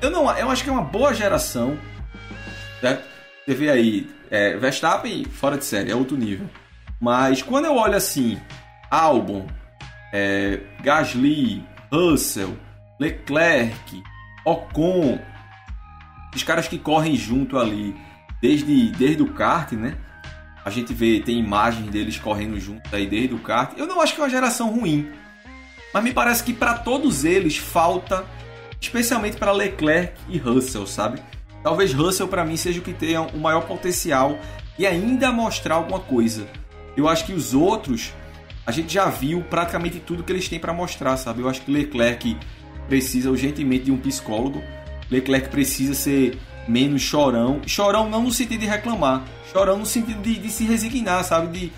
Eu 0.00 0.10
não 0.10 0.30
eu 0.36 0.50
acho 0.50 0.64
que 0.64 0.70
é 0.70 0.72
uma 0.72 0.82
boa 0.82 1.12
geração. 1.12 1.78
Certo? 2.80 3.04
Você 3.46 3.54
vê 3.54 3.70
aí, 3.70 4.10
é, 4.30 4.56
Verstappen 4.56 5.24
fora 5.24 5.58
de 5.58 5.64
série, 5.64 5.90
é 5.90 5.94
outro 5.94 6.16
nível. 6.16 6.48
Mas 7.00 7.42
quando 7.42 7.64
eu 7.64 7.74
olho 7.74 7.96
assim, 7.96 8.40
Albon, 8.90 9.46
é, 10.12 10.60
Gasly, 10.82 11.64
Russell, 11.90 12.56
Leclerc, 12.98 14.02
Ocon, 14.44 15.18
os 16.34 16.42
caras 16.42 16.68
que 16.68 16.78
correm 16.78 17.16
junto 17.16 17.58
ali 17.58 17.94
desde, 18.40 18.90
desde 18.92 19.22
o 19.22 19.32
kart, 19.32 19.72
né? 19.72 19.96
A 20.64 20.70
gente 20.70 20.92
vê, 20.92 21.20
tem 21.20 21.38
imagens 21.38 21.88
deles 21.90 22.18
correndo 22.18 22.60
junto 22.60 22.94
aí 22.94 23.06
desde 23.06 23.34
o 23.34 23.38
kart. 23.38 23.72
Eu 23.76 23.86
não 23.86 24.00
acho 24.00 24.14
que 24.14 24.20
é 24.20 24.24
uma 24.24 24.30
geração 24.30 24.70
ruim. 24.70 25.10
Mas 25.92 26.04
me 26.04 26.12
parece 26.12 26.44
que 26.44 26.52
para 26.52 26.74
todos 26.74 27.24
eles 27.24 27.56
falta, 27.56 28.24
especialmente 28.80 29.36
para 29.36 29.52
Leclerc 29.52 30.14
e 30.28 30.38
Russell, 30.38 30.86
sabe? 30.86 31.20
Talvez 31.62 31.92
Russell 31.92 32.28
para 32.28 32.44
mim 32.44 32.56
seja 32.56 32.80
o 32.80 32.82
que 32.82 32.92
tenha 32.92 33.22
o 33.22 33.38
maior 33.38 33.66
potencial 33.66 34.38
e 34.78 34.86
ainda 34.86 35.30
mostrar 35.30 35.76
alguma 35.76 36.00
coisa. 36.00 36.46
Eu 36.96 37.08
acho 37.08 37.24
que 37.26 37.32
os 37.32 37.54
outros 37.54 38.12
a 38.66 38.72
gente 38.72 38.92
já 38.92 39.06
viu 39.06 39.42
praticamente 39.42 39.98
tudo 39.98 40.22
que 40.22 40.32
eles 40.32 40.48
têm 40.48 40.58
para 40.60 40.72
mostrar, 40.72 41.16
sabe? 41.16 41.40
Eu 41.40 41.48
acho 41.48 41.62
que 41.62 41.70
Leclerc 41.70 42.36
precisa 42.88 43.30
urgentemente 43.30 43.84
de 43.84 43.92
um 43.92 43.98
psicólogo 43.98 44.62
Leclerc 45.10 45.48
precisa 45.48 45.92
ser 45.92 46.38
menos 46.68 47.02
chorão. 47.02 47.60
Chorão 47.66 48.08
não 48.08 48.22
no 48.22 48.30
sentido 48.30 48.60
de 48.60 48.66
reclamar, 48.66 49.24
chorão 49.52 49.76
no 49.76 49.86
sentido 49.86 50.22
de, 50.22 50.38
de 50.38 50.50
se 50.50 50.64
resignar, 50.64 51.24
sabe? 51.24 51.58
De, 51.58 51.72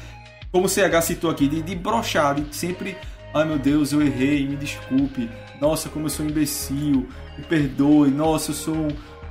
como 0.50 0.66
o 0.66 0.68
CH 0.68 1.02
citou 1.02 1.30
aqui, 1.30 1.48
de, 1.48 1.62
de 1.62 1.74
brochar, 1.74 2.34
de 2.34 2.54
sempre, 2.54 2.96
ai 3.34 3.44
meu 3.46 3.58
Deus, 3.58 3.92
eu 3.92 4.02
errei, 4.02 4.46
me 4.46 4.56
desculpe, 4.56 5.30
nossa, 5.60 5.88
como 5.88 6.06
eu 6.06 6.10
sou 6.10 6.26
imbecil, 6.26 7.08
me 7.38 7.44
perdoe, 7.44 8.10
nossa, 8.10 8.50
eu 8.50 8.54
sou 8.54 8.88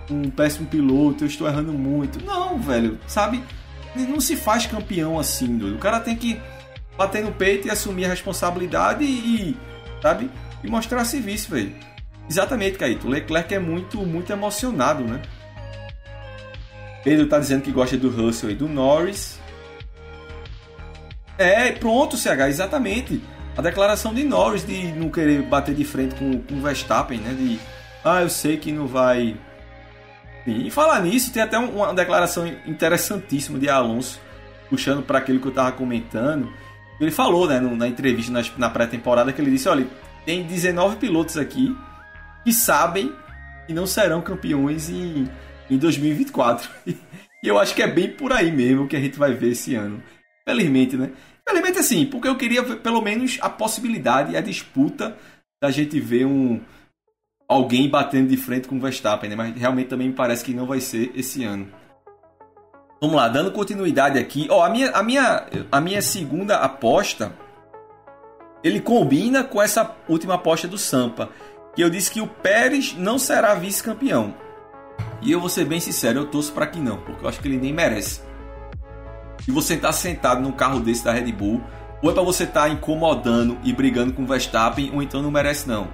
um, 0.09 0.29
péssimo 0.29 0.67
piloto, 0.67 1.23
eu 1.23 1.27
estou 1.27 1.47
errando 1.47 1.73
muito. 1.73 2.23
Não, 2.23 2.57
velho, 2.59 2.99
sabe? 3.07 3.43
Não 3.95 4.21
se 4.21 4.35
faz 4.35 4.65
campeão 4.65 5.19
assim, 5.19 5.57
doido. 5.57 5.75
O 5.75 5.79
cara 5.79 5.99
tem 5.99 6.15
que 6.15 6.39
bater 6.97 7.23
no 7.23 7.31
peito 7.31 7.67
e 7.67 7.71
assumir 7.71 8.05
a 8.05 8.09
responsabilidade 8.09 9.03
e, 9.03 9.57
sabe? 10.01 10.29
E 10.63 10.69
mostrar 10.69 11.03
serviço, 11.05 11.51
velho. 11.51 11.73
Exatamente, 12.29 12.77
Caíto. 12.77 13.07
O 13.07 13.09
Leclerc 13.09 13.53
é 13.53 13.59
muito, 13.59 14.05
muito 14.05 14.31
emocionado, 14.31 15.03
né? 15.03 15.21
Pedro 17.03 17.27
tá 17.27 17.39
dizendo 17.39 17.63
que 17.63 17.71
gosta 17.71 17.97
do 17.97 18.09
Russell 18.09 18.51
e 18.51 18.55
do 18.55 18.69
Norris. 18.69 19.39
É, 21.37 21.71
pronto, 21.71 22.15
CH, 22.15 22.47
exatamente. 22.47 23.21
A 23.57 23.61
declaração 23.61 24.13
de 24.13 24.23
Norris 24.23 24.65
de 24.65 24.91
não 24.93 25.09
querer 25.09 25.41
bater 25.41 25.75
de 25.75 25.83
frente 25.83 26.15
com 26.15 26.41
o 26.55 26.61
Verstappen, 26.61 27.19
né? 27.19 27.33
De, 27.33 27.59
ah, 28.03 28.21
eu 28.21 28.29
sei 28.29 28.57
que 28.57 28.71
não 28.71 28.87
vai. 28.87 29.35
Sim, 30.43 30.65
e 30.65 30.71
falar 30.71 31.01
nisso, 31.01 31.31
tem 31.31 31.43
até 31.43 31.57
uma 31.57 31.93
declaração 31.93 32.47
interessantíssima 32.65 33.59
de 33.59 33.69
Alonso, 33.69 34.19
puxando 34.69 35.03
para 35.03 35.19
aquilo 35.19 35.39
que 35.39 35.47
eu 35.47 35.53
tava 35.53 35.71
comentando. 35.71 36.51
Ele 36.99 37.11
falou, 37.11 37.47
né, 37.47 37.59
na 37.59 37.87
entrevista 37.87 38.31
na 38.57 38.69
pré-temporada, 38.69 39.31
que 39.31 39.41
ele 39.41 39.51
disse: 39.51 39.69
olha, 39.69 39.87
tem 40.25 40.43
19 40.43 40.97
pilotos 40.97 41.37
aqui 41.37 41.75
que 42.43 42.53
sabem 42.53 43.13
que 43.67 43.73
não 43.73 43.85
serão 43.85 44.21
campeões 44.21 44.89
em, 44.89 45.29
em 45.69 45.77
2024. 45.77 46.69
E 47.43 47.47
eu 47.47 47.57
acho 47.57 47.73
que 47.73 47.81
é 47.81 47.87
bem 47.87 48.07
por 48.07 48.31
aí 48.31 48.51
mesmo 48.51 48.87
que 48.87 48.95
a 48.95 48.99
gente 48.99 49.17
vai 49.17 49.33
ver 49.33 49.53
esse 49.53 49.73
ano. 49.73 49.99
Felizmente, 50.47 50.95
né? 50.95 51.09
Simplesmente 51.47 51.79
assim, 51.79 52.05
porque 52.05 52.27
eu 52.27 52.37
queria 52.37 52.61
ver 52.61 52.77
pelo 52.81 53.01
menos 53.01 53.39
a 53.41 53.49
possibilidade, 53.49 54.37
a 54.37 54.41
disputa 54.41 55.17
da 55.59 55.71
gente 55.71 55.99
ver 55.99 56.25
um 56.25 56.61
alguém 57.51 57.89
batendo 57.89 58.29
de 58.29 58.37
frente 58.37 58.65
com 58.65 58.77
o 58.77 58.79
Verstappen, 58.79 59.29
né? 59.29 59.35
Mas 59.35 59.53
realmente 59.57 59.89
também 59.89 60.07
me 60.07 60.13
parece 60.13 60.43
que 60.43 60.53
não 60.53 60.65
vai 60.65 60.79
ser 60.79 61.11
esse 61.13 61.43
ano. 61.43 61.67
Vamos 63.01 63.17
lá, 63.17 63.27
dando 63.27 63.51
continuidade 63.51 64.17
aqui. 64.17 64.47
Oh, 64.49 64.61
a 64.61 64.69
minha, 64.69 64.89
a 64.91 65.03
minha, 65.03 65.45
a 65.69 65.81
minha 65.81 66.01
segunda 66.01 66.57
aposta 66.57 67.33
ele 68.63 68.79
combina 68.79 69.43
com 69.43 69.61
essa 69.61 69.95
última 70.07 70.35
aposta 70.35 70.65
do 70.65 70.77
Sampa, 70.77 71.29
que 71.75 71.83
eu 71.83 71.89
disse 71.89 72.11
que 72.11 72.21
o 72.21 72.27
Pérez 72.27 72.95
não 72.97 73.19
será 73.19 73.53
vice-campeão. 73.55 74.33
E 75.21 75.31
eu 75.31 75.39
vou 75.39 75.49
ser 75.49 75.65
bem 75.65 75.79
sincero, 75.79 76.19
eu 76.19 76.27
torço 76.27 76.53
para 76.53 76.67
que 76.67 76.79
não, 76.79 76.97
porque 76.97 77.25
eu 77.25 77.27
acho 77.27 77.41
que 77.41 77.49
ele 77.49 77.57
nem 77.57 77.73
merece. 77.73 78.21
E 79.45 79.51
você 79.51 79.73
estar 79.73 79.87
tá 79.87 79.93
sentado 79.93 80.41
num 80.41 80.51
carro 80.53 80.79
desse 80.79 81.03
da 81.03 81.11
Red 81.11 81.31
Bull, 81.33 81.61
ou 82.01 82.11
é 82.11 82.13
para 82.13 82.23
você 82.23 82.45
estar 82.45 82.61
tá 82.61 82.69
incomodando 82.69 83.57
e 83.63 83.73
brigando 83.73 84.13
com 84.13 84.23
o 84.23 84.27
Verstappen, 84.27 84.91
ou 84.93 85.01
então 85.01 85.21
não 85.21 85.31
merece 85.31 85.67
não. 85.67 85.89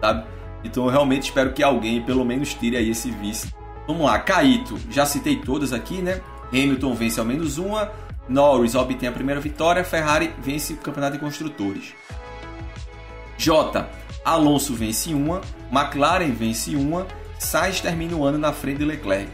Sabe? 0.00 0.37
Então 0.64 0.84
eu 0.84 0.90
realmente 0.90 1.24
espero 1.24 1.52
que 1.52 1.62
alguém 1.62 2.02
pelo 2.02 2.24
menos 2.24 2.54
tire 2.54 2.76
aí 2.76 2.90
esse 2.90 3.10
vice. 3.10 3.52
Vamos 3.86 4.04
lá, 4.04 4.18
Caíto, 4.18 4.78
já 4.90 5.06
citei 5.06 5.36
todas 5.36 5.72
aqui, 5.72 6.02
né? 6.02 6.20
Hamilton 6.52 6.94
vence 6.94 7.20
ao 7.20 7.26
menos 7.26 7.58
uma, 7.58 7.90
Norris 8.28 8.74
obtém 8.74 9.08
a 9.08 9.12
primeira 9.12 9.40
vitória, 9.40 9.82
Ferrari 9.84 10.32
vence 10.38 10.74
o 10.74 10.76
campeonato 10.76 11.14
de 11.14 11.18
construtores. 11.20 11.94
J. 13.38 13.88
Alonso 14.24 14.74
vence 14.74 15.14
uma, 15.14 15.40
McLaren 15.72 16.32
vence 16.32 16.76
uma, 16.76 17.06
Sainz 17.38 17.80
termina 17.80 18.14
o 18.16 18.24
ano 18.24 18.36
na 18.36 18.52
frente 18.52 18.78
de 18.78 18.84
Leclerc. 18.84 19.30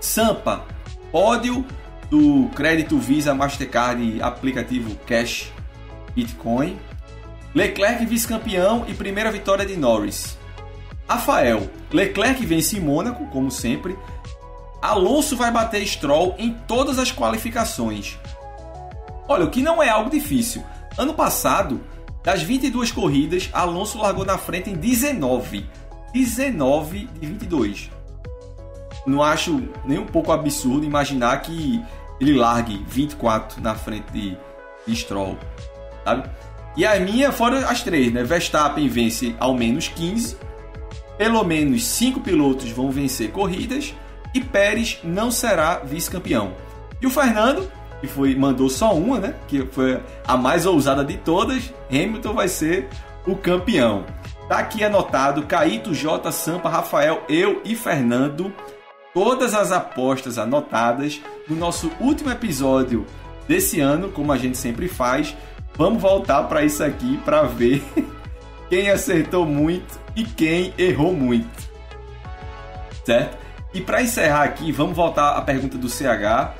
Sampa, 0.00 0.64
pódio 1.10 1.64
do 2.08 2.48
crédito 2.54 2.98
Visa 2.98 3.34
Mastercard 3.34 4.22
aplicativo 4.22 4.94
Cash 5.06 5.52
Bitcoin. 6.14 6.78
Leclerc 7.54 8.04
vice-campeão 8.06 8.84
e 8.86 8.94
primeira 8.94 9.32
vitória 9.32 9.66
de 9.66 9.76
Norris. 9.76 10.37
Rafael, 11.08 11.70
Leclerc 11.90 12.44
vence 12.44 12.76
em 12.76 12.80
Mônaco, 12.80 13.26
como 13.28 13.50
sempre. 13.50 13.98
Alonso 14.82 15.36
vai 15.36 15.50
bater 15.50 15.84
Stroll 15.86 16.34
em 16.38 16.52
todas 16.52 16.98
as 16.98 17.10
qualificações. 17.10 18.18
Olha, 19.26 19.44
o 19.44 19.50
que 19.50 19.62
não 19.62 19.82
é 19.82 19.88
algo 19.88 20.10
difícil. 20.10 20.62
Ano 20.96 21.14
passado, 21.14 21.80
das 22.22 22.42
22 22.42 22.92
corridas, 22.92 23.48
Alonso 23.52 23.98
largou 23.98 24.24
na 24.24 24.36
frente 24.36 24.70
em 24.70 24.74
19. 24.74 25.66
19 26.12 27.06
de 27.06 27.26
22. 27.26 27.90
Não 29.06 29.22
acho 29.22 29.62
nem 29.84 29.98
um 29.98 30.06
pouco 30.06 30.30
absurdo 30.30 30.84
imaginar 30.84 31.40
que 31.40 31.82
ele 32.20 32.34
largue 32.34 32.84
24 32.86 33.62
na 33.62 33.74
frente 33.74 34.12
de, 34.12 34.36
de 34.86 34.96
Stroll, 34.96 35.38
sabe? 36.04 36.28
E 36.76 36.84
a 36.84 36.98
minha 37.00 37.32
foram 37.32 37.58
as 37.58 37.82
três, 37.82 38.12
né? 38.12 38.22
Verstappen 38.22 38.88
vence 38.88 39.34
ao 39.38 39.54
menos 39.54 39.88
15, 39.88 40.36
pelo 41.18 41.42
menos 41.44 41.84
5 41.84 42.20
pilotos 42.20 42.70
vão 42.70 42.90
vencer 42.90 43.32
corridas 43.32 43.94
e 44.32 44.40
Pérez 44.40 45.00
não 45.02 45.30
será 45.30 45.80
vice-campeão. 45.80 46.52
E 47.02 47.06
o 47.06 47.10
Fernando, 47.10 47.70
que 48.00 48.06
foi 48.06 48.34
mandou 48.34 48.70
só 48.70 48.94
uma, 48.94 49.18
né? 49.18 49.34
Que 49.48 49.66
foi 49.66 50.00
a 50.26 50.36
mais 50.36 50.64
ousada 50.64 51.04
de 51.04 51.16
todas, 51.16 51.72
Hamilton 51.90 52.32
vai 52.32 52.48
ser 52.48 52.88
o 53.26 53.34
campeão. 53.34 54.04
Tá 54.48 54.58
aqui 54.58 54.82
anotado 54.82 55.42
Caíto, 55.42 55.94
J, 55.94 56.32
Sampa, 56.32 56.68
Rafael, 56.68 57.22
eu 57.28 57.60
e 57.64 57.74
Fernando. 57.74 58.52
Todas 59.12 59.54
as 59.54 59.72
apostas 59.72 60.38
anotadas 60.38 61.20
no 61.48 61.56
nosso 61.56 61.90
último 62.00 62.30
episódio 62.30 63.04
desse 63.46 63.80
ano, 63.80 64.10
como 64.10 64.32
a 64.32 64.38
gente 64.38 64.56
sempre 64.56 64.88
faz. 64.88 65.36
Vamos 65.76 66.00
voltar 66.00 66.44
para 66.44 66.64
isso 66.64 66.82
aqui 66.82 67.18
para 67.24 67.42
ver 67.42 67.82
quem 68.68 68.90
acertou 68.90 69.46
muito 69.46 69.98
e 70.14 70.24
quem 70.24 70.72
errou 70.76 71.14
muito. 71.14 71.68
Certo? 73.04 73.38
E 73.72 73.80
para 73.80 74.02
encerrar 74.02 74.44
aqui, 74.44 74.72
vamos 74.72 74.96
voltar 74.96 75.36
à 75.36 75.42
pergunta 75.42 75.76
do 75.76 75.88
CH. 75.88 76.54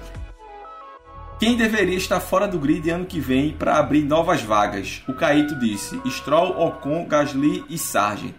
Quem 1.39 1.57
deveria 1.57 1.97
estar 1.97 2.21
fora 2.21 2.49
do 2.49 2.59
grid 2.59 2.91
ano 2.91 3.07
que 3.07 3.21
vem 3.21 3.53
para 3.53 3.77
abrir 3.77 4.03
novas 4.03 4.43
vagas? 4.43 5.03
O 5.09 5.15
Caíto 5.15 5.59
disse: 5.59 6.01
Stroll, 6.07 6.61
Ocon, 6.61 7.07
Gasly 7.07 7.65
e 7.69 7.79
Sargent. 7.79 8.35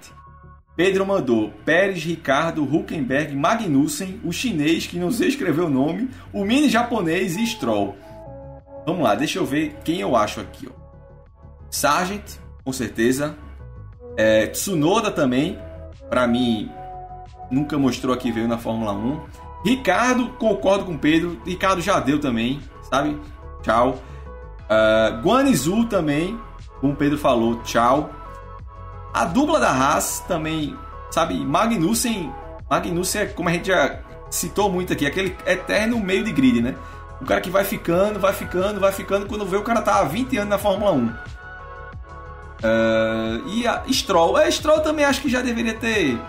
Pedro 0.76 1.06
mandou 1.06 1.52
Pérez, 1.66 2.04
Ricardo, 2.04 2.64
Huckenberg, 2.64 3.36
Magnussen, 3.36 4.20
o 4.24 4.32
chinês 4.32 4.88
que 4.88 4.98
não 4.98 5.12
sei 5.12 5.28
escrever 5.28 5.62
o 5.62 5.70
nome, 5.70 6.10
o 6.32 6.46
mini 6.46 6.70
japonês 6.70 7.36
e 7.36 7.46
Stroll. 7.46 7.98
Vamos 8.86 9.04
lá, 9.04 9.14
deixa 9.16 9.40
eu 9.40 9.46
ver 9.46 9.78
quem 9.84 10.00
eu 10.00 10.16
acho 10.16 10.40
aqui. 10.40 10.68
Ó. 10.70 10.74
Sargent, 11.70 12.38
com 12.64 12.72
certeza. 12.72 13.36
É, 14.20 14.48
Tsunoda 14.48 15.10
também, 15.10 15.58
para 16.10 16.28
mim, 16.28 16.70
nunca 17.50 17.78
mostrou 17.78 18.14
aqui 18.14 18.32
veio 18.32 18.50
na 18.50 18.58
Fórmula 18.58 18.92
1. 18.92 19.22
Ricardo, 19.66 20.30
concordo 20.32 20.84
com 20.84 20.98
Pedro. 20.98 21.42
Ricardo 21.46 21.82
já 21.82 22.00
deu 22.02 22.20
também 22.20 22.60
sabe? 22.90 23.18
Tchau. 23.62 24.02
Uh, 24.70 25.22
Guanizu 25.22 25.86
também, 25.86 26.40
como 26.82 26.94
o 26.94 26.96
Pedro 26.96 27.18
falou, 27.18 27.62
tchau. 27.62 28.10
A 29.14 29.26
dupla 29.26 29.60
da 29.60 29.72
Haas 29.72 30.24
também, 30.28 30.76
sabe? 31.12 31.36
Magnussen, 31.36 32.32
Magnussen 32.70 33.22
é 33.22 33.26
como 33.26 33.50
a 33.50 33.52
gente 33.52 33.68
já 33.68 34.00
citou 34.30 34.72
muito 34.72 34.94
aqui, 34.94 35.06
aquele 35.06 35.36
eterno 35.46 36.00
meio 36.00 36.24
de 36.24 36.32
grid, 36.32 36.62
né? 36.62 36.76
O 37.20 37.26
cara 37.26 37.42
que 37.42 37.50
vai 37.50 37.64
ficando, 37.64 38.20
vai 38.20 38.34
ficando, 38.34 38.80
vai 38.80 38.92
ficando, 38.92 39.26
quando 39.26 39.46
vê 39.46 39.58
o 39.58 39.64
cara 39.64 39.82
tá 39.82 40.00
há 40.00 40.04
20 40.04 40.38
anos 40.38 40.50
na 40.50 40.58
Fórmula 40.58 40.92
1. 40.92 41.14
Uh, 42.60 43.48
e 43.50 43.66
a 43.66 43.84
Stroll, 43.90 44.38
é, 44.38 44.52
Stroll 44.52 44.82
também 44.82 45.06
acho 45.06 45.22
que 45.22 45.30
já 45.30 45.42
deveria 45.42 45.74
ter. 45.74 46.20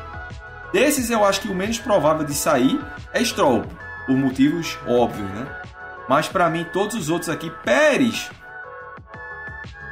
Desses 0.72 1.11
eu 1.11 1.24
acho 1.24 1.41
que 1.41 1.49
o 1.49 1.55
menos 1.55 1.78
provável 1.78 2.24
de 2.24 2.35
sair 2.35 2.81
é 3.12 3.24
Stroll, 3.24 3.64
por 4.07 4.16
motivos 4.16 4.78
óbvios, 4.87 5.28
né? 5.31 5.62
Mas 6.09 6.28
para 6.28 6.49
mim, 6.49 6.64
todos 6.72 6.95
os 6.95 7.09
outros 7.09 7.28
aqui, 7.28 7.51
Pérez. 7.64 8.31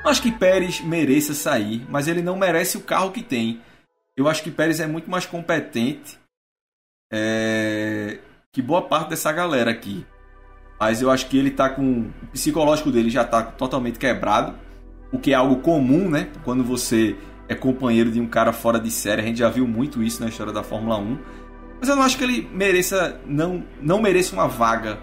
Acho 0.05 0.23
que 0.23 0.33
Pérez 0.33 0.81
mereça 0.81 1.35
sair, 1.35 1.85
mas 1.89 2.09
ele 2.09 2.23
não 2.23 2.37
merece 2.37 2.77
o 2.77 2.81
carro 2.81 3.11
que 3.11 3.23
tem. 3.23 3.61
Eu 4.17 4.29
acho 4.29 4.43
que 4.43 4.51
Pérez 4.51 4.81
é 4.81 4.87
muito 4.87 5.11
mais 5.11 5.27
competente 5.27 6.19
é... 7.13 8.19
que 8.53 8.63
boa 8.63 8.83
parte 8.83 9.11
dessa 9.11 9.31
galera 9.33 9.71
aqui. 9.71 10.07
Mas 10.81 11.03
eu 11.03 11.11
acho 11.11 11.27
que 11.29 11.37
ele 11.37 11.51
tá 11.51 11.69
com. 11.69 12.11
O 12.23 12.27
psicológico 12.29 12.91
dele 12.91 13.11
já 13.11 13.25
tá 13.25 13.43
totalmente 13.43 13.99
quebrado. 13.99 14.57
O 15.13 15.19
que 15.19 15.33
é 15.33 15.35
algo 15.35 15.57
comum, 15.57 16.09
né? 16.09 16.29
Quando 16.45 16.63
você 16.63 17.17
é 17.49 17.55
companheiro 17.55 18.11
de 18.11 18.21
um 18.21 18.27
cara 18.27 18.53
fora 18.53 18.79
de 18.79 18.91
série. 18.91 19.23
A 19.23 19.25
gente 19.25 19.39
já 19.39 19.49
viu 19.49 19.67
muito 19.67 20.03
isso 20.03 20.23
na 20.23 20.29
história 20.29 20.53
da 20.53 20.63
Fórmula 20.63 20.99
1. 20.99 21.19
Mas 21.81 21.89
eu 21.89 21.97
não 21.97 22.03
acho 22.03 22.19
que 22.19 22.25
ele 22.25 22.49
mereça. 22.53 23.21
Não, 23.27 23.65
não 23.81 24.03
mereça 24.03 24.35
uma 24.35 24.47
vaga 24.47 24.99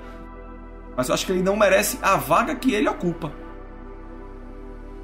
mas 0.96 1.10
eu 1.10 1.14
acho 1.14 1.26
que 1.26 1.32
ele 1.32 1.44
não 1.44 1.58
merece 1.58 2.00
a 2.02 2.16
vaga 2.16 2.56
que 2.56 2.74
ele 2.74 2.88
ocupa. 2.88 3.32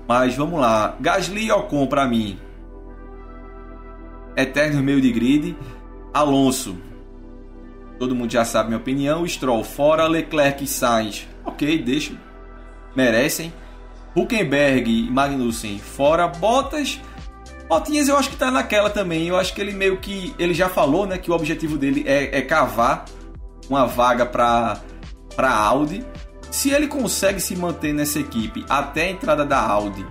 Mas 0.08 0.36
vamos 0.36 0.60
lá. 0.60 0.95
Gasly 0.99 1.45
e 1.45 1.52
Ocon 1.52 1.88
para 1.88 2.08
mim. 2.08 2.39
Eterno 4.36 4.82
meio 4.82 5.02
de 5.02 5.12
grid. 5.12 5.58
Alonso. 6.14 6.78
Todo 7.99 8.16
mundo 8.16 8.32
já 8.32 8.45
sabe 8.45 8.70
minha 8.70 8.80
opinião. 8.80 9.28
Stroll 9.28 9.64
fora. 9.64 10.08
Leclerc 10.08 10.64
e 10.64 10.68
Sainz. 10.68 11.28
Ok, 11.45 11.82
deixa. 11.84 12.14
Merecem. 12.95 13.54
Huckenberg 14.16 14.89
e 14.89 15.09
Magnussen 15.09 15.80
fora. 15.80 16.28
Bottas. 16.28 16.99
Botinhas 17.68 18.09
eu 18.09 18.18
acho 18.18 18.30
que 18.30 18.36
tá 18.36 18.51
naquela 18.51 18.89
também. 18.89 19.28
Eu 19.28 19.38
acho 19.38 19.53
que 19.53 19.62
ele 19.62 19.72
meio 19.72 19.97
que. 19.97 20.36
Ele 20.38 20.53
já 20.53 20.68
falou, 20.68 21.05
né? 21.05 21.18
Que 21.18 21.32
o 21.32 21.34
objetivo 21.34 21.78
dele 21.78 22.03
é, 22.05 22.39
é 22.39 22.41
cavar 22.41 23.05
uma 23.70 23.86
vaga 23.86 24.26
para 24.26 24.82
para 25.36 25.53
Audi. 25.53 26.05
Se 26.49 26.72
ele 26.72 26.88
consegue 26.88 27.39
se 27.39 27.55
manter 27.55 27.93
nessa 27.93 28.20
equipe 28.20 28.66
até 28.70 29.03
a 29.03 29.12
entrada 29.12 29.45
da 29.45 29.59
Audi 29.59 30.05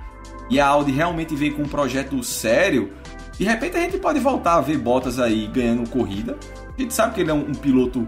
e 0.48 0.58
a 0.58 0.66
Audi 0.66 0.90
realmente 0.90 1.36
vem 1.36 1.52
com 1.52 1.62
um 1.62 1.68
projeto 1.68 2.22
sério, 2.24 2.92
de 3.38 3.44
repente 3.44 3.76
a 3.76 3.80
gente 3.80 3.98
pode 3.98 4.18
voltar 4.18 4.54
a 4.54 4.60
ver 4.60 4.78
Bottas 4.78 5.18
aí 5.18 5.46
ganhando 5.46 5.88
corrida. 5.90 6.38
A 6.76 6.80
gente 6.80 6.94
sabe 6.94 7.14
que 7.14 7.20
ele 7.20 7.30
é 7.30 7.34
um, 7.34 7.50
um 7.50 7.54
piloto 7.54 8.06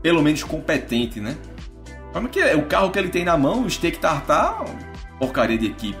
pelo 0.00 0.22
menos 0.22 0.42
competente, 0.42 1.20
né? 1.20 1.36
Como 2.16 2.30
que 2.30 2.40
é? 2.40 2.56
O 2.56 2.64
carro 2.64 2.90
que 2.90 2.98
ele 2.98 3.10
tem 3.10 3.26
na 3.26 3.36
mão, 3.36 3.64
o 3.64 3.68
Steak 3.70 3.98
Tartar, 3.98 4.64
porcaria 5.18 5.58
de 5.58 5.66
equipe. 5.66 5.98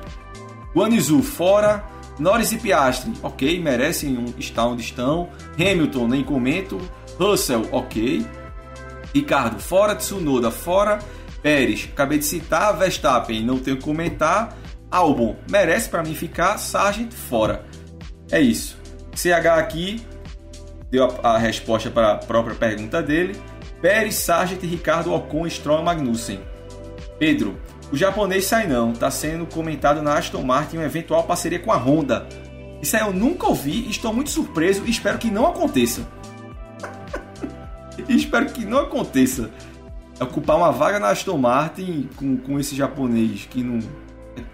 Guanizu 0.74 1.22
fora, 1.22 1.84
Norris 2.18 2.52
e 2.52 2.56
Piastri, 2.56 3.12
ok, 3.22 3.60
merecem 3.60 4.16
um, 4.16 4.32
estar 4.38 4.66
onde 4.66 4.80
estão. 4.80 5.28
Hamilton, 5.60 6.08
nem 6.08 6.24
comento. 6.24 6.80
Russell, 7.18 7.68
ok. 7.70 8.26
Ricardo 9.14 9.60
fora, 9.60 9.94
Tsunoda 9.94 10.50
fora, 10.50 11.00
Pérez, 11.42 11.86
acabei 11.92 12.16
de 12.16 12.24
citar, 12.24 12.74
Verstappen, 12.78 13.44
não 13.44 13.58
tenho 13.58 13.76
que 13.76 13.84
comentar, 13.84 14.56
Albon 14.90 15.36
merece 15.50 15.90
para 15.90 16.02
mim 16.02 16.14
ficar, 16.14 16.56
Sargent 16.56 17.12
fora. 17.12 17.62
É 18.30 18.40
isso. 18.40 18.78
CH 19.14 19.46
aqui 19.58 20.00
deu 20.90 21.14
a, 21.22 21.34
a 21.34 21.38
resposta 21.38 21.90
para 21.90 22.12
a 22.12 22.16
própria 22.16 22.56
pergunta 22.56 23.02
dele. 23.02 23.38
Pérez, 23.80 24.14
Sargent, 24.16 24.60
Ricardo, 24.62 25.12
Ocon, 25.12 25.48
Stroll 25.48 25.82
Magnussen. 25.82 26.40
Pedro, 27.18 27.56
O 27.92 27.96
japonês 27.96 28.46
sai 28.46 28.66
não, 28.66 28.92
tá 28.92 29.10
sendo 29.12 29.46
comentado 29.46 30.02
na 30.02 30.18
Aston 30.18 30.42
Martin 30.42 30.78
uma 30.78 30.86
eventual 30.86 31.22
parceria 31.22 31.60
com 31.60 31.70
a 31.70 31.76
Honda. 31.76 32.26
Isso 32.82 32.96
aí 32.96 33.02
eu 33.02 33.12
nunca 33.12 33.46
ouvi, 33.46 33.88
estou 33.88 34.12
muito 34.12 34.30
surpreso 34.30 34.82
e 34.84 34.90
espero 34.90 35.18
que 35.18 35.30
não 35.30 35.46
aconteça. 35.46 36.06
espero 38.08 38.46
que 38.46 38.64
não 38.64 38.80
aconteça. 38.80 39.50
Ocupar 40.20 40.56
uma 40.56 40.72
vaga 40.72 40.98
na 40.98 41.10
Aston 41.10 41.38
Martin 41.38 42.08
com, 42.16 42.36
com 42.36 42.58
esse 42.58 42.74
japonês 42.74 43.46
que 43.48 43.62
não. 43.62 43.78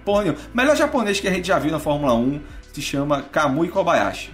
Porra 0.04 0.24
nenhuma. 0.24 0.40
Melhor 0.52 0.76
japonês 0.76 1.18
que 1.18 1.26
a 1.26 1.32
gente 1.32 1.48
já 1.48 1.58
viu 1.58 1.72
na 1.72 1.78
Fórmula 1.78 2.14
1 2.14 2.40
se 2.72 2.82
chama 2.82 3.22
Kamui 3.22 3.68
Kobayashi. 3.68 4.30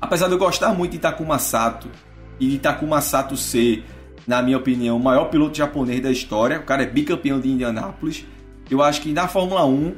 Apesar 0.00 0.28
de 0.28 0.34
eu 0.34 0.38
gostar 0.38 0.72
muito 0.74 0.92
de 0.92 0.98
Takuma 0.98 1.38
Sato 1.38 1.90
e 2.38 2.58
Takuma 2.58 3.00
Sato 3.00 3.36
ser 3.36 3.84
na 4.26 4.42
minha 4.42 4.58
opinião, 4.58 4.98
o 4.98 5.02
maior 5.02 5.24
piloto 5.30 5.56
japonês 5.56 6.02
da 6.02 6.10
história. 6.10 6.60
O 6.60 6.62
cara 6.62 6.82
é 6.82 6.86
bicampeão 6.86 7.40
de 7.40 7.48
Indianápolis. 7.48 8.26
Eu 8.70 8.82
acho 8.82 9.00
que 9.00 9.10
na 9.10 9.26
Fórmula 9.26 9.64
1, 9.64 9.94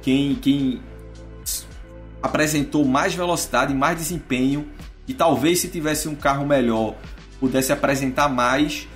quem, 0.00 0.34
quem 0.36 0.80
apresentou 2.22 2.86
mais 2.86 3.14
velocidade, 3.14 3.74
mais 3.74 3.98
desempenho, 3.98 4.66
e 5.06 5.12
talvez 5.12 5.60
se 5.60 5.68
tivesse 5.68 6.08
um 6.08 6.14
carro 6.14 6.46
melhor 6.46 6.94
pudesse 7.38 7.72
apresentar 7.72 8.28
mais, 8.28 8.88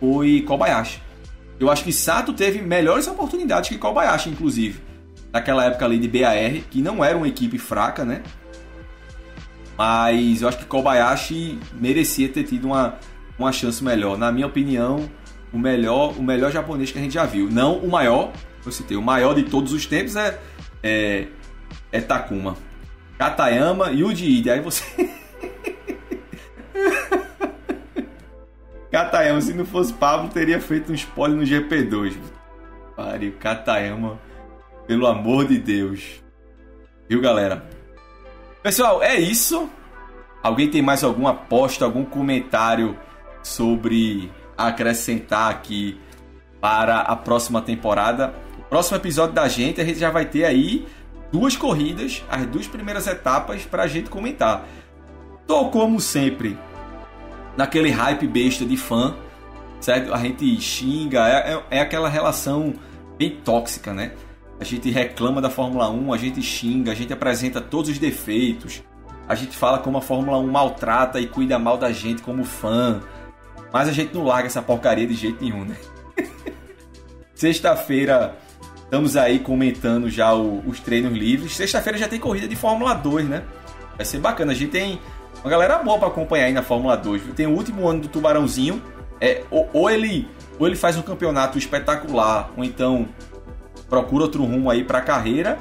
foi 0.00 0.42
Kobayashi. 0.42 1.00
Eu 1.60 1.70
acho 1.70 1.84
que 1.84 1.92
Sato 1.92 2.32
teve 2.32 2.60
melhores 2.60 3.06
oportunidades 3.06 3.68
que 3.68 3.78
Kobayashi, 3.78 4.30
inclusive. 4.30 4.80
Naquela 5.32 5.64
época 5.64 5.84
ali 5.84 5.98
de 5.98 6.08
BAR, 6.08 6.62
que 6.70 6.82
não 6.82 7.04
era 7.04 7.16
uma 7.16 7.28
equipe 7.28 7.58
fraca, 7.58 8.04
né? 8.04 8.22
Mas 9.76 10.42
eu 10.42 10.48
acho 10.48 10.58
que 10.58 10.64
Kobayashi 10.66 11.58
merecia 11.72 12.28
ter 12.28 12.44
tido 12.44 12.66
uma, 12.66 12.98
uma 13.38 13.50
chance 13.52 13.82
melhor. 13.82 14.16
Na 14.16 14.30
minha 14.30 14.46
opinião, 14.46 15.10
o 15.52 15.58
melhor, 15.58 16.16
o 16.18 16.22
melhor 16.22 16.52
japonês 16.52 16.92
que 16.92 16.98
a 16.98 17.02
gente 17.02 17.14
já 17.14 17.24
viu. 17.24 17.50
Não 17.50 17.78
o 17.78 17.90
maior, 17.90 18.32
eu 18.64 18.72
citei, 18.72 18.96
o 18.96 19.02
maior 19.02 19.34
de 19.34 19.42
todos 19.44 19.72
os 19.72 19.86
tempos 19.86 20.16
é, 20.16 20.38
é, 20.82 21.26
é 21.90 22.00
Takuma. 22.00 22.56
Katayama 23.18 23.90
e 23.92 24.02
Uji. 24.04 24.48
Aí 24.50 24.60
você. 24.60 24.84
Katayama, 28.90 29.40
se 29.40 29.52
não 29.52 29.64
fosse 29.66 29.92
Pablo, 29.92 30.28
teria 30.28 30.60
feito 30.60 30.92
um 30.92 30.94
spoiler 30.94 31.36
no 31.36 31.44
GP2. 31.44 32.16
Pare, 32.94 33.32
Katayama, 33.32 34.20
pelo 34.86 35.06
amor 35.06 35.48
de 35.48 35.58
Deus. 35.58 36.22
Viu, 37.08 37.20
galera? 37.20 37.73
Pessoal, 38.64 39.02
é 39.02 39.20
isso. 39.20 39.68
Alguém 40.42 40.70
tem 40.70 40.80
mais 40.80 41.04
alguma 41.04 41.32
aposta, 41.32 41.84
algum 41.84 42.02
comentário 42.02 42.98
sobre 43.42 44.32
acrescentar 44.56 45.50
aqui 45.50 46.00
para 46.62 47.00
a 47.00 47.14
próxima 47.14 47.60
temporada. 47.60 48.32
O 48.58 48.62
próximo 48.62 48.96
episódio 48.96 49.34
da 49.34 49.46
gente, 49.48 49.82
a 49.82 49.84
gente 49.84 49.98
já 49.98 50.10
vai 50.10 50.24
ter 50.24 50.46
aí 50.46 50.88
duas 51.30 51.58
corridas, 51.58 52.24
as 52.26 52.46
duas 52.46 52.66
primeiras 52.66 53.06
etapas 53.06 53.66
para 53.66 53.82
a 53.82 53.86
gente 53.86 54.08
comentar. 54.08 54.64
Tô 55.46 55.66
como 55.66 56.00
sempre 56.00 56.58
naquele 57.58 57.90
hype 57.90 58.26
besta 58.26 58.64
de 58.64 58.78
fã, 58.78 59.14
certo? 59.78 60.14
A 60.14 60.16
gente 60.16 60.58
xinga, 60.58 61.28
é, 61.28 61.52
é, 61.52 61.62
é 61.72 61.80
aquela 61.82 62.08
relação 62.08 62.72
bem 63.18 63.30
tóxica, 63.44 63.92
né? 63.92 64.12
A 64.60 64.64
gente 64.64 64.90
reclama 64.90 65.40
da 65.40 65.50
Fórmula 65.50 65.90
1, 65.90 66.12
a 66.12 66.16
gente 66.16 66.40
xinga, 66.42 66.92
a 66.92 66.94
gente 66.94 67.12
apresenta 67.12 67.60
todos 67.60 67.90
os 67.90 67.98
defeitos, 67.98 68.82
a 69.28 69.34
gente 69.34 69.56
fala 69.56 69.78
como 69.78 69.98
a 69.98 70.02
Fórmula 70.02 70.38
1 70.38 70.46
maltrata 70.46 71.20
e 71.20 71.26
cuida 71.26 71.58
mal 71.58 71.76
da 71.76 71.90
gente 71.90 72.22
como 72.22 72.44
fã. 72.44 73.00
Mas 73.72 73.88
a 73.88 73.92
gente 73.92 74.14
não 74.14 74.24
larga 74.24 74.46
essa 74.46 74.62
porcaria 74.62 75.06
de 75.06 75.14
jeito 75.14 75.42
nenhum, 75.42 75.64
né? 75.64 75.76
Sexta-feira 77.34 78.36
estamos 78.84 79.16
aí 79.16 79.40
comentando 79.40 80.08
já 80.08 80.32
o, 80.32 80.62
os 80.66 80.78
treinos 80.78 81.12
livres. 81.12 81.56
Sexta-feira 81.56 81.98
já 81.98 82.06
tem 82.06 82.20
corrida 82.20 82.46
de 82.46 82.54
Fórmula 82.54 82.94
2, 82.94 83.28
né? 83.28 83.42
Vai 83.96 84.04
ser 84.04 84.18
bacana. 84.18 84.52
A 84.52 84.54
gente 84.54 84.70
tem 84.70 85.00
uma 85.42 85.50
galera 85.50 85.78
boa 85.78 85.98
para 85.98 86.08
acompanhar 86.08 86.44
aí 86.44 86.52
na 86.52 86.62
Fórmula 86.62 86.96
2. 86.96 87.34
Tem 87.34 87.46
o 87.46 87.50
último 87.50 87.88
ano 87.88 88.02
do 88.02 88.08
Tubarãozinho. 88.08 88.80
É, 89.20 89.42
ou, 89.50 89.68
ou, 89.72 89.90
ele, 89.90 90.28
ou 90.58 90.66
ele 90.66 90.76
faz 90.76 90.96
um 90.96 91.02
campeonato 91.02 91.56
espetacular, 91.56 92.52
ou 92.56 92.64
então 92.64 93.08
procura 93.88 94.24
outro 94.24 94.44
rumo 94.44 94.70
aí 94.70 94.84
para 94.84 94.98
a 94.98 95.02
carreira. 95.02 95.58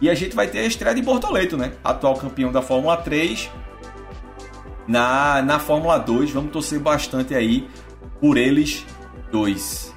E 0.00 0.10
a 0.10 0.14
gente 0.14 0.34
vai 0.34 0.46
ter 0.46 0.60
a 0.60 0.66
estreia 0.66 0.94
de 0.94 1.02
Bortoleto, 1.02 1.56
né? 1.56 1.72
Atual 1.82 2.14
campeão 2.16 2.50
da 2.50 2.60
Fórmula 2.60 2.96
3 2.96 3.50
na, 4.86 5.42
na 5.42 5.58
Fórmula 5.58 5.98
2. 5.98 6.30
Vamos 6.30 6.52
torcer 6.52 6.80
bastante 6.80 7.34
aí 7.34 7.68
por 8.20 8.36
eles 8.36 8.84
dois. 9.30 9.94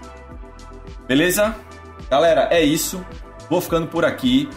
Beleza? 1.07 1.55
Galera, 2.09 2.47
é 2.51 2.61
isso. 2.61 3.03
Vou 3.49 3.61
ficando 3.61 3.87
por 3.87 4.03
aqui. 4.03 4.49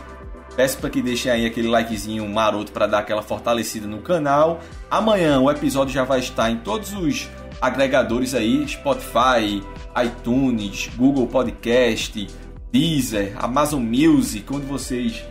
Peço 0.56 0.78
para 0.78 0.90
que 0.90 1.00
deixem 1.00 1.30
aí 1.30 1.46
aquele 1.46 1.68
likezinho 1.68 2.28
maroto 2.28 2.72
para 2.72 2.86
dar 2.86 2.98
aquela 2.98 3.22
fortalecida 3.22 3.86
no 3.86 3.98
canal. 3.98 4.60
Amanhã 4.90 5.38
o 5.40 5.50
episódio 5.50 5.94
já 5.94 6.04
vai 6.04 6.20
estar 6.20 6.50
em 6.50 6.56
todos 6.56 6.92
os 6.92 7.28
agregadores 7.60 8.34
aí: 8.34 8.66
Spotify, 8.66 9.62
iTunes, 10.04 10.90
Google 10.96 11.26
Podcast, 11.26 12.26
Deezer, 12.72 13.34
Amazon 13.36 13.82
Music, 13.82 14.44
onde 14.52 14.66
vocês 14.66 15.24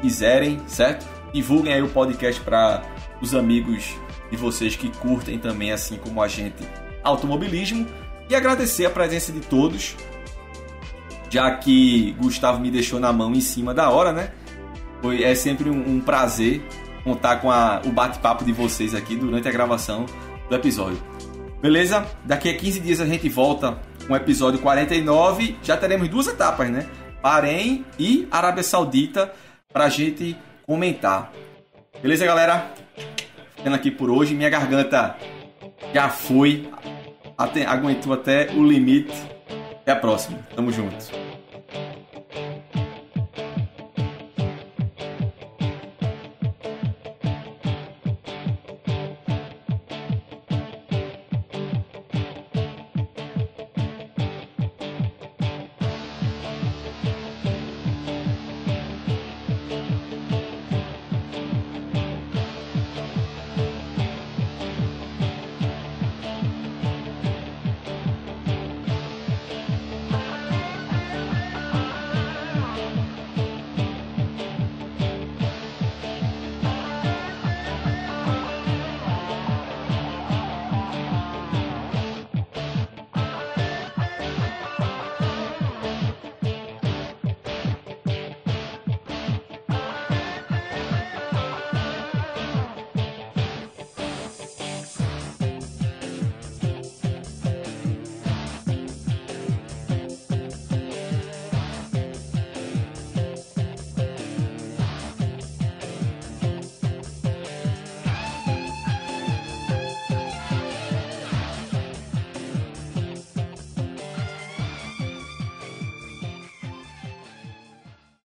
quiserem, 0.00 0.60
certo? 0.66 1.06
Divulguem 1.32 1.72
aí 1.72 1.82
o 1.82 1.88
podcast 1.88 2.40
para 2.40 2.82
os 3.20 3.34
amigos 3.34 3.94
de 4.30 4.36
vocês 4.36 4.76
que 4.76 4.88
curtem 4.98 5.38
também, 5.38 5.72
assim 5.72 5.96
como 5.96 6.22
a 6.22 6.28
gente, 6.28 6.62
automobilismo. 7.02 7.86
E 8.28 8.34
agradecer 8.34 8.86
a 8.86 8.90
presença 8.90 9.32
de 9.32 9.40
todos, 9.40 9.96
já 11.28 11.50
que 11.56 12.12
Gustavo 12.12 12.60
me 12.60 12.70
deixou 12.70 12.98
na 12.98 13.12
mão 13.12 13.32
em 13.32 13.40
cima 13.40 13.74
da 13.74 13.90
hora, 13.90 14.12
né? 14.12 14.30
Foi, 15.02 15.22
é 15.22 15.34
sempre 15.34 15.68
um, 15.68 15.96
um 15.96 16.00
prazer 16.00 16.62
contar 17.02 17.36
com 17.36 17.50
a, 17.50 17.82
o 17.84 17.90
bate-papo 17.90 18.44
de 18.44 18.52
vocês 18.52 18.94
aqui 18.94 19.14
durante 19.14 19.46
a 19.46 19.52
gravação 19.52 20.06
do 20.48 20.54
episódio. 20.54 20.98
Beleza? 21.60 22.06
Daqui 22.24 22.48
a 22.48 22.56
15 22.56 22.80
dias 22.80 23.00
a 23.00 23.06
gente 23.06 23.28
volta 23.28 23.78
o 24.08 24.16
episódio 24.16 24.60
49. 24.60 25.56
Já 25.62 25.76
teremos 25.76 26.08
duas 26.08 26.26
etapas, 26.26 26.70
né? 26.70 26.86
Bahrein 27.22 27.84
e 27.98 28.28
Arábia 28.30 28.62
Saudita 28.62 29.32
para 29.72 29.84
a 29.84 29.88
gente 29.88 30.36
comentar. 30.66 31.32
Beleza, 32.02 32.26
galera? 32.26 32.74
ficando 33.64 33.76
aqui 33.76 33.90
por 33.90 34.10
hoje. 34.10 34.34
Minha 34.34 34.50
garganta 34.50 35.16
já 35.94 36.10
foi, 36.10 36.68
até, 37.36 37.64
aguentou 37.64 38.12
até 38.12 38.50
o 38.52 38.62
limite. 38.62 39.14
Até 39.80 39.92
a 39.92 39.96
próxima. 39.96 40.38
Tamo 40.54 40.70
junto. 40.70 41.23